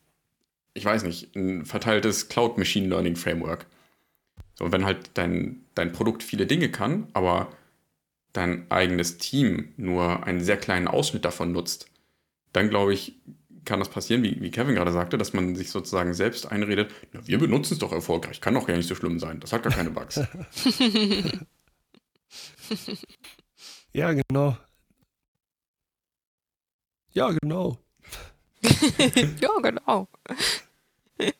ich 0.73 0.83
weiß 0.83 1.03
nicht, 1.03 1.36
ein 1.36 1.65
verteiltes 1.65 2.27
Cloud 2.27 2.57
Machine 2.57 2.88
Learning 2.88 3.15
Framework. 3.15 3.67
So, 4.55 4.71
wenn 4.71 4.86
halt 4.86 5.11
dein, 5.13 5.65
dein 5.75 5.91
Produkt 5.91 6.23
viele 6.23 6.47
Dinge 6.47 6.69
kann, 6.69 7.07
aber 7.13 7.49
dein 8.33 8.69
eigenes 8.71 9.17
Team 9.17 9.73
nur 9.77 10.25
einen 10.25 10.41
sehr 10.41 10.57
kleinen 10.57 10.88
Ausschnitt 10.88 11.23
davon 11.25 11.51
nutzt, 11.51 11.88
dann 12.53 12.69
glaube 12.69 12.93
ich, 12.93 13.15
kann 13.65 13.79
das 13.79 13.89
passieren, 13.89 14.23
wie, 14.23 14.41
wie 14.41 14.51
Kevin 14.51 14.75
gerade 14.75 14.91
sagte, 14.91 15.17
dass 15.17 15.33
man 15.33 15.55
sich 15.55 15.71
sozusagen 15.71 16.13
selbst 16.13 16.51
einredet, 16.51 16.91
na, 17.13 17.25
wir 17.27 17.38
benutzen 17.39 17.73
es 17.73 17.79
doch 17.79 17.91
erfolgreich, 17.91 18.41
kann 18.41 18.53
doch 18.53 18.67
gar 18.67 18.77
nicht 18.77 18.88
so 18.88 18.95
schlimm 18.95 19.19
sein, 19.19 19.39
das 19.39 19.53
hat 19.53 19.63
gar 19.63 19.73
keine 19.73 19.91
Bugs. 19.91 20.19
ja, 23.95 24.13
genau. 24.13 24.57
Ja, 27.13 27.31
genau. 27.31 27.77
ja, 29.41 29.49
genau. 29.61 30.07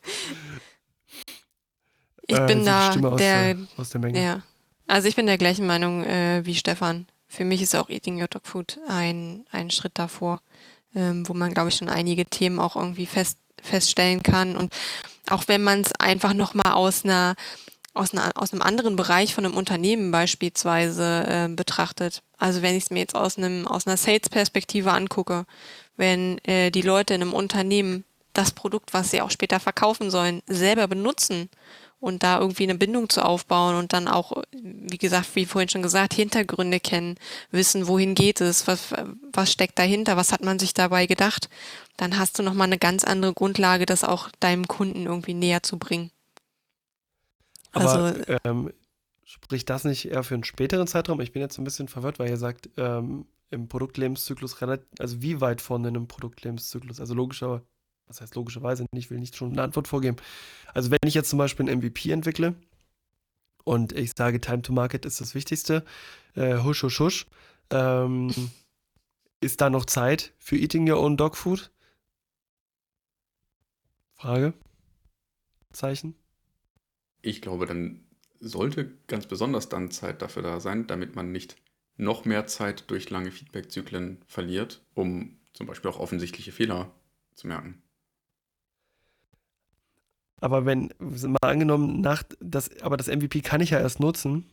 Ich 2.28 2.38
äh, 2.38 2.48
bin 2.48 2.66
da 2.66 2.90
aus 2.90 3.18
der, 3.18 3.56
aus 3.78 3.90
der 3.92 4.02
Menge. 4.02 4.20
Ja. 4.20 4.42
Also 4.88 5.08
ich 5.08 5.16
bin 5.16 5.28
der 5.28 5.38
gleichen 5.38 5.68
Meinung 5.68 6.04
äh, 6.04 6.42
wie 6.44 6.56
Stefan. 6.56 7.06
Für 7.28 7.46
mich 7.46 7.62
ist 7.62 7.76
auch 7.76 7.90
Eating 7.90 8.20
Your 8.20 8.28
Dog 8.28 8.48
Food 8.48 8.80
ein, 8.88 9.46
ein 9.52 9.70
Schritt 9.70 9.92
davor, 10.00 10.42
ähm, 10.96 11.28
wo 11.28 11.36
man, 11.36 11.54
glaube 11.54 11.70
ich, 11.70 11.76
schon 11.76 11.90
einige 11.90 12.26
Themen 12.26 12.60
auch 12.60 12.76
irgendwie 12.76 13.06
fest, 13.06 13.38
feststellen 13.62 14.24
kann. 14.24 14.56
Und 14.56 14.74
auch 15.30 15.48
wenn 15.48 15.62
man 15.64 15.82
es 15.82 15.92
einfach 16.00 16.34
nochmal 16.34 16.74
aus 16.74 17.04
einer 17.04 17.36
aus, 17.96 18.14
einer, 18.14 18.32
aus 18.36 18.54
einem 18.54 18.62
anderen 18.62 18.96
Bereich 18.96 19.34
von 19.34 19.46
einem 19.46 19.58
Unternehmen 19.58 20.12
beispielsweise 20.12 21.26
äh, 21.28 21.48
betrachtet. 21.48 22.22
Also 22.38 22.62
wenn 22.62 22.76
ich 22.76 22.84
es 22.86 22.90
mir 22.92 23.00
jetzt 23.00 23.16
aus, 23.16 23.38
einem, 23.38 23.68
aus 23.68 23.88
einer 23.88 23.98
Sales-Perspektive 23.98 24.92
angucke, 24.92 25.46
wenn 25.98 26.38
äh, 26.46 26.72
die 26.72 26.82
Leute 26.82 27.14
in 27.14 27.22
einem 27.22 27.34
Unternehmen 27.34 28.04
das 28.34 28.52
Produkt, 28.52 28.94
was 28.94 29.12
sie 29.12 29.22
auch 29.22 29.32
später 29.32 29.60
verkaufen 29.60 30.12
sollen, 30.12 30.42
selber 30.46 30.88
benutzen 30.88 31.50
und 32.02 32.22
da 32.22 32.40
irgendwie 32.40 32.64
eine 32.64 32.76
Bindung 32.76 33.10
zu 33.10 33.24
aufbauen 33.24 33.76
und 33.76 33.94
dann 33.94 34.08
auch, 34.08 34.44
wie 34.52 34.98
gesagt, 34.98 35.36
wie 35.36 35.46
vorhin 35.46 35.70
schon 35.70 35.82
gesagt, 35.82 36.14
Hintergründe 36.14 36.80
kennen, 36.80 37.16
wissen, 37.52 37.88
wohin 37.88 38.14
geht 38.14 38.42
es, 38.42 38.68
was, 38.68 38.90
was 39.32 39.52
steckt 39.52 39.80
dahinter, 39.80 40.18
was 40.18 40.34
hat 40.34 40.44
man 40.44 40.60
sich 40.60 40.74
dabei 40.74 41.08
gedacht, 41.08 41.50
dann 41.98 42.20
hast 42.20 42.38
du 42.38 42.44
nochmal 42.44 42.68
eine 42.68 42.78
ganz 42.78 43.06
andere 43.06 43.34
Grundlage, 43.34 43.86
das 43.86 44.04
auch 44.04 44.30
deinem 44.42 44.68
Kunden 44.68 45.06
irgendwie 45.06 45.34
näher 45.34 45.64
zu 45.64 45.80
bringen. 45.80 46.12
Aber 47.76 47.90
also, 47.90 48.24
ähm, 48.44 48.74
spricht 49.24 49.70
das 49.70 49.84
nicht 49.84 50.10
eher 50.10 50.24
für 50.24 50.34
einen 50.34 50.44
späteren 50.44 50.88
Zeitraum? 50.88 51.20
Ich 51.22 51.32
bin 51.34 51.42
jetzt 51.42 51.58
ein 51.58 51.64
bisschen 51.64 51.88
verwirrt, 51.88 52.20
weil 52.20 52.30
ihr 52.30 52.38
sagt, 52.38 52.70
ähm, 52.78 53.26
im 53.52 53.68
Produktlebenszyklus 53.68 54.62
relativ, 54.62 54.88
also 55.00 55.22
wie 55.22 55.42
weit 55.42 55.62
vorne 55.62 55.90
in 55.90 55.96
einem 55.96 56.08
Produktlebenszyklus? 56.08 57.00
Also 57.00 57.14
logischer, 57.14 57.64
was 58.08 58.22
heißt 58.22 58.36
logischerweise, 58.36 58.86
ich 58.92 59.10
will 59.10 59.20
nicht 59.20 59.36
schon 59.36 59.52
eine 59.52 59.64
Antwort 59.64 59.88
vorgeben. 59.88 60.18
Also 60.74 60.92
wenn 60.92 61.00
ich 61.06 61.14
jetzt 61.14 61.30
zum 61.30 61.40
Beispiel 61.40 61.70
ein 61.70 61.80
MVP 61.80 62.12
entwickle 62.12 62.56
und 63.64 63.94
ich 63.94 64.12
sage, 64.16 64.42
Time 64.42 64.62
to 64.62 64.74
Market 64.74 65.06
ist 65.06 65.22
das 65.22 65.36
Wichtigste, 65.36 65.84
äh, 66.36 66.58
husch, 66.58 66.84
husch, 66.84 67.00
husch, 67.00 67.28
ähm, 67.72 68.34
ist 69.42 69.62
da 69.62 69.70
noch 69.70 69.86
Zeit 69.86 70.34
für 70.38 70.58
Eating 70.58 70.90
Your 70.90 71.00
Own 71.00 71.18
Dog 71.18 71.36
Food? 71.36 71.72
Frage? 74.14 74.54
Zeichen? 75.72 76.16
Ich 77.26 77.42
glaube, 77.42 77.66
dann 77.66 78.06
sollte 78.40 78.92
ganz 79.08 79.26
besonders 79.26 79.68
dann 79.68 79.90
Zeit 79.90 80.22
dafür 80.22 80.44
da 80.44 80.60
sein, 80.60 80.86
damit 80.86 81.16
man 81.16 81.32
nicht 81.32 81.56
noch 81.98 82.24
mehr 82.24 82.46
Zeit 82.46 82.92
durch 82.92 83.10
lange 83.10 83.32
Feedback-Zyklen 83.32 84.22
verliert, 84.28 84.86
um 84.94 85.40
zum 85.54 85.66
Beispiel 85.66 85.90
auch 85.90 86.00
offensichtliche 86.00 86.52
Fehler 86.52 86.92
zu 87.34 87.48
merken. 87.48 87.82
Aber 90.40 90.68
wenn, 90.68 90.94
mal 91.00 91.38
angenommen, 91.42 92.00
nach 92.02 92.22
das, 92.40 92.70
aber 92.82 92.96
das 92.96 93.08
MVP 93.08 93.42
kann 93.42 93.62
ich 93.62 93.72
ja 93.72 93.80
erst 93.80 94.00
nutzen. 94.00 94.46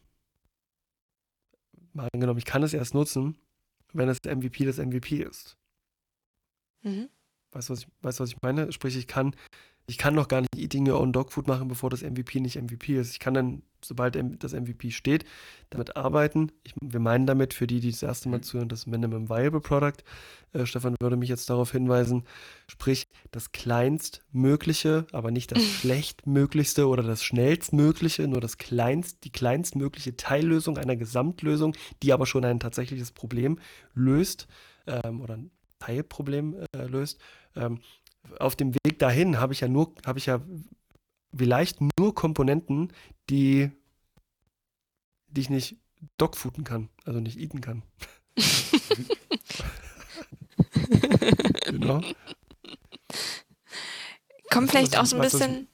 Mal 1.93 2.09
angenommen, 2.15 2.39
ich 2.39 2.47
kann 2.47 2.63
es 2.63 2.73
erst 2.73 2.95
nutzen, 2.95 3.37
wenn 3.93 4.07
das 4.07 4.21
MVP 4.25 4.65
das 4.65 4.79
MVP 4.79 5.23
ist. 5.23 5.59
Mhm. 6.83 7.11
Weißt 7.51 7.69
du, 7.69 7.73
was 7.75 7.81
ich, 7.81 7.89
weißt, 8.01 8.21
was 8.21 8.31
ich 8.31 8.41
meine? 8.41 8.73
Sprich, 8.73 8.97
ich 8.97 9.07
kann 9.07 9.37
ich 9.87 9.99
kann 9.99 10.15
noch 10.15 10.29
gar 10.29 10.41
nicht 10.41 10.57
Eating 10.57 10.89
Your 10.89 11.01
Own 11.01 11.13
Dog 11.13 11.33
Food 11.33 11.49
machen, 11.49 11.69
bevor 11.69 11.91
das 11.91 12.03
MVP 12.03 12.41
nicht 12.41 12.61
MVP 12.61 12.97
ist. 12.97 13.11
Ich 13.11 13.19
kann 13.19 13.35
dann, 13.35 13.63
sobald 13.85 14.17
das 14.43 14.53
MVP 14.53 14.93
steht, 14.93 15.25
damit 15.71 15.97
arbeiten. 15.97 16.53
Ich, 16.63 16.75
wir 16.81 17.01
meinen 17.01 17.27
damit, 17.27 17.53
für 17.53 17.67
die, 17.67 17.81
die 17.81 17.91
das 17.91 18.03
erste 18.03 18.29
Mal 18.29 18.39
mhm. 18.39 18.43
zuhören, 18.45 18.69
das 18.69 18.87
Minimum 18.87 19.29
Viable 19.29 19.61
Product. 19.61 20.05
Äh, 20.53 20.67
Stefan 20.67 20.95
würde 21.01 21.17
mich 21.17 21.29
jetzt 21.29 21.51
darauf 21.51 21.73
hinweisen, 21.73 22.25
sprich 22.69 23.09
das 23.33 23.51
kleinstmögliche, 23.51 25.07
aber 25.11 25.33
nicht 25.33 25.51
das 25.51 25.63
schlechtmöglichste 25.81 26.87
oder 26.87 27.03
das 27.03 27.25
schnellstmögliche, 27.25 28.29
nur 28.29 28.41
das 28.41 28.59
kleinst, 28.59 29.25
die 29.25 29.31
kleinstmögliche 29.31 30.17
Teillösung 30.17 30.79
einer 30.79 30.97
Gesamtlösung, 30.97 31.75
die 32.05 32.13
aber 32.13 32.27
schon 32.27 32.45
ein 32.45 32.61
tatsächliches 32.61 33.11
Problem 33.11 33.59
löst 33.95 34.47
ähm, 34.87 35.21
oder 35.21 35.35
ein 35.35 35.51
Teilproblem 35.81 36.55
äh, 36.73 36.87
löst. 36.87 37.21
Ähm, 37.57 37.81
auf 38.39 38.57
dem 38.57 38.75
Weg 38.75 38.99
dahin 38.99 39.39
habe 39.39 39.53
ich 39.53 39.61
ja 39.61 39.69
nur, 39.69 39.95
habe 40.07 40.19
ich 40.19 40.27
ja 40.27 40.41
vielleicht 41.35 41.79
nur 41.99 42.15
Komponenten, 42.15 42.93
die, 43.31 43.71
die 45.29 45.41
ich 45.41 45.51
nicht 45.51 45.77
dogfooden 46.19 46.65
kann, 46.65 46.89
also 47.05 47.21
nicht 47.21 47.39
eaten 47.39 47.61
kann. 47.61 47.83
genau. 51.65 52.03
Kommt 54.51 54.71
vielleicht 54.71 54.99
auch 54.99 55.07
so 55.07 55.17
ein 55.17 55.23
bisschen. 55.23 55.69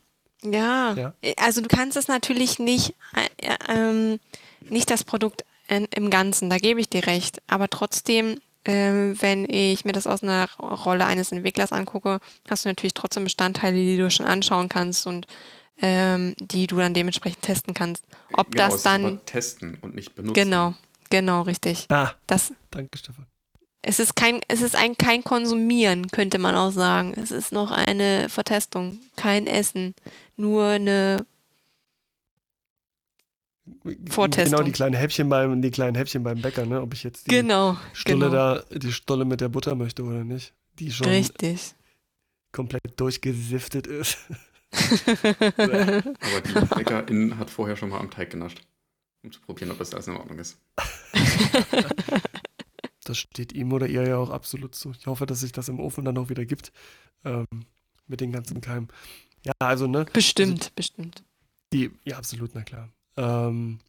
Ja, 0.44 0.94
ja, 0.94 1.14
also 1.36 1.60
du 1.60 1.68
kannst 1.68 1.96
es 1.96 2.06
natürlich 2.06 2.60
nicht, 2.60 2.94
äh, 3.14 3.56
ähm, 3.68 4.20
nicht 4.60 4.88
das 4.88 5.02
Produkt 5.02 5.44
in, 5.66 5.86
im 5.86 6.10
Ganzen, 6.10 6.48
da 6.48 6.58
gebe 6.58 6.80
ich 6.80 6.88
dir 6.88 7.06
recht. 7.06 7.42
Aber 7.48 7.68
trotzdem 7.68 8.40
wenn 8.72 9.48
ich 9.48 9.84
mir 9.84 9.92
das 9.92 10.06
aus 10.06 10.22
einer 10.22 10.48
Rolle 10.58 11.06
eines 11.06 11.32
Entwicklers 11.32 11.72
angucke, 11.72 12.20
hast 12.48 12.64
du 12.64 12.68
natürlich 12.68 12.94
trotzdem 12.94 13.24
Bestandteile, 13.24 13.76
die 13.76 13.96
du 13.96 14.10
schon 14.10 14.26
anschauen 14.26 14.68
kannst 14.68 15.06
und 15.06 15.26
ähm, 15.80 16.34
die 16.38 16.66
du 16.66 16.76
dann 16.76 16.92
dementsprechend 16.92 17.42
testen 17.42 17.72
kannst. 17.72 18.04
Ob 18.32 18.50
genau, 18.50 18.68
das 18.68 18.82
dann. 18.82 19.24
Testen 19.24 19.78
und 19.80 19.94
nicht 19.94 20.14
benutzen. 20.14 20.34
Genau, 20.34 20.74
genau, 21.08 21.42
richtig. 21.42 21.86
Ah, 21.88 22.12
das, 22.26 22.52
danke, 22.70 22.98
Stefan. 22.98 23.26
Es 23.80 24.00
ist 24.00 24.16
kein, 24.16 24.40
es 24.48 24.60
ist 24.60 24.76
ein 24.76 24.98
kein 24.98 25.22
Konsumieren, 25.22 26.08
könnte 26.08 26.38
man 26.38 26.54
auch 26.56 26.72
sagen. 26.72 27.14
Es 27.16 27.30
ist 27.30 27.52
noch 27.52 27.70
eine 27.70 28.28
Vertestung, 28.28 28.98
kein 29.16 29.46
Essen, 29.46 29.94
nur 30.36 30.66
eine 30.66 31.24
Vortestung. 34.08 34.58
Genau, 34.58 34.62
die 34.62 34.72
kleinen 34.72 34.94
Häppchen 34.94 35.28
beim, 35.28 35.62
die 35.62 35.70
kleinen 35.70 35.96
Häppchen 35.96 36.22
beim 36.22 36.40
Bäcker, 36.40 36.66
ne? 36.66 36.80
Ob 36.80 36.94
ich 36.94 37.02
jetzt 37.02 37.26
die 37.26 37.30
genau, 37.30 37.76
Stulle 37.92 38.30
genau. 38.30 38.54
da, 38.54 38.64
die 38.70 38.92
Stulle 38.92 39.24
mit 39.24 39.40
der 39.40 39.48
Butter 39.48 39.74
möchte 39.74 40.04
oder 40.04 40.24
nicht. 40.24 40.54
Die 40.78 40.92
schon 40.92 41.08
Richtig. 41.08 41.74
komplett 42.52 42.98
durchgesiftet 42.98 43.86
ist. 43.86 44.18
Aber 45.56 46.40
die 46.40 46.52
Bäckerin 46.74 47.38
hat 47.38 47.50
vorher 47.50 47.76
schon 47.76 47.90
mal 47.90 48.00
am 48.00 48.10
Teig 48.10 48.30
genascht, 48.30 48.60
um 49.22 49.32
zu 49.32 49.40
probieren, 49.40 49.70
ob 49.70 49.78
das 49.78 49.94
alles 49.94 50.06
in 50.06 50.16
Ordnung 50.16 50.38
ist. 50.38 50.58
das 53.04 53.18
steht 53.18 53.52
ihm 53.52 53.72
oder 53.72 53.86
ihr 53.86 54.06
ja 54.06 54.18
auch 54.18 54.30
absolut 54.30 54.74
zu. 54.74 54.92
Ich 54.98 55.06
hoffe, 55.06 55.26
dass 55.26 55.40
sich 55.40 55.52
das 55.52 55.68
im 55.68 55.80
Ofen 55.80 56.04
dann 56.04 56.18
auch 56.18 56.28
wieder 56.28 56.44
gibt. 56.44 56.72
Ähm, 57.24 57.46
mit 58.06 58.20
den 58.20 58.32
ganzen 58.32 58.60
Keimen. 58.60 58.88
Ja, 59.44 59.52
also, 59.58 59.86
ne? 59.86 60.06
Bestimmt, 60.12 60.60
also, 60.60 60.70
bestimmt. 60.74 61.22
Die, 61.72 61.90
ja, 62.04 62.16
absolut, 62.16 62.50
na 62.54 62.62
klar. 62.62 62.90
Ähm, 63.18 63.80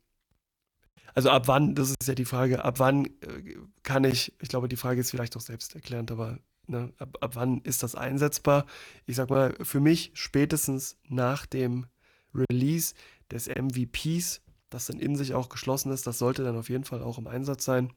also 1.13 1.29
ab 1.29 1.47
wann, 1.47 1.75
das 1.75 1.89
ist 1.89 2.07
ja 2.07 2.15
die 2.15 2.25
Frage, 2.25 2.63
ab 2.63 2.79
wann 2.79 3.05
äh, 3.05 3.55
kann 3.83 4.03
ich, 4.03 4.33
ich 4.41 4.49
glaube, 4.49 4.67
die 4.67 4.75
Frage 4.75 4.99
ist 4.99 5.11
vielleicht 5.11 5.37
auch 5.37 5.41
selbsterklärend, 5.41 6.11
aber 6.11 6.39
ne, 6.67 6.91
ab, 6.97 7.17
ab 7.21 7.35
wann 7.35 7.61
ist 7.61 7.83
das 7.83 7.95
einsetzbar? 7.95 8.65
Ich 9.05 9.15
sag 9.15 9.29
mal, 9.29 9.55
für 9.61 9.79
mich 9.79 10.11
spätestens 10.13 10.97
nach 11.07 11.45
dem 11.45 11.85
Release 12.33 12.95
des 13.31 13.47
MVPs, 13.47 14.41
das 14.69 14.87
dann 14.87 14.99
in 14.99 15.15
sich 15.15 15.33
auch 15.33 15.49
geschlossen 15.49 15.91
ist, 15.91 16.07
das 16.07 16.19
sollte 16.19 16.43
dann 16.43 16.57
auf 16.57 16.69
jeden 16.69 16.83
Fall 16.83 17.01
auch 17.01 17.17
im 17.17 17.27
Einsatz 17.27 17.65
sein. 17.65 17.93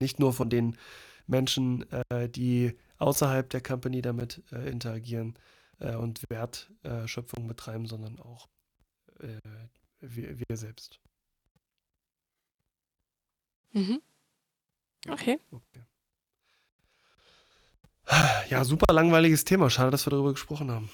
Nicht 0.00 0.18
nur 0.18 0.32
von 0.32 0.50
den 0.50 0.76
Menschen, 1.26 1.86
äh, 2.10 2.28
die 2.28 2.76
außerhalb 2.98 3.48
der 3.50 3.62
Company 3.62 4.02
damit 4.02 4.42
äh, 4.52 4.68
interagieren 4.68 5.34
äh, 5.78 5.94
und 5.94 6.22
Wertschöpfung 6.28 7.46
betreiben, 7.46 7.86
sondern 7.86 8.18
auch 8.18 8.48
äh, 9.20 9.38
wir, 10.02 10.38
wir 10.38 10.56
selbst. 10.56 10.98
Mhm. 13.72 14.02
Okay. 15.08 15.38
okay. 15.50 15.80
Ja, 18.50 18.64
super 18.64 18.92
langweiliges 18.92 19.44
Thema. 19.44 19.70
Schade, 19.70 19.90
dass 19.90 20.06
wir 20.06 20.10
darüber 20.10 20.32
gesprochen 20.32 20.70
haben. 20.70 20.90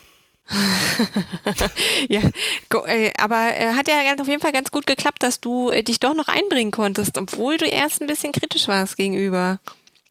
ja, 2.08 2.22
äh, 2.86 3.12
aber 3.18 3.54
äh, 3.54 3.74
hat 3.74 3.88
ja 3.88 4.14
auf 4.18 4.28
jeden 4.28 4.40
Fall 4.40 4.52
ganz 4.52 4.70
gut 4.70 4.86
geklappt, 4.86 5.22
dass 5.22 5.40
du 5.40 5.70
äh, 5.70 5.82
dich 5.82 6.00
doch 6.00 6.14
noch 6.14 6.28
einbringen 6.28 6.70
konntest, 6.70 7.18
obwohl 7.18 7.58
du 7.58 7.66
erst 7.66 8.00
ein 8.00 8.06
bisschen 8.06 8.32
kritisch 8.32 8.66
warst 8.66 8.96
gegenüber. 8.96 9.60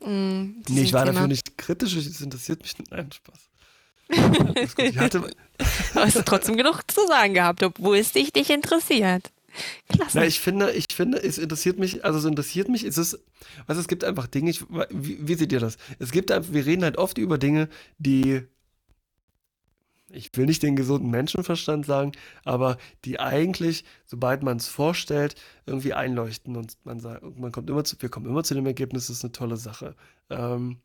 Mh, 0.01 0.09
mm, 0.09 0.63
nee, 0.69 0.81
ich 0.81 0.93
war 0.93 1.05
Thema. 1.05 1.13
dafür 1.13 1.27
nicht 1.27 1.57
kritisch, 1.57 1.95
es 1.95 2.21
interessiert 2.21 2.61
mich 2.61 2.77
nicht. 2.77 2.91
Nein, 2.91 3.11
Spaß. 3.11 3.39
Ich 4.09 4.97
hatte, 4.97 5.19
du 5.19 5.99
hast 5.99 6.25
trotzdem 6.25 6.57
genug 6.57 6.81
zu 6.87 7.05
sagen 7.07 7.33
gehabt, 7.33 7.63
obwohl 7.63 7.97
es 7.97 8.11
dich, 8.11 8.31
dich 8.31 8.49
interessiert. 8.49 9.31
Klasse. 9.89 10.19
Na, 10.19 10.25
ich 10.25 10.39
finde, 10.39 10.71
ich 10.71 10.85
finde, 10.93 11.21
es 11.21 11.37
interessiert 11.37 11.79
mich, 11.79 12.05
also 12.05 12.19
es 12.19 12.25
interessiert 12.25 12.69
mich, 12.69 12.83
es 12.83 12.97
ist, 12.97 13.19
also 13.65 13.81
es 13.81 13.87
gibt 13.87 14.03
einfach 14.03 14.27
Dinge, 14.27 14.51
ich, 14.51 14.63
wie, 14.91 15.27
wie 15.27 15.33
seht 15.33 15.51
ihr 15.51 15.59
das? 15.59 15.77
Es 15.99 16.11
gibt 16.11 16.31
einfach, 16.31 16.53
wir 16.53 16.65
reden 16.65 16.83
halt 16.83 16.97
oft 16.97 17.17
über 17.17 17.37
Dinge, 17.37 17.69
die 17.97 18.43
ich 20.09 20.29
will 20.35 20.45
nicht 20.45 20.63
den 20.63 20.75
gesunden 20.75 21.09
Menschenverstand 21.09 21.85
sagen, 21.85 22.13
aber 22.45 22.77
die 23.03 23.19
eigentlich, 23.19 23.83
sobald 24.05 24.41
man 24.41 24.57
es 24.57 24.67
vorstellt, 24.67 25.35
irgendwie 25.65 25.93
einleuchten 25.93 26.55
und 26.55 26.77
man 26.85 26.99
sagt, 26.99 27.23
man 27.37 27.51
kommt 27.51 27.69
immer 27.69 27.83
zu, 27.83 27.97
wir 27.99 28.09
kommen 28.09 28.25
immer 28.25 28.43
zu 28.43 28.53
dem 28.53 28.65
Ergebnis, 28.65 29.07
das 29.07 29.17
ist 29.17 29.23
eine 29.25 29.33
tolle 29.33 29.57
Sache. 29.57 29.95
Ähm, 30.29 30.79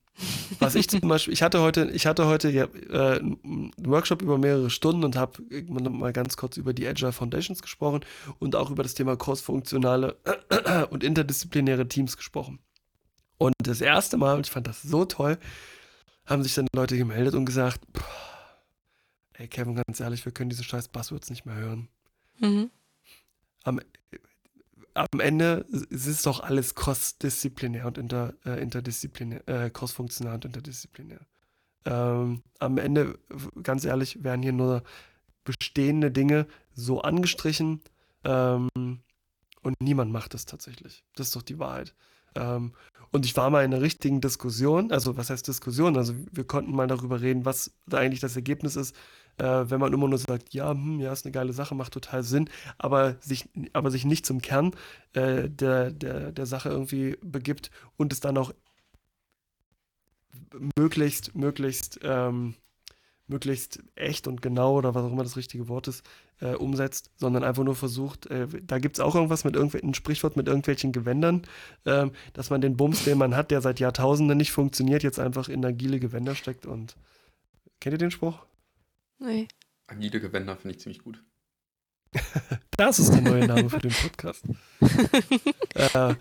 was 0.58 0.74
ich 0.74 0.88
zum 0.88 1.00
Beispiel, 1.00 1.32
ich 1.32 1.42
hatte 1.42 1.60
heute, 1.60 1.90
ich 1.90 2.06
hatte 2.06 2.26
heute 2.26 2.50
ja, 2.50 2.64
äh, 2.64 3.18
einen 3.18 3.72
Workshop 3.78 4.22
über 4.22 4.38
mehrere 4.38 4.70
Stunden 4.70 5.04
und 5.04 5.16
habe 5.16 5.42
mal 5.90 6.12
ganz 6.12 6.36
kurz 6.36 6.56
über 6.56 6.72
die 6.72 6.86
Agile 6.86 7.12
Foundations 7.12 7.62
gesprochen 7.62 8.00
und 8.38 8.56
auch 8.56 8.70
über 8.70 8.82
das 8.82 8.94
Thema 8.94 9.16
cross-funktionale 9.16 10.16
und 10.90 11.02
interdisziplinäre 11.02 11.88
Teams 11.88 12.16
gesprochen. 12.16 12.58
Und 13.38 13.54
das 13.58 13.80
erste 13.80 14.16
Mal, 14.16 14.36
und 14.36 14.46
ich 14.46 14.52
fand 14.52 14.66
das 14.66 14.82
so 14.82 15.04
toll, 15.04 15.38
haben 16.26 16.42
sich 16.42 16.54
dann 16.54 16.68
Leute 16.74 16.96
gemeldet 16.96 17.34
und 17.34 17.44
gesagt, 17.44 17.80
ey 19.34 19.48
Kevin, 19.48 19.74
ganz 19.74 19.98
ehrlich, 19.98 20.24
wir 20.24 20.32
können 20.32 20.50
diese 20.50 20.64
scheiß 20.64 20.88
Buzzwords 20.88 21.30
nicht 21.30 21.44
mehr 21.44 21.56
hören. 21.56 21.88
Mhm. 22.38 22.70
Am, 23.64 23.80
am 24.94 25.20
Ende 25.20 25.66
ist 25.90 26.06
es 26.06 26.22
doch 26.22 26.40
alles 26.40 26.74
cross-disziplinär 26.74 27.86
und 27.86 27.98
inter, 27.98 28.34
äh, 28.44 28.60
interdisziplinär, 28.60 29.46
äh, 29.48 29.70
cross-funktional 29.70 30.34
und 30.34 30.44
interdisziplinär. 30.44 31.20
Ähm, 31.84 32.42
am 32.58 32.78
Ende, 32.78 33.18
ganz 33.62 33.84
ehrlich, 33.84 34.22
werden 34.22 34.42
hier 34.42 34.52
nur 34.52 34.82
bestehende 35.44 36.10
Dinge 36.10 36.46
so 36.74 37.02
angestrichen 37.02 37.80
ähm, 38.24 38.68
und 38.74 39.74
niemand 39.80 40.12
macht 40.12 40.34
es 40.34 40.46
tatsächlich. 40.46 41.04
Das 41.16 41.28
ist 41.28 41.36
doch 41.36 41.42
die 41.42 41.58
Wahrheit. 41.58 41.94
Ähm, 42.34 42.72
und 43.10 43.26
ich 43.26 43.36
war 43.36 43.50
mal 43.50 43.64
in 43.64 43.74
einer 43.74 43.82
richtigen 43.82 44.20
Diskussion, 44.20 44.90
also 44.90 45.16
was 45.16 45.28
heißt 45.28 45.46
Diskussion? 45.46 45.96
Also 45.96 46.14
wir 46.30 46.44
konnten 46.44 46.74
mal 46.74 46.86
darüber 46.86 47.20
reden, 47.20 47.44
was 47.44 47.72
da 47.86 47.98
eigentlich 47.98 48.20
das 48.20 48.36
Ergebnis 48.36 48.76
ist, 48.76 48.96
äh, 49.38 49.70
wenn 49.70 49.80
man 49.80 49.92
immer 49.92 50.08
nur 50.08 50.18
sagt, 50.18 50.54
ja, 50.54 50.70
hm, 50.70 51.00
ja, 51.00 51.12
ist 51.12 51.24
eine 51.24 51.32
geile 51.32 51.52
Sache, 51.52 51.74
macht 51.74 51.92
total 51.92 52.22
Sinn, 52.22 52.48
aber 52.78 53.16
sich, 53.20 53.48
aber 53.72 53.90
sich 53.90 54.04
nicht 54.04 54.26
zum 54.26 54.40
Kern 54.40 54.72
äh, 55.14 55.48
der, 55.48 55.90
der, 55.90 56.32
der 56.32 56.46
Sache 56.46 56.68
irgendwie 56.68 57.16
begibt 57.22 57.70
und 57.96 58.12
es 58.12 58.20
dann 58.20 58.36
auch 58.38 58.52
möglichst, 60.76 61.34
möglichst, 61.34 62.00
ähm, 62.02 62.54
möglichst 63.26 63.82
echt 63.94 64.26
und 64.26 64.42
genau 64.42 64.76
oder 64.76 64.94
was 64.94 65.04
auch 65.04 65.12
immer 65.12 65.22
das 65.22 65.36
richtige 65.36 65.68
Wort 65.68 65.88
ist, 65.88 66.04
äh, 66.40 66.54
umsetzt, 66.54 67.10
sondern 67.16 67.44
einfach 67.44 67.64
nur 67.64 67.74
versucht, 67.74 68.26
äh, 68.26 68.46
da 68.62 68.78
gibt 68.78 68.96
es 68.96 69.00
auch 69.00 69.14
irgendwas 69.14 69.44
mit 69.44 69.54
irgendwelchen, 69.54 69.94
Sprichwort 69.94 70.36
mit 70.36 70.48
irgendwelchen 70.48 70.92
Gewändern, 70.92 71.42
äh, 71.84 72.08
dass 72.34 72.50
man 72.50 72.60
den 72.60 72.76
Bums, 72.76 73.04
den 73.04 73.18
man 73.18 73.36
hat, 73.36 73.50
der 73.50 73.60
seit 73.60 73.80
Jahrtausenden 73.80 74.36
nicht 74.36 74.52
funktioniert, 74.52 75.02
jetzt 75.02 75.18
einfach 75.18 75.48
in 75.48 75.64
agile 75.64 76.00
Gewänder 76.00 76.34
steckt 76.34 76.66
und 76.66 76.96
kennt 77.80 77.94
ihr 77.94 77.98
den 77.98 78.10
Spruch? 78.10 78.38
Nee. 79.22 79.46
Agile 79.86 80.20
Gewänder 80.20 80.56
finde 80.56 80.74
ich 80.74 80.80
ziemlich 80.80 81.02
gut. 81.02 81.22
das 82.76 82.98
ist 82.98 83.12
der 83.12 83.20
neue 83.20 83.46
Name 83.46 83.70
für 83.70 83.78
den 83.78 83.92
Podcast. 83.92 84.44
äh, 85.74 86.14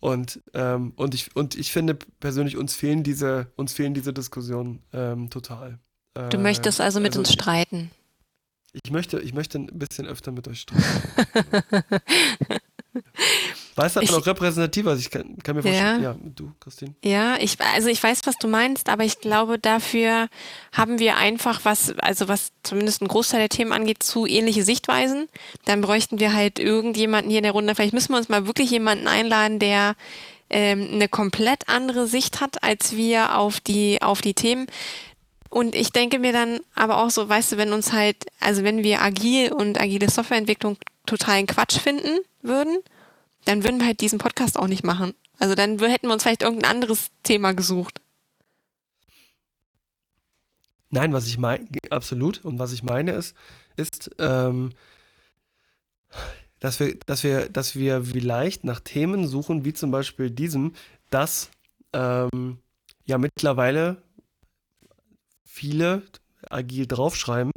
und, 0.00 0.40
ähm, 0.54 0.92
und, 0.96 1.14
ich, 1.14 1.34
und 1.34 1.56
ich 1.56 1.72
finde 1.72 1.94
persönlich, 2.20 2.56
uns 2.56 2.74
fehlen 2.74 3.02
diese, 3.02 3.52
uns 3.56 3.72
fehlen 3.72 3.94
diese 3.94 4.12
Diskussionen 4.12 4.82
ähm, 4.92 5.28
total. 5.30 5.80
Äh, 6.14 6.28
du 6.28 6.38
möchtest 6.38 6.80
also 6.80 7.00
mit 7.00 7.12
also 7.12 7.20
uns 7.20 7.32
streiten. 7.32 7.90
Ich 8.84 8.92
möchte, 8.92 9.18
ich 9.20 9.34
möchte 9.34 9.58
ein 9.58 9.78
bisschen 9.78 10.06
öfter 10.06 10.32
mit 10.32 10.46
euch 10.48 10.60
streiten. 10.60 10.84
Weißt 13.76 13.96
du, 13.96 14.00
noch 14.00 14.26
repräsentativer 14.26 14.90
also 14.90 15.00
ich 15.00 15.10
kann, 15.10 15.36
kann 15.42 15.54
mir 15.54 15.62
vorstellen. 15.62 16.02
Ja, 16.02 16.12
ja, 16.12 16.16
du, 16.34 16.50
Christine. 16.60 16.94
Ja, 17.04 17.36
ich, 17.38 17.60
also 17.60 17.88
ich 17.88 18.02
weiß, 18.02 18.22
was 18.24 18.36
du 18.38 18.48
meinst, 18.48 18.88
aber 18.88 19.04
ich 19.04 19.20
glaube, 19.20 19.58
dafür 19.58 20.28
haben 20.72 20.98
wir 20.98 21.18
einfach 21.18 21.60
was, 21.64 21.92
also 21.98 22.26
was 22.26 22.52
zumindest 22.62 23.02
ein 23.02 23.08
Großteil 23.08 23.40
der 23.40 23.48
Themen 23.50 23.72
angeht, 23.72 24.02
zu 24.02 24.26
ähnliche 24.26 24.64
Sichtweisen. 24.64 25.28
Dann 25.66 25.82
bräuchten 25.82 26.20
wir 26.20 26.32
halt 26.32 26.58
irgendjemanden 26.58 27.28
hier 27.28 27.40
in 27.40 27.44
der 27.44 27.52
Runde. 27.52 27.74
Vielleicht 27.74 27.92
müssen 27.92 28.12
wir 28.12 28.18
uns 28.18 28.30
mal 28.30 28.46
wirklich 28.46 28.70
jemanden 28.70 29.08
einladen, 29.08 29.58
der 29.58 29.94
ähm, 30.48 30.88
eine 30.92 31.08
komplett 31.08 31.68
andere 31.68 32.06
Sicht 32.06 32.40
hat 32.40 32.62
als 32.62 32.96
wir 32.96 33.36
auf 33.36 33.60
die, 33.60 34.00
auf 34.00 34.22
die 34.22 34.34
Themen. 34.34 34.66
Und 35.50 35.74
ich 35.74 35.90
denke 35.90 36.18
mir 36.18 36.32
dann 36.32 36.60
aber 36.74 37.02
auch 37.02 37.10
so, 37.10 37.28
weißt 37.28 37.52
du, 37.52 37.56
wenn 37.56 37.72
uns 37.72 37.92
halt, 37.92 38.26
also 38.40 38.62
wenn 38.62 38.82
wir 38.82 39.02
agil 39.02 39.52
und 39.52 39.80
agile 39.80 40.10
Softwareentwicklung 40.10 40.76
totalen 41.06 41.46
Quatsch 41.46 41.78
finden 41.78 42.18
würden, 42.42 42.78
dann 43.44 43.64
würden 43.64 43.78
wir 43.78 43.86
halt 43.86 44.00
diesen 44.00 44.18
Podcast 44.18 44.58
auch 44.58 44.66
nicht 44.66 44.84
machen. 44.84 45.14
Also 45.38 45.54
dann 45.54 45.78
hätten 45.78 46.08
wir 46.08 46.12
uns 46.12 46.22
vielleicht 46.22 46.42
irgendein 46.42 46.70
anderes 46.70 47.08
Thema 47.22 47.52
gesucht. 47.52 48.00
Nein, 50.90 51.12
was 51.12 51.26
ich 51.26 51.38
meine, 51.38 51.66
absolut. 51.90 52.44
Und 52.44 52.58
was 52.58 52.72
ich 52.72 52.82
meine 52.82 53.12
ist, 53.12 53.34
ist, 53.76 54.10
ähm, 54.18 54.70
dass 56.60 56.80
wir, 56.80 56.96
dass 57.06 57.22
wir, 57.22 57.48
dass 57.48 57.76
wir 57.76 58.04
vielleicht 58.04 58.64
nach 58.64 58.80
Themen 58.80 59.26
suchen, 59.26 59.64
wie 59.64 59.74
zum 59.74 59.90
Beispiel 59.90 60.30
diesem, 60.30 60.74
dass 61.10 61.50
ähm, 61.92 62.58
ja 63.04 63.18
mittlerweile 63.18 64.02
viele 65.56 66.02
agil 66.50 66.86
draufschreiben 66.86 67.52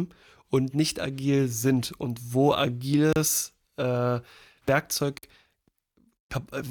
und 0.49 0.73
nicht 0.73 1.01
agil 1.01 1.47
sind 1.49 1.91
und 1.97 2.33
wo 2.33 2.53
agiles 2.53 3.53
äh, 3.75 4.19
Werkzeug 4.65 5.19
kap 6.29 6.53
äh, 6.53 6.63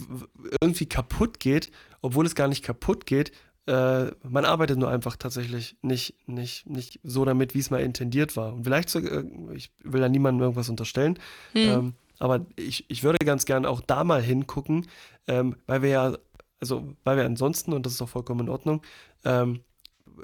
irgendwie 0.61 0.87
kaputt 0.87 1.39
geht, 1.39 1.71
obwohl 2.01 2.25
es 2.25 2.35
gar 2.35 2.49
nicht 2.49 2.65
kaputt 2.65 3.05
geht. 3.05 3.33
Äh, 3.67 4.07
man 4.27 4.47
arbeitet 4.47 4.79
nur 4.79 4.89
einfach 4.89 5.17
tatsächlich 5.17 5.77
nicht, 5.83 6.15
nicht, 6.27 6.67
nicht 6.67 6.99
so 7.03 7.27
damit, 7.27 7.55
wie 7.55 7.59
es 7.59 7.71
mal 7.71 7.83
intendiert 7.83 8.37
war. 8.37 8.55
Und 8.55 8.65
vielleicht, 8.65 8.89
sogar, 8.89 9.25
ich 9.53 9.71
will 9.85 10.01
da 10.01 10.09
niemandem 10.09 10.43
irgendwas 10.43 10.71
unterstellen, 10.71 11.19
hm. 11.53 11.69
ähm, 11.69 11.95
aber 12.19 12.47
ich, 12.57 12.87
ich 12.89 13.03
würde 13.05 13.25
ganz 13.25 13.45
gerne 13.45 13.69
auch 13.69 13.83
da 13.83 14.03
mal 14.03 14.23
hingucken, 14.23 14.87
ähm, 15.27 15.57
weil 15.67 15.83
wir 15.83 15.91
ja, 15.91 16.19
also 16.61 16.95
weil 17.05 17.19
wir 17.19 17.27
ansonsten, 17.27 17.75
und 17.75 17.85
das 17.85 17.93
ist 17.93 18.03
auch 18.03 18.09
vollkommen 18.09 18.41
in 18.41 18.49
Ordnung, 18.49 18.83
ähm, 19.25 19.61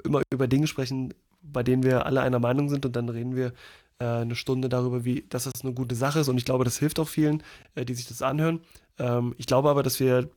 immer 0.03 0.21
über 0.31 0.47
Dinge 0.47 0.67
sprechen, 0.67 1.13
bei 1.41 1.63
denen 1.63 1.83
wir 1.83 2.05
alle 2.05 2.21
einer 2.21 2.39
Meinung 2.39 2.69
sind 2.69 2.85
und 2.85 2.95
dann 2.95 3.09
reden 3.09 3.35
wir 3.35 3.53
äh, 3.99 4.05
eine 4.05 4.35
Stunde 4.35 4.69
darüber, 4.69 5.05
wie, 5.05 5.25
dass 5.29 5.45
das 5.45 5.63
eine 5.63 5.73
gute 5.73 5.95
Sache 5.95 6.19
ist 6.19 6.27
und 6.27 6.37
ich 6.37 6.45
glaube, 6.45 6.63
das 6.63 6.77
hilft 6.77 6.99
auch 6.99 7.07
vielen, 7.07 7.43
äh, 7.75 7.85
die 7.85 7.93
sich 7.93 8.07
das 8.07 8.21
anhören. 8.21 8.61
Ähm, 8.97 9.35
ich 9.37 9.45
glaube 9.45 9.69
aber, 9.69 9.83
dass 9.83 9.99
wir 9.99 10.29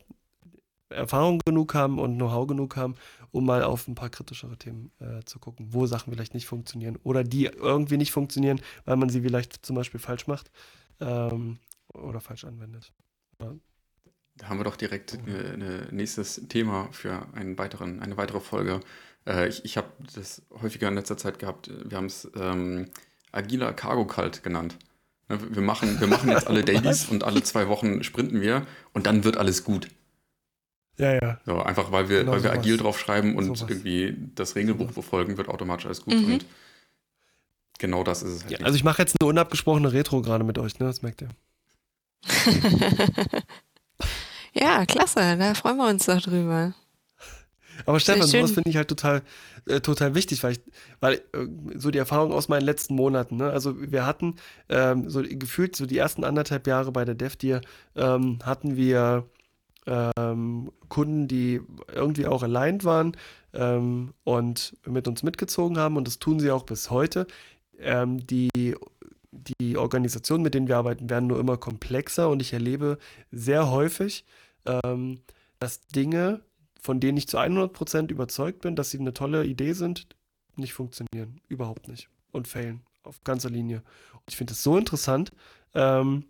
Erfahrung 0.91 1.41
genug 1.45 1.75
haben 1.75 1.99
und 1.99 2.17
Know-how 2.17 2.47
genug 2.47 2.77
haben, 2.77 2.95
um 3.31 3.45
mal 3.45 3.63
auf 3.63 3.89
ein 3.89 3.95
paar 3.95 4.09
kritischere 4.09 4.57
Themen 4.57 4.91
äh, 5.01 5.23
zu 5.25 5.39
gucken, 5.39 5.69
wo 5.71 5.87
Sachen 5.87 6.13
vielleicht 6.13 6.35
nicht 6.35 6.47
funktionieren 6.47 6.97
oder 7.03 7.25
die 7.25 7.45
irgendwie 7.45 7.99
nicht 7.99 8.13
funktionieren, 8.13 8.61
weil 8.85 8.97
man 8.97 9.11
sie 9.11 9.21
vielleicht 9.21 9.65
zum 9.65 9.77
Beispiel 9.77 10.01
falsch 10.01 10.27
macht 10.27 10.51
ähm, 11.01 11.59
oder 11.93 12.21
falsch 12.21 12.45
anwendet. 12.45 12.93
Ja. 13.41 13.55
Da 14.37 14.49
haben 14.49 14.59
wir 14.59 14.65
doch 14.65 14.77
direkt 14.77 15.15
ein 15.15 15.29
äh, 15.29 15.57
ne, 15.57 15.89
nächstes 15.91 16.47
Thema 16.49 16.89
für 16.93 17.27
einen 17.35 17.59
weiteren, 17.59 18.01
eine 18.01 18.17
weitere 18.17 18.41
Folge. 18.41 18.81
Äh, 19.27 19.49
ich 19.49 19.65
ich 19.65 19.77
habe 19.77 19.89
das 20.15 20.43
häufiger 20.63 20.89
in 20.89 20.95
letzter 20.95 21.17
Zeit 21.17 21.39
gehabt. 21.39 21.71
Wir 21.85 21.97
haben 21.97 22.07
es 22.07 22.31
ähm, 22.37 22.91
agiler 23.33 23.73
Cargo 23.73 24.07
Cult 24.07 24.43
genannt. 24.43 24.77
Ne, 25.29 25.39
wir 25.55 25.63
machen, 25.63 26.01
wir 26.01 26.07
machen 26.07 26.31
jetzt 26.31 26.47
alle 26.47 26.65
Dailies 26.65 27.07
und 27.07 27.25
alle 27.25 27.43
zwei 27.43 27.69
Wochen 27.69 28.03
sprinten 28.03 28.41
wir 28.41 28.67
und 28.93 29.07
dann 29.07 29.25
wird 29.25 29.37
alles 29.37 29.65
gut. 29.65 29.89
Ja, 30.97 31.15
ja. 31.15 31.41
So, 31.47 31.63
einfach 31.63 31.93
weil 31.93 32.09
wir, 32.09 32.21
Genau 32.21 32.33
weil 32.33 32.43
wir 32.43 32.51
sowas. 32.51 32.59
agil 32.59 32.77
drauf 32.77 32.99
schreiben 32.99 33.37
und 33.37 33.45
Sowas. 33.45 33.67
irgendwie 33.69 34.17
das 34.35 34.57
Regelbuch 34.57 34.87
Sowas. 34.87 34.95
befolgen, 34.97 35.37
wird 35.37 35.49
automatisch 35.49 35.87
alles 35.87 36.03
gut. 36.03 36.15
Mhm. 36.15 36.33
Und 36.35 36.47
genau 37.79 38.03
das 38.03 38.23
ist 38.23 38.33
es 38.35 38.43
halt. 38.45 38.53
ja 38.53 38.59
also 38.67 38.75
ich 38.77 38.83
mache 38.83 39.03
jetzt 39.03 39.15
eine 39.21 39.29
unabgesprochene 39.29 39.93
Retro 39.93 40.23
gerade 40.23 40.43
mit 40.43 40.59
euch, 40.59 40.79
ne? 40.81 40.87
Das 40.87 41.03
merkt 41.03 41.23
ihr. 41.23 41.29
ja, 44.55 44.85
klasse, 44.87 45.37
da 45.37 45.55
freuen 45.55 45.77
wir 45.77 45.89
uns 45.89 46.07
doch 46.07 46.21
drüber. 46.21 46.75
Aber 47.87 48.01
Stefan, 48.01 48.27
sowas 48.27 48.53
finde 48.53 48.71
ich 48.71 48.77
halt 48.77 48.89
total, 48.89 49.23
äh, 49.67 49.81
total 49.81 50.15
wichtig, 50.15 50.43
weil 50.43 50.53
ich, 50.53 50.61
weil 51.01 51.15
äh, 51.15 51.47
so 51.77 51.91
die 51.91 51.99
Erfahrung 51.99 52.33
aus 52.33 52.49
meinen 52.49 52.65
letzten 52.65 52.95
Monaten, 52.95 53.37
ne? 53.37 53.51
Also 53.51 53.75
wir 53.91 54.07
hatten 54.07 54.37
ähm, 54.69 55.09
so 55.09 55.23
gefühlt 55.23 55.77
so 55.77 55.87
die 55.87 55.99
ersten 55.99 56.25
anderthalb 56.25 56.67
Jahre 56.67 56.93
bei 56.93 57.05
der 57.05 57.15
DevDeer 57.15 57.61
ähm, 57.97 58.39
hatten 58.45 58.77
wir 58.77 59.27
ähm, 59.87 60.71
Kunden, 60.89 61.29
die 61.29 61.61
irgendwie 61.95 62.27
auch 62.27 62.43
aligned 62.43 62.85
waren 62.85 63.17
ähm, 63.55 64.13
und 64.25 64.77
mit 64.87 65.09
uns 65.09 65.23
mitgezogen 65.23 65.79
haben 65.79 65.97
und 65.97 66.07
das 66.07 66.19
tun 66.19 66.41
sie 66.41 66.51
auch 66.51 66.65
bis 66.65 66.91
heute. 66.91 67.27
Ähm, 67.81 68.27
die 68.27 68.75
die 69.61 69.77
Organisationen, 69.77 70.43
mit 70.43 70.55
denen 70.55 70.69
wir 70.69 70.77
arbeiten, 70.77 71.11
werden 71.11 71.29
nur 71.29 71.39
immer 71.39 71.57
komplexer 71.57 72.29
und 72.29 72.41
ich 72.41 72.53
erlebe 72.53 72.99
sehr 73.31 73.71
häufig, 73.71 74.25
ähm, 74.67 75.21
dass 75.59 75.87
Dinge, 75.87 76.41
von 76.81 77.01
denen 77.01 77.19
ich 77.19 77.29
zu 77.29 77.39
100% 77.39 78.11
überzeugt 78.11 78.61
bin, 78.61 78.77
dass 78.77 78.91
sie 78.91 78.99
eine 78.99 79.15
tolle 79.15 79.45
Idee 79.45 79.73
sind, 79.73 80.07
nicht 80.57 80.73
funktionieren. 80.73 81.41
Überhaupt 81.49 81.89
nicht. 81.89 82.09
Und 82.33 82.49
failen. 82.49 82.83
Auf 83.03 83.23
ganzer 83.25 83.51
Linie. 83.51 83.83
Und 84.13 84.25
ich 84.29 84.37
finde 84.37 84.53
es 84.53 84.63
so 84.63 84.77
interessant. 84.77 85.33
Ähm, 85.75 86.25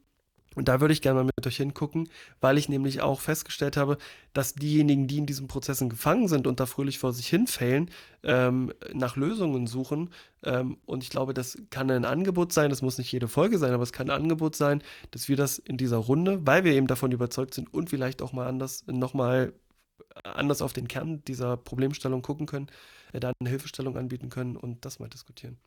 und 0.59 0.67
da 0.67 0.81
würde 0.81 0.93
ich 0.93 1.03
gerne 1.03 1.21
mal 1.21 1.31
mit 1.37 1.47
euch 1.47 1.57
hingucken, 1.57 2.09
weil 2.41 2.59
ich 2.59 2.69
nämlich 2.69 3.01
auch 3.01 3.21
festgestellt 3.21 3.77
habe, 3.77 3.97
dass 4.33 4.55
diejenigen, 4.55 5.07
die 5.07 5.19
in 5.19 5.27
diesen 5.27 5.47
Prozessen 5.47 5.89
gefangen 5.89 6.27
sind 6.27 6.49
und 6.49 6.59
da 6.59 6.67
fröhlich 6.67 6.99
vor 6.99 7.13
sich 7.13 7.29
hin 7.29 7.47
failen, 7.47 7.91
ähm, 8.25 8.73
nach 8.93 9.15
Lösungen 9.15 9.69
suchen. 9.69 10.11
Ähm, 10.43 10.79
und 10.85 11.05
ich 11.05 11.11
glaube, 11.11 11.33
das 11.33 11.59
kann 11.71 11.93
ein 11.93 12.05
Angebot 12.05 12.53
sein, 12.53 12.71
das 12.71 12.83
muss 12.83 12.99
nicht 12.99 13.13
jede 13.13 13.29
Folge 13.29 13.59
sein, 13.59 13.73
aber 13.73 13.85
es 13.85 13.93
kann 13.93 14.11
ein 14.11 14.23
Angebot 14.23 14.57
sein, 14.57 14.83
dass 15.13 15.29
wir 15.29 15.37
das 15.37 15.59
in 15.59 15.77
dieser 15.77 15.99
Runde, 15.99 16.45
weil 16.45 16.65
wir 16.65 16.73
eben 16.73 16.89
davon 16.89 17.13
überzeugt 17.13 17.55
sind 17.55 17.73
und 17.73 17.91
vielleicht 17.91 18.21
auch 18.21 18.33
mal 18.33 18.49
anders, 18.49 18.85
nochmal 18.89 19.53
anders 20.25 20.63
auf 20.63 20.73
den 20.73 20.89
Kern 20.89 21.25
dieser 21.25 21.57
Problemstellung 21.57 22.23
gucken 22.23 22.47
können, 22.47 22.69
äh, 23.13 23.21
da 23.21 23.33
eine 23.41 23.51
Hilfestellung 23.51 23.97
anbieten 23.97 24.31
können 24.31 24.57
und 24.57 24.85
das 24.85 24.99
mal 24.99 25.09
diskutieren. 25.09 25.59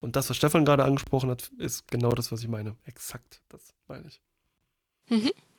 Und 0.00 0.16
das, 0.16 0.28
was 0.30 0.36
Stefan 0.36 0.64
gerade 0.64 0.84
angesprochen 0.84 1.30
hat, 1.30 1.50
ist 1.58 1.88
genau 1.88 2.10
das, 2.10 2.30
was 2.30 2.40
ich 2.40 2.48
meine. 2.48 2.76
Exakt, 2.84 3.40
das 3.48 3.74
meine 3.88 4.08
ich. 4.08 4.20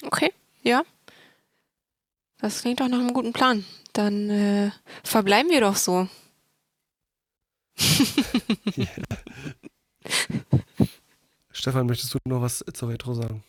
Okay, 0.04 0.32
ja. 0.62 0.84
Das 2.40 2.62
klingt 2.62 2.80
doch 2.80 2.88
nach 2.88 3.00
einem 3.00 3.14
guten 3.14 3.34
Plan. 3.34 3.66
Dann 3.94 4.30
äh, 4.30 4.70
verbleiben 5.04 5.50
wir 5.50 5.62
doch 5.62 5.76
so. 5.76 6.08
Stefan, 11.52 11.88
möchtest 11.88 12.14
du 12.14 12.20
noch 12.26 12.42
was 12.42 12.64
zur 12.74 12.90
Retro 12.90 13.16
sagen? 13.16 13.44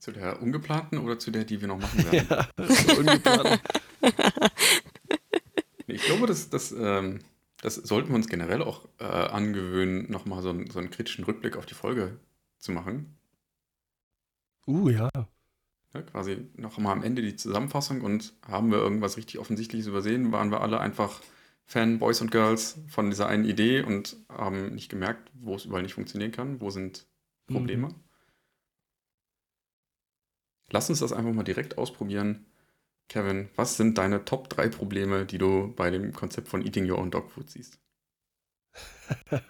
Zu 0.00 0.12
der 0.12 0.42
ungeplanten 0.42 0.98
oder 0.98 1.18
zu 1.18 1.30
der, 1.30 1.44
die 1.44 1.60
wir 1.60 1.68
noch 1.68 1.78
machen 1.78 2.04
werden? 2.10 2.26
Ja, 2.28 2.48
so 2.74 2.98
ungeplant. 2.98 3.60
Ich 5.86 6.02
glaube, 6.02 6.26
das, 6.26 6.48
das, 6.50 6.72
ähm, 6.72 7.20
das 7.62 7.74
sollten 7.74 8.08
wir 8.08 8.14
uns 8.16 8.28
generell 8.28 8.62
auch 8.62 8.88
äh, 8.98 9.04
angewöhnen, 9.04 10.10
nochmal 10.10 10.42
so, 10.42 10.50
einen- 10.50 10.70
so 10.70 10.78
einen 10.78 10.90
kritischen 10.90 11.24
Rückblick 11.24 11.56
auf 11.56 11.66
die 11.66 11.74
Folge 11.74 12.18
zu 12.58 12.72
machen. 12.72 13.16
Uh, 14.66 14.88
ja. 14.88 15.10
Ja, 15.92 16.02
quasi 16.02 16.46
nochmal 16.56 16.92
am 16.92 17.02
Ende 17.02 17.20
die 17.22 17.34
Zusammenfassung 17.36 18.02
und 18.02 18.32
haben 18.46 18.70
wir 18.70 18.78
irgendwas 18.78 19.16
richtig 19.16 19.38
Offensichtliches 19.40 19.88
übersehen? 19.88 20.30
Waren 20.30 20.52
wir 20.52 20.60
alle 20.60 20.78
einfach 20.80 21.20
Fanboys 21.66 22.20
und 22.20 22.30
Girls 22.30 22.78
von 22.88 23.10
dieser 23.10 23.26
einen 23.26 23.44
Idee 23.44 23.82
und 23.82 24.16
haben 24.28 24.74
nicht 24.74 24.88
gemerkt, 24.88 25.30
wo 25.34 25.56
es 25.56 25.64
überall 25.64 25.82
nicht 25.82 25.94
funktionieren 25.94 26.30
kann? 26.32 26.60
Wo 26.60 26.70
sind 26.70 27.06
Probleme? 27.48 27.88
Mhm. 27.88 27.94
Lass 30.70 30.88
uns 30.88 31.00
das 31.00 31.12
einfach 31.12 31.32
mal 31.32 31.42
direkt 31.42 31.78
ausprobieren. 31.78 32.46
Kevin, 33.08 33.48
was 33.56 33.76
sind 33.76 33.98
deine 33.98 34.24
Top 34.24 34.48
3 34.48 34.68
Probleme, 34.68 35.26
die 35.26 35.38
du 35.38 35.72
bei 35.74 35.90
dem 35.90 36.12
Konzept 36.12 36.48
von 36.48 36.64
Eating 36.64 36.88
Your 36.88 36.98
Own 36.98 37.10
Dog 37.10 37.30
Food 37.30 37.50
siehst? 37.50 37.78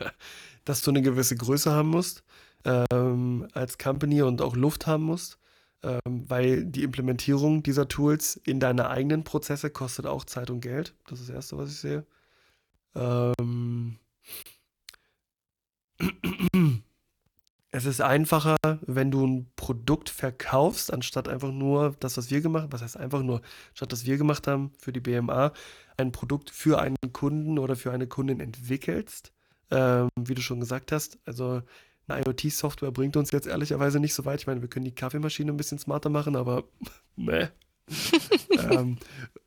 Dass 0.65 0.83
du 0.83 0.91
eine 0.91 1.03
gewisse 1.03 1.37
Größe 1.37 1.71
haben 1.71 1.91
musst 1.91 2.25
ähm, 2.65 3.49
als 3.53 3.79
Company 3.79 4.23
und 4.23 4.41
auch 4.41 4.57
Luft 4.57 4.87
haben 4.87 5.05
musst, 5.05 5.39
ähm, 5.83 6.25
weil 6.29 6.65
die 6.65 6.83
Implementierung 6.83 7.63
dieser 7.63 7.89
Tools 7.89 8.37
in 8.37 8.61
deine 8.61 8.89
eigenen 8.89 9.25
Prozesse 9.25 9.71
kostet 9.71 10.07
auch 10.07 10.25
Zeit 10.25 10.51
und 10.51 10.61
Geld. 10.61 10.95
Das 11.07 11.21
ist 11.21 11.29
das 11.29 11.37
Erste, 11.37 11.59
was 11.59 11.71
ich 11.71 11.79
sehe. 11.79 12.07
Ähm, 12.95 13.99
es 17.73 17.85
ist 17.85 18.01
einfacher, 18.01 18.57
wenn 18.83 19.11
du 19.11 19.25
ein 19.25 19.51
Produkt 19.55 20.11
verkaufst, 20.11 20.93
anstatt 20.93 21.29
einfach 21.29 21.53
nur 21.53 21.95
das, 22.01 22.17
was 22.17 22.31
wir 22.31 22.41
gemacht 22.41 22.65
haben, 22.65 22.73
was 22.73 22.83
heißt 22.83 22.97
einfach 22.97 23.23
nur, 23.23 23.43
statt 23.75 23.93
das 23.93 24.07
wir 24.07 24.19
gemacht 24.19 24.47
haben 24.47 24.73
für 24.79 24.93
die 24.93 25.01
BMA, 25.01 25.53
ein 25.97 26.11
Produkt 26.13 26.51
für 26.51 26.81
einen 26.81 26.97
Kunden 27.13 27.59
oder 27.59 27.77
für 27.77 27.93
eine 27.93 28.07
Kundin 28.07 28.41
entwickelst. 28.41 29.33
Ähm, 29.71 30.09
wie 30.19 30.35
du 30.35 30.43
schon 30.43 30.59
gesagt 30.59 30.91
hast, 30.91 31.19
also 31.25 31.63
eine 32.09 32.23
IoT-Software 32.25 32.91
bringt 32.91 33.17
uns 33.17 33.31
jetzt 33.31 33.47
ehrlicherweise 33.47 34.01
nicht 34.01 34.15
so 34.15 34.25
weit. 34.25 34.41
Ich 34.41 34.47
meine, 34.49 34.63
wir 34.63 34.69
können 34.69 34.85
die 34.85 34.95
Kaffeemaschine 34.95 35.53
ein 35.53 35.57
bisschen 35.57 35.79
smarter 35.79 36.11
machen, 36.11 36.35
aber 36.35 36.65
meh. 37.15 37.49
ähm, 38.71 38.99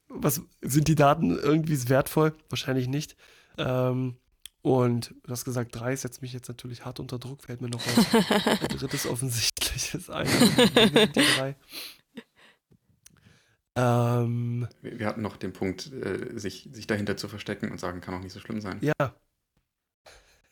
was 0.07 0.41
sind 0.61 0.87
die 0.87 0.95
Daten 0.95 1.37
irgendwie 1.37 1.89
wertvoll? 1.89 2.33
Wahrscheinlich 2.49 2.87
nicht. 2.87 3.17
Ähm, 3.57 4.15
und 4.63 5.13
du 5.23 5.31
hast 5.31 5.43
gesagt, 5.43 5.75
drei 5.75 5.93
setzt 5.95 6.21
mich 6.21 6.31
jetzt 6.31 6.47
natürlich 6.47 6.85
hart 6.85 7.01
unter 7.01 7.19
Druck, 7.19 7.43
fällt 7.43 7.61
mir 7.61 7.69
noch 7.69 7.81
was 7.85 8.61
ein 8.61 8.67
drittes 8.69 9.05
offensichtliches 9.05 10.09
ein. 10.09 10.25
Wie 10.25 10.99
sind 10.99 11.15
die 11.15 11.21
drei? 11.37 11.55
Ähm, 13.75 14.67
Wir 14.81 15.05
hatten 15.05 15.21
noch 15.21 15.35
den 15.35 15.51
Punkt, 15.51 15.91
äh, 15.91 16.39
sich, 16.39 16.69
sich 16.71 16.87
dahinter 16.87 17.17
zu 17.17 17.27
verstecken 17.27 17.71
und 17.71 17.79
sagen, 17.79 17.99
kann 17.99 18.13
auch 18.13 18.21
nicht 18.21 18.31
so 18.31 18.39
schlimm 18.39 18.61
sein. 18.61 18.79
ja. 18.81 18.93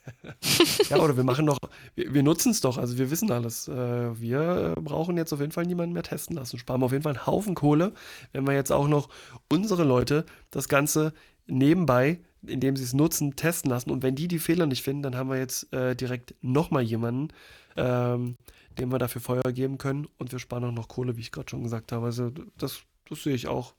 ja, 0.90 0.98
oder 0.98 1.16
wir 1.16 1.24
machen 1.24 1.46
doch, 1.46 1.60
wir, 1.94 2.12
wir 2.12 2.24
nutzen 2.24 2.52
es 2.52 2.60
doch, 2.60 2.80
also 2.80 2.98
wir 2.98 3.12
wissen 3.12 3.32
alles. 3.32 3.68
Äh, 3.68 4.20
wir 4.20 4.76
brauchen 4.82 5.16
jetzt 5.16 5.32
auf 5.32 5.40
jeden 5.40 5.52
Fall 5.52 5.66
niemanden 5.66 5.94
mehr 5.94 6.04
testen 6.04 6.36
lassen. 6.36 6.58
Sparen 6.58 6.82
wir 6.82 6.86
auf 6.88 6.92
jeden 6.92 7.04
Fall 7.04 7.16
einen 7.16 7.28
Haufen 7.28 7.54
Kohle, 7.54 7.94
wenn 8.34 8.46
wir 8.46 8.56
jetzt 8.56 8.72
auch 8.72 8.88
noch 8.88 9.10
unsere 9.48 9.84
Leute 9.84 10.26
das 10.50 10.68
Ganze 10.68 11.14
nebenbei, 11.46 12.20
indem 12.46 12.76
sie 12.76 12.84
es 12.84 12.94
nutzen, 12.94 13.36
testen 13.36 13.70
lassen. 13.70 13.92
Und 13.92 14.04
wenn 14.04 14.16
die 14.16 14.28
die 14.28 14.40
Fehler 14.40 14.66
nicht 14.66 14.84
finden, 14.84 15.04
dann 15.04 15.16
haben 15.16 15.30
wir 15.30 15.38
jetzt 15.38 15.72
äh, 15.74 15.96
direkt 15.96 16.36
nochmal 16.42 16.84
jemanden, 16.84 17.30
ähm, 17.76 18.38
dem 18.80 18.92
wir 18.92 19.00
dafür 19.00 19.22
Feuer 19.22 19.52
geben 19.54 19.78
können. 19.78 20.08
Und 20.18 20.32
wir 20.32 20.40
sparen 20.40 20.64
auch 20.64 20.72
noch 20.72 20.88
Kohle, 20.88 21.18
wie 21.18 21.22
ich 21.22 21.32
gerade 21.32 21.50
schon 21.50 21.64
gesagt 21.64 21.92
habe. 21.92 22.06
Also 22.06 22.32
das, 22.58 22.82
das 23.08 23.24
sehe 23.24 23.36
ich 23.36 23.48
auch. 23.48 23.74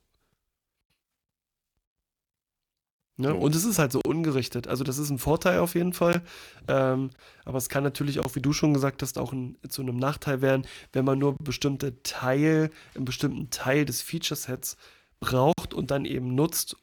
Ne? 3.16 3.28
So. 3.28 3.36
Und 3.36 3.54
es 3.54 3.64
ist 3.64 3.78
halt 3.78 3.92
so 3.92 4.00
ungerichtet. 4.04 4.68
Also 4.68 4.84
das 4.84 4.98
ist 4.98 5.10
ein 5.10 5.18
Vorteil 5.18 5.58
auf 5.60 5.74
jeden 5.74 5.92
Fall. 5.92 6.22
Ähm, 6.68 7.10
aber 7.44 7.58
es 7.58 7.68
kann 7.68 7.84
natürlich 7.84 8.20
auch, 8.20 8.34
wie 8.34 8.42
du 8.42 8.52
schon 8.52 8.74
gesagt 8.74 9.02
hast, 9.02 9.18
auch 9.18 9.32
ein, 9.32 9.56
zu 9.68 9.82
einem 9.82 9.96
Nachteil 9.96 10.40
werden, 10.42 10.66
wenn 10.92 11.04
man 11.04 11.18
nur 11.18 11.36
bestimmte 11.38 12.02
Teil, 12.02 12.70
einen 12.94 13.04
bestimmten 13.04 13.50
Teil 13.50 13.84
des 13.84 14.02
Feature-Sets 14.02 14.76
braucht 15.20 15.72
und 15.72 15.90
dann 15.90 16.04
eben 16.04 16.34
nutzt 16.34 16.76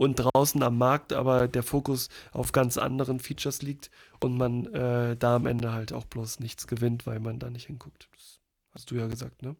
und 0.00 0.14
draußen 0.14 0.62
am 0.62 0.78
Markt 0.78 1.12
aber 1.12 1.46
der 1.46 1.62
Fokus 1.62 2.08
auf 2.32 2.52
ganz 2.52 2.78
anderen 2.78 3.20
Features 3.20 3.60
liegt 3.60 3.90
und 4.18 4.38
man 4.38 4.64
äh, 4.72 5.14
da 5.14 5.36
am 5.36 5.44
Ende 5.44 5.74
halt 5.74 5.92
auch 5.92 6.06
bloß 6.06 6.40
nichts 6.40 6.66
gewinnt, 6.66 7.06
weil 7.06 7.20
man 7.20 7.38
da 7.38 7.50
nicht 7.50 7.66
hinguckt. 7.66 8.08
Das 8.14 8.40
hast 8.70 8.90
du 8.90 8.94
ja 8.94 9.08
gesagt, 9.08 9.42
ne? 9.42 9.56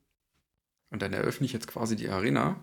Und 0.89 1.03
dann 1.03 1.13
eröffne 1.13 1.45
ich 1.45 1.53
jetzt 1.53 1.69
quasi 1.69 1.95
die 1.95 2.09
Arena. 2.09 2.57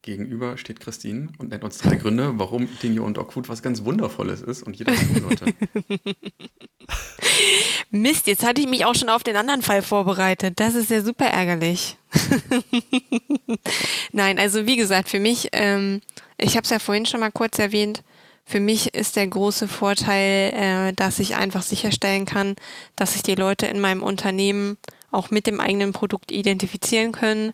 Gegenüber 0.00 0.56
steht 0.56 0.80
Christine 0.80 1.28
und 1.36 1.50
nennt 1.50 1.62
uns 1.62 1.76
drei 1.76 1.96
Gründe, 1.96 2.38
warum 2.38 2.62
Eating 2.62 2.98
Your 2.98 3.04
Own 3.04 3.12
Dog 3.12 3.34
Food 3.34 3.50
was 3.50 3.62
ganz 3.62 3.84
Wundervolles 3.84 4.40
ist 4.40 4.62
und 4.62 4.78
jeder 4.78 4.94
tun 4.94 5.20
sollte. 5.20 5.44
Mist, 7.90 8.28
jetzt 8.28 8.46
hatte 8.46 8.62
ich 8.62 8.68
mich 8.68 8.86
auch 8.86 8.94
schon 8.94 9.10
auf 9.10 9.24
den 9.24 9.36
anderen 9.36 9.60
Fall 9.60 9.82
vorbereitet. 9.82 10.58
Das 10.58 10.74
ist 10.74 10.90
ja 10.90 11.02
super 11.02 11.26
ärgerlich. 11.26 11.98
Nein, 14.12 14.38
also 14.38 14.66
wie 14.66 14.76
gesagt, 14.76 15.10
für 15.10 15.20
mich, 15.20 15.48
ähm, 15.52 16.00
ich 16.40 16.56
habe 16.56 16.64
es 16.64 16.70
ja 16.70 16.78
vorhin 16.78 17.06
schon 17.06 17.20
mal 17.20 17.32
kurz 17.32 17.58
erwähnt, 17.58 18.02
für 18.44 18.60
mich 18.60 18.94
ist 18.94 19.16
der 19.16 19.26
große 19.26 19.68
Vorteil, 19.68 20.52
äh, 20.52 20.92
dass 20.92 21.18
ich 21.18 21.36
einfach 21.36 21.62
sicherstellen 21.62 22.26
kann, 22.26 22.56
dass 22.96 23.12
sich 23.12 23.22
die 23.22 23.34
Leute 23.34 23.66
in 23.66 23.80
meinem 23.80 24.02
Unternehmen 24.02 24.76
auch 25.10 25.30
mit 25.30 25.46
dem 25.46 25.60
eigenen 25.60 25.92
Produkt 25.92 26.32
identifizieren 26.32 27.12
können. 27.12 27.52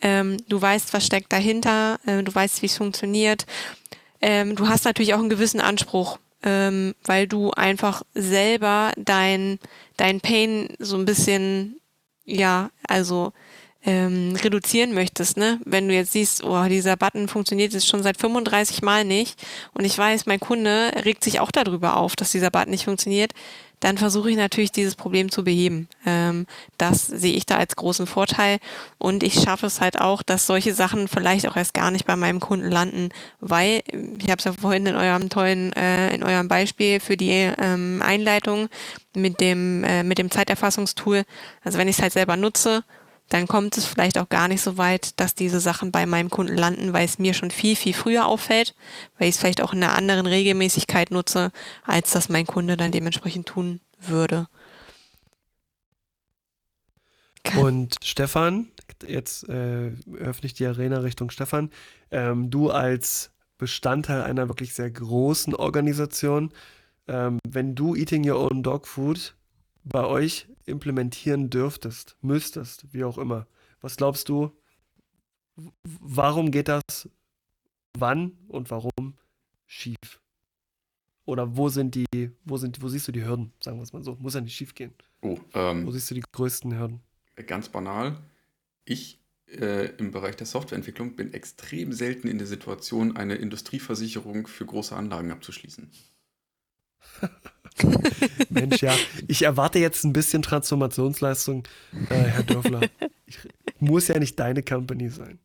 Ähm, 0.00 0.38
du 0.48 0.60
weißt, 0.60 0.94
was 0.94 1.06
steckt 1.06 1.32
dahinter, 1.32 2.00
äh, 2.06 2.22
du 2.22 2.34
weißt, 2.34 2.62
wie 2.62 2.66
es 2.66 2.76
funktioniert. 2.76 3.46
Ähm, 4.20 4.56
du 4.56 4.68
hast 4.68 4.84
natürlich 4.84 5.14
auch 5.14 5.20
einen 5.20 5.28
gewissen 5.28 5.60
Anspruch 5.60 6.18
ähm, 6.42 6.94
weil 7.04 7.26
du 7.26 7.50
einfach 7.52 8.02
selber 8.14 8.92
dein, 8.96 9.58
dein 9.96 10.20
Pain 10.20 10.68
so 10.78 10.96
ein 10.96 11.04
bisschen, 11.04 11.80
ja, 12.24 12.70
also 12.88 13.32
ähm, 13.84 14.36
reduzieren 14.36 14.94
möchtest, 14.94 15.36
ne? 15.36 15.60
Wenn 15.64 15.88
du 15.88 15.94
jetzt 15.94 16.12
siehst, 16.12 16.44
oh, 16.44 16.64
dieser 16.68 16.96
Button 16.96 17.28
funktioniert 17.28 17.72
jetzt 17.72 17.88
schon 17.88 18.02
seit 18.02 18.16
35 18.16 18.82
Mal 18.82 19.04
nicht 19.04 19.42
und 19.74 19.84
ich 19.84 19.96
weiß, 19.96 20.26
mein 20.26 20.40
Kunde 20.40 20.92
regt 21.04 21.24
sich 21.24 21.40
auch 21.40 21.50
darüber 21.50 21.96
auf, 21.96 22.14
dass 22.14 22.30
dieser 22.30 22.50
Button 22.50 22.70
nicht 22.70 22.84
funktioniert, 22.84 23.32
dann 23.82 23.98
versuche 23.98 24.30
ich 24.30 24.36
natürlich 24.36 24.70
dieses 24.70 24.94
Problem 24.94 25.32
zu 25.32 25.42
beheben. 25.42 25.88
Ähm, 26.06 26.46
das 26.78 27.04
sehe 27.04 27.34
ich 27.34 27.46
da 27.46 27.56
als 27.56 27.74
großen 27.74 28.06
Vorteil 28.06 28.58
und 28.98 29.24
ich 29.24 29.34
schaffe 29.34 29.66
es 29.66 29.80
halt 29.80 30.00
auch, 30.00 30.22
dass 30.22 30.46
solche 30.46 30.72
Sachen 30.72 31.08
vielleicht 31.08 31.48
auch 31.48 31.56
erst 31.56 31.74
gar 31.74 31.90
nicht 31.90 32.06
bei 32.06 32.14
meinem 32.14 32.38
Kunden 32.38 32.70
landen, 32.70 33.08
weil 33.40 33.82
ich 34.18 34.30
habe 34.30 34.38
es 34.38 34.44
ja 34.44 34.52
vorhin 34.52 34.86
in 34.86 34.94
eurem 34.94 35.28
tollen, 35.28 35.72
äh, 35.72 36.14
in 36.14 36.22
eurem 36.22 36.46
Beispiel 36.46 37.00
für 37.00 37.16
die 37.16 37.50
ähm, 37.58 38.00
Einleitung 38.04 38.68
mit 39.16 39.40
dem 39.40 39.82
äh, 39.82 40.04
mit 40.04 40.18
dem 40.18 40.30
Zeiterfassungstool. 40.30 41.24
Also 41.64 41.78
wenn 41.78 41.88
ich 41.88 41.96
es 41.96 42.02
halt 42.02 42.12
selber 42.12 42.36
nutze 42.36 42.84
dann 43.28 43.46
kommt 43.46 43.76
es 43.78 43.86
vielleicht 43.86 44.18
auch 44.18 44.28
gar 44.28 44.48
nicht 44.48 44.60
so 44.60 44.76
weit, 44.76 45.18
dass 45.18 45.34
diese 45.34 45.60
Sachen 45.60 45.90
bei 45.90 46.04
meinem 46.04 46.28
Kunden 46.28 46.56
landen, 46.56 46.92
weil 46.92 47.04
es 47.04 47.18
mir 47.18 47.32
schon 47.32 47.50
viel, 47.50 47.76
viel 47.76 47.94
früher 47.94 48.26
auffällt, 48.26 48.74
weil 49.18 49.28
ich 49.28 49.36
es 49.36 49.40
vielleicht 49.40 49.62
auch 49.62 49.72
in 49.72 49.82
einer 49.82 49.94
anderen 49.94 50.26
Regelmäßigkeit 50.26 51.10
nutze, 51.10 51.50
als 51.84 52.10
das 52.12 52.28
mein 52.28 52.46
Kunde 52.46 52.76
dann 52.76 52.92
dementsprechend 52.92 53.46
tun 53.46 53.80
würde. 53.98 54.48
Und 57.56 57.96
Stefan, 58.04 58.68
jetzt 59.06 59.48
äh, 59.48 59.92
öffne 60.18 60.46
ich 60.46 60.54
die 60.54 60.66
Arena 60.66 60.98
Richtung 60.98 61.30
Stefan. 61.30 61.70
Ähm, 62.10 62.50
du 62.50 62.70
als 62.70 63.30
Bestandteil 63.58 64.22
einer 64.22 64.48
wirklich 64.48 64.74
sehr 64.74 64.90
großen 64.90 65.54
Organisation, 65.54 66.52
ähm, 67.08 67.38
wenn 67.48 67.74
du 67.74 67.94
Eating 67.94 68.28
Your 68.28 68.40
Own 68.40 68.62
Dog 68.62 68.86
Food 68.86 69.34
bei 69.84 70.04
euch 70.04 70.46
implementieren 70.64 71.50
dürftest, 71.50 72.16
müsstest, 72.20 72.92
wie 72.92 73.04
auch 73.04 73.18
immer, 73.18 73.46
was 73.80 73.96
glaubst 73.96 74.28
du, 74.28 74.56
warum 75.84 76.50
geht 76.50 76.68
das 76.68 77.08
wann 77.98 78.38
und 78.48 78.70
warum 78.70 79.18
schief? 79.66 80.20
Oder 81.24 81.56
wo 81.56 81.68
sind 81.68 81.94
die, 81.94 82.30
wo 82.44 82.56
sind, 82.56 82.82
wo 82.82 82.88
siehst 82.88 83.06
du 83.06 83.12
die 83.12 83.24
Hürden, 83.24 83.52
sagen 83.60 83.78
wir 83.78 83.82
es 83.82 83.92
mal 83.92 84.02
so? 84.02 84.16
Muss 84.16 84.34
ja 84.34 84.40
nicht 84.40 84.56
schief 84.56 84.74
gehen. 84.74 84.92
Oh, 85.20 85.38
ähm, 85.54 85.86
wo 85.86 85.90
siehst 85.90 86.10
du 86.10 86.14
die 86.14 86.24
größten 86.32 86.76
Hürden? 86.76 87.00
Ganz 87.46 87.68
banal. 87.68 88.18
Ich 88.84 89.20
äh, 89.46 89.94
im 89.96 90.10
Bereich 90.10 90.36
der 90.36 90.46
Softwareentwicklung 90.46 91.14
bin 91.14 91.32
extrem 91.32 91.92
selten 91.92 92.26
in 92.26 92.38
der 92.38 92.46
Situation, 92.46 93.16
eine 93.16 93.36
Industrieversicherung 93.36 94.46
für 94.46 94.66
große 94.66 94.96
Anlagen 94.96 95.30
abzuschließen. 95.30 95.90
Mensch, 98.50 98.82
ja, 98.82 98.94
ich 99.28 99.42
erwarte 99.42 99.78
jetzt 99.78 100.04
ein 100.04 100.12
bisschen 100.12 100.42
Transformationsleistung, 100.42 101.64
äh, 102.10 102.14
Herr 102.14 102.42
Dörfler. 102.42 102.80
Ich, 103.26 103.38
muss 103.78 104.08
ja 104.08 104.18
nicht 104.18 104.38
deine 104.38 104.62
Company 104.62 105.10
sein. 105.10 105.38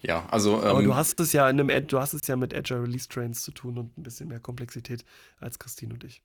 Ja, 0.00 0.26
also. 0.26 0.58
Ähm, 0.58 0.64
Aber 0.64 0.82
du 0.82 0.94
hast 0.94 1.18
es 1.20 1.32
ja 1.32 1.48
in 1.48 1.60
einem, 1.60 1.86
du 1.86 1.98
hast 1.98 2.12
es 2.12 2.26
ja 2.26 2.36
mit 2.36 2.54
Agile 2.54 2.82
Release 2.82 3.08
Trains 3.08 3.42
zu 3.42 3.52
tun 3.52 3.78
und 3.78 3.96
ein 3.96 4.02
bisschen 4.02 4.28
mehr 4.28 4.40
Komplexität 4.40 5.04
als 5.40 5.58
Christine 5.58 5.94
und 5.94 6.04
ich. 6.04 6.22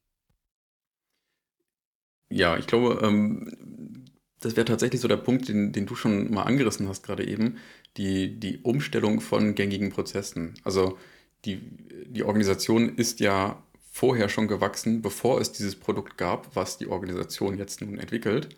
Ja, 2.30 2.58
ich 2.58 2.68
glaube, 2.68 3.00
ähm, 3.04 4.06
das 4.40 4.56
wäre 4.56 4.66
tatsächlich 4.66 5.02
so 5.02 5.08
der 5.08 5.18
Punkt, 5.18 5.48
den, 5.48 5.72
den 5.72 5.86
du 5.86 5.96
schon 5.96 6.32
mal 6.34 6.44
angerissen 6.44 6.88
hast 6.88 7.04
gerade 7.04 7.26
eben, 7.26 7.58
die, 7.96 8.40
die 8.40 8.60
Umstellung 8.60 9.22
von 9.22 9.56
gängigen 9.56 9.92
Prozessen. 9.92 10.56
Also 10.64 10.98
die, 11.46 11.62
die 12.08 12.24
Organisation 12.24 12.96
ist 12.96 13.20
ja 13.20 13.64
vorher 13.98 14.30
schon 14.30 14.48
gewachsen, 14.48 15.02
bevor 15.02 15.41
es 15.41 15.52
dieses 15.52 15.76
Produkt 15.76 16.20
gab, 16.20 16.56
was 16.56 16.78
die 16.78 16.86
Organisation 16.86 17.58
jetzt 17.58 17.82
nun 17.82 17.98
entwickelt, 17.98 18.50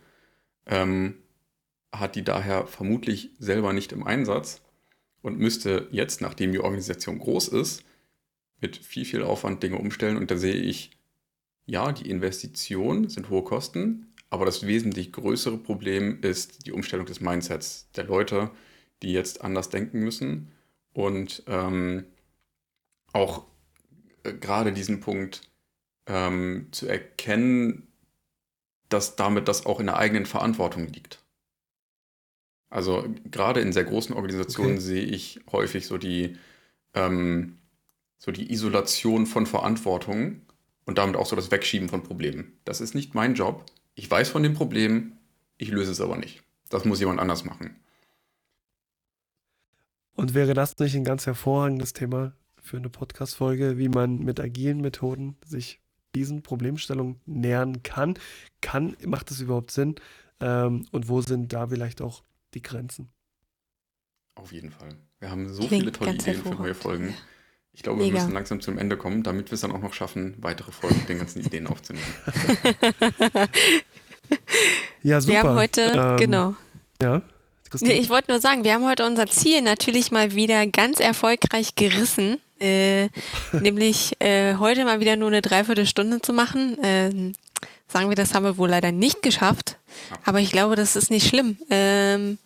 ähm, 0.65 1.15
hat 1.93 2.15
die 2.15 2.25
daher 2.25 2.67
vermutlich 2.67 3.29
selber 3.39 3.71
nicht 3.71 3.93
im 3.93 4.03
Einsatz 4.03 4.61
und 5.21 5.39
müsste 5.39 5.87
jetzt, 5.91 6.19
nachdem 6.19 6.51
die 6.51 6.59
Organisation 6.59 7.19
groß 7.19 7.47
ist, 7.49 7.85
mit 8.59 8.75
viel, 8.75 9.05
viel 9.05 9.23
Aufwand 9.23 9.63
Dinge 9.63 9.77
umstellen. 9.77 10.17
Und 10.17 10.29
da 10.29 10.35
sehe 10.35 10.55
ich, 10.55 10.91
ja, 11.65 11.93
die 11.93 12.09
Investitionen 12.09 13.07
sind 13.07 13.29
hohe 13.29 13.43
Kosten, 13.45 14.13
aber 14.29 14.43
das 14.43 14.67
wesentlich 14.67 15.13
größere 15.13 15.57
Problem 15.57 16.19
ist 16.21 16.65
die 16.65 16.73
Umstellung 16.73 17.05
des 17.05 17.21
Mindsets 17.21 17.89
der 17.95 18.03
Leute, 18.03 18.51
die 19.01 19.13
jetzt 19.13 19.41
anders 19.41 19.69
denken 19.69 20.01
müssen 20.01 20.51
und 20.91 21.43
ähm, 21.47 22.03
auch 23.13 23.45
gerade 24.33 24.73
diesen 24.73 24.99
Punkt 24.99 25.41
ähm, 26.05 26.67
zu 26.71 26.87
erkennen, 26.87 27.87
dass 28.89 29.15
damit 29.15 29.47
das 29.47 29.65
auch 29.65 29.79
in 29.79 29.85
der 29.85 29.97
eigenen 29.97 30.25
Verantwortung 30.25 30.87
liegt. 30.87 31.23
Also 32.69 33.07
gerade 33.31 33.61
in 33.61 33.73
sehr 33.73 33.83
großen 33.83 34.15
Organisationen 34.15 34.73
okay. 34.73 34.81
sehe 34.81 35.03
ich 35.03 35.39
häufig 35.51 35.87
so 35.87 35.97
die, 35.97 36.37
ähm, 36.93 37.57
so 38.17 38.31
die 38.31 38.51
Isolation 38.51 39.25
von 39.25 39.45
Verantwortung 39.45 40.41
und 40.85 40.97
damit 40.97 41.15
auch 41.15 41.25
so 41.25 41.35
das 41.35 41.51
Wegschieben 41.51 41.89
von 41.89 42.03
Problemen. 42.03 42.53
Das 42.65 42.81
ist 42.81 42.95
nicht 42.95 43.15
mein 43.15 43.35
Job. 43.35 43.65
Ich 43.95 44.09
weiß 44.09 44.29
von 44.29 44.43
dem 44.43 44.53
Problem, 44.53 45.13
ich 45.57 45.69
löse 45.69 45.91
es 45.91 46.01
aber 46.01 46.17
nicht. 46.17 46.43
Das 46.69 46.85
muss 46.85 46.99
jemand 46.99 47.19
anders 47.19 47.45
machen. 47.45 47.75
Und 50.15 50.33
wäre 50.33 50.53
das 50.53 50.77
nicht 50.79 50.95
ein 50.95 51.03
ganz 51.03 51.25
hervorragendes 51.25 51.93
Thema 51.93 52.33
für 52.69 52.77
eine 52.77 52.89
Podcast-Folge, 52.89 53.77
wie 53.79 53.89
man 53.89 54.19
mit 54.19 54.39
agilen 54.39 54.79
Methoden 54.79 55.35
sich 55.43 55.81
diesen 56.15 56.43
Problemstellungen 56.43 57.19
nähern 57.25 57.81
kann. 57.81 58.13
Kann, 58.61 58.95
macht 59.05 59.31
es 59.31 59.41
überhaupt 59.41 59.71
Sinn? 59.71 59.95
Ähm, 60.39 60.85
und 60.91 61.09
wo 61.09 61.21
sind 61.21 61.51
da 61.51 61.67
vielleicht 61.67 62.01
auch 62.01 62.23
die 62.53 62.61
Grenzen? 62.61 63.09
Auf 64.35 64.51
jeden 64.53 64.69
Fall. 64.69 64.95
Wir 65.19 65.31
haben 65.31 65.51
so 65.51 65.63
Klingt 65.63 65.81
viele 65.81 65.91
tolle 65.91 66.13
Ideen 66.13 66.43
für 66.43 66.55
neue 66.55 66.75
Folgen. 66.75 67.15
Ich 67.73 67.81
glaube, 67.81 67.99
Mega. 67.99 68.13
wir 68.13 68.21
müssen 68.21 68.33
langsam 68.33 68.61
zum 68.61 68.77
Ende 68.77 68.97
kommen, 68.97 69.23
damit 69.23 69.49
wir 69.49 69.55
es 69.55 69.61
dann 69.61 69.71
auch 69.71 69.81
noch 69.81 69.93
schaffen, 69.93 70.35
weitere 70.37 70.71
Folgen 70.71 70.97
mit 70.97 71.09
den 71.09 71.17
ganzen 71.17 71.43
Ideen 71.43 71.65
aufzunehmen. 71.67 72.05
ja, 75.03 75.21
super. 75.21 75.33
Wir 75.33 75.43
haben 75.43 75.55
heute, 75.55 75.81
ähm, 75.95 76.17
genau. 76.17 76.55
Ja. 77.01 77.23
Nee, 77.81 77.93
ich 77.93 78.09
wollte 78.09 78.31
nur 78.31 78.39
sagen, 78.39 78.63
wir 78.63 78.73
haben 78.73 78.87
heute 78.87 79.05
unser 79.05 79.27
Ziel 79.27 79.61
natürlich 79.61 80.11
mal 80.11 80.33
wieder 80.33 80.65
ganz 80.67 80.99
erfolgreich 80.99 81.75
gerissen. 81.75 82.39
Äh, 82.59 83.09
nämlich 83.51 84.19
äh, 84.21 84.55
heute 84.55 84.85
mal 84.85 84.99
wieder 84.99 85.15
nur 85.15 85.29
eine 85.29 85.41
Dreiviertelstunde 85.41 86.21
zu 86.21 86.33
machen. 86.33 86.77
Äh, 86.83 87.33
sagen 87.87 88.09
wir, 88.09 88.15
das 88.15 88.33
haben 88.33 88.43
wir 88.43 88.57
wohl 88.57 88.69
leider 88.69 88.91
nicht 88.91 89.21
geschafft. 89.21 89.77
Aber 90.25 90.39
ich 90.39 90.51
glaube, 90.51 90.75
das 90.75 90.95
ist 90.95 91.09
nicht 91.11 91.27
schlimm, 91.27 91.57
ähm, 91.69 92.37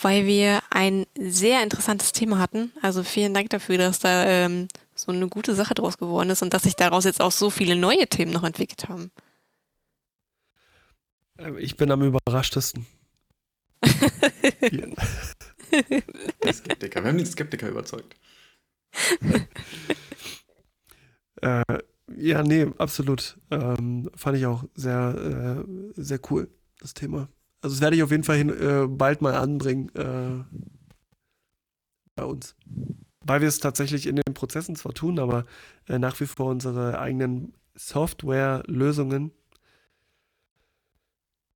weil 0.00 0.26
wir 0.26 0.60
ein 0.70 1.06
sehr 1.18 1.62
interessantes 1.62 2.12
Thema 2.12 2.38
hatten. 2.38 2.72
Also 2.82 3.02
vielen 3.02 3.34
Dank 3.34 3.50
dafür, 3.50 3.78
dass 3.78 3.98
da 3.98 4.24
ähm, 4.26 4.68
so 4.94 5.12
eine 5.12 5.28
gute 5.28 5.54
Sache 5.54 5.74
draus 5.74 5.98
geworden 5.98 6.30
ist 6.30 6.42
und 6.42 6.54
dass 6.54 6.62
sich 6.62 6.76
daraus 6.76 7.04
jetzt 7.04 7.20
auch 7.20 7.32
so 7.32 7.50
viele 7.50 7.76
neue 7.76 8.06
Themen 8.06 8.32
noch 8.32 8.44
entwickelt 8.44 8.88
haben. 8.88 9.10
Äh, 11.38 11.58
ich 11.60 11.76
bin 11.76 11.90
am 11.90 12.02
überraschtesten. 12.02 12.86
Skeptiker. 16.52 17.02
Wir 17.02 17.08
haben 17.08 17.18
den 17.18 17.26
Skeptiker 17.26 17.68
überzeugt. 17.68 18.16
äh, 21.42 21.62
ja, 22.16 22.42
nee, 22.42 22.66
absolut. 22.78 23.38
Ähm, 23.50 24.10
fand 24.14 24.36
ich 24.36 24.46
auch 24.46 24.64
sehr, 24.74 25.64
äh, 25.66 26.00
sehr 26.00 26.20
cool, 26.30 26.48
das 26.80 26.94
Thema. 26.94 27.28
Also 27.62 27.76
das 27.76 27.80
werde 27.80 27.96
ich 27.96 28.02
auf 28.02 28.10
jeden 28.10 28.24
Fall 28.24 28.36
hin, 28.36 28.50
äh, 28.50 28.86
bald 28.86 29.22
mal 29.22 29.34
anbringen 29.34 29.88
äh, 29.94 30.44
bei 32.14 32.24
uns. 32.24 32.56
Weil 33.20 33.40
wir 33.40 33.48
es 33.48 33.58
tatsächlich 33.58 34.06
in 34.06 34.16
den 34.16 34.34
Prozessen 34.34 34.76
zwar 34.76 34.92
tun, 34.92 35.18
aber 35.18 35.46
äh, 35.88 35.98
nach 35.98 36.20
wie 36.20 36.26
vor 36.26 36.50
unsere 36.50 36.98
eigenen 36.98 37.54
Software-Lösungen 37.74 39.32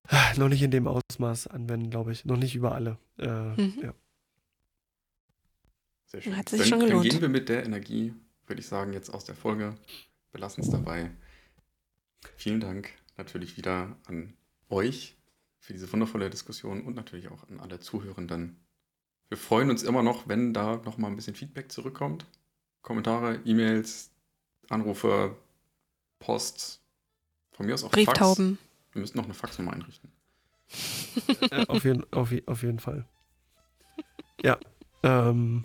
äh, 0.09 0.39
noch 0.39 0.49
nicht 0.49 0.62
in 0.62 0.70
dem 0.70 0.89
Ausmaß 0.89 1.49
anwenden, 1.49 1.91
glaube 1.91 2.12
ich. 2.12 2.24
Noch 2.24 2.39
nicht 2.39 2.55
über 2.55 2.74
alle. 2.74 2.97
Mhm. 3.18 3.74
Ja. 3.82 3.93
Sehr 6.09 6.23
schön. 6.23 6.37
Hat 6.37 6.49
sich 6.49 6.61
dann, 6.61 6.69
schon 6.69 6.81
gelohnt. 6.81 7.05
Dann 7.05 7.11
gehen 7.11 7.21
wir 7.21 7.29
mit 7.29 7.49
der 7.49 7.65
Energie, 7.65 8.15
würde 8.47 8.61
ich 8.61 8.67
sagen, 8.67 8.93
jetzt 8.93 9.11
aus 9.11 9.25
der 9.25 9.35
Folge. 9.35 9.75
Belassen 10.33 10.63
es 10.63 10.71
dabei. 10.71 11.11
Vielen 12.37 12.61
Dank 12.61 12.91
natürlich 13.17 13.57
wieder 13.57 13.97
an 14.07 14.35
euch 14.69 15.17
für 15.59 15.73
diese 15.73 15.91
wundervolle 15.93 16.31
Diskussion 16.31 16.83
und 16.83 16.95
natürlich 16.95 17.29
auch 17.29 17.49
an 17.49 17.61
alle 17.61 17.79
Zuhörenden. 17.79 18.57
Wir 19.29 19.37
freuen 19.37 19.71
uns 19.71 19.83
immer 19.83 20.03
noch, 20.03 20.29
wenn 20.29 20.55
da 20.55 20.77
noch 20.85 20.97
mal 20.97 21.09
ein 21.09 21.17
bisschen 21.17 21.35
Feedback 21.35 21.71
zurückkommt. 21.71 22.27
Kommentare, 22.81 23.41
E-Mails, 23.45 24.11
Anrufe, 24.71 25.37
Post, 26.19 26.81
von 27.53 27.67
mir 27.67 27.75
aus 27.75 27.85
auch 27.85 27.91
Brieftauben. 27.91 28.57
Fax. 28.57 28.95
Wir 28.95 29.01
müssen 29.01 29.17
noch 29.19 29.25
eine 29.25 29.35
Faxnummer 29.35 29.73
einrichten. 29.73 30.11
auf, 31.69 31.85
jeden, 31.85 32.11
auf, 32.13 32.33
auf 32.47 32.63
jeden 32.63 32.79
Fall. 32.79 33.07
Ja. 34.43 34.59
Ähm, 35.03 35.65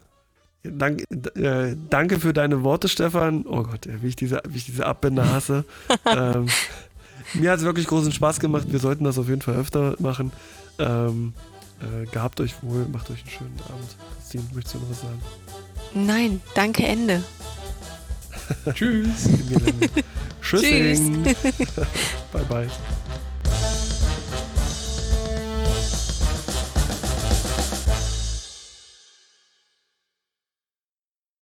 dank, 0.63 1.03
äh, 1.35 1.75
danke 1.89 2.19
für 2.19 2.33
deine 2.33 2.63
Worte, 2.63 2.87
Stefan. 2.87 3.45
Oh 3.45 3.63
Gott, 3.63 3.87
wie 4.01 4.07
ich 4.07 4.15
diese, 4.15 4.41
wie 4.47 4.57
ich 4.57 4.65
diese 4.65 4.85
Abbänder 4.85 5.29
hasse. 5.31 5.65
ähm, 6.05 6.47
mir 7.33 7.51
hat 7.51 7.59
es 7.59 7.65
wirklich 7.65 7.87
großen 7.87 8.11
Spaß 8.11 8.39
gemacht. 8.39 8.65
Wir 8.69 8.79
sollten 8.79 9.03
das 9.03 9.17
auf 9.17 9.27
jeden 9.27 9.41
Fall 9.41 9.55
öfter 9.55 9.95
machen. 9.99 10.31
Ähm, 10.79 11.33
äh, 11.81 12.05
gehabt 12.07 12.39
euch 12.39 12.55
wohl, 12.61 12.85
macht 12.91 13.09
euch 13.09 13.21
einen 13.21 13.29
schönen 13.29 13.59
Abend. 13.69 13.95
Christine, 14.17 14.43
möchtest 14.53 14.75
du 14.75 14.79
noch 14.79 14.89
was 14.89 15.01
sagen? 15.01 15.21
Nein, 15.93 16.41
danke, 16.55 16.83
Ende. 16.83 17.23
Tschüss. 18.73 19.29
Tschüss. 20.41 20.99
bye 22.31 22.43
bye. 22.49 22.67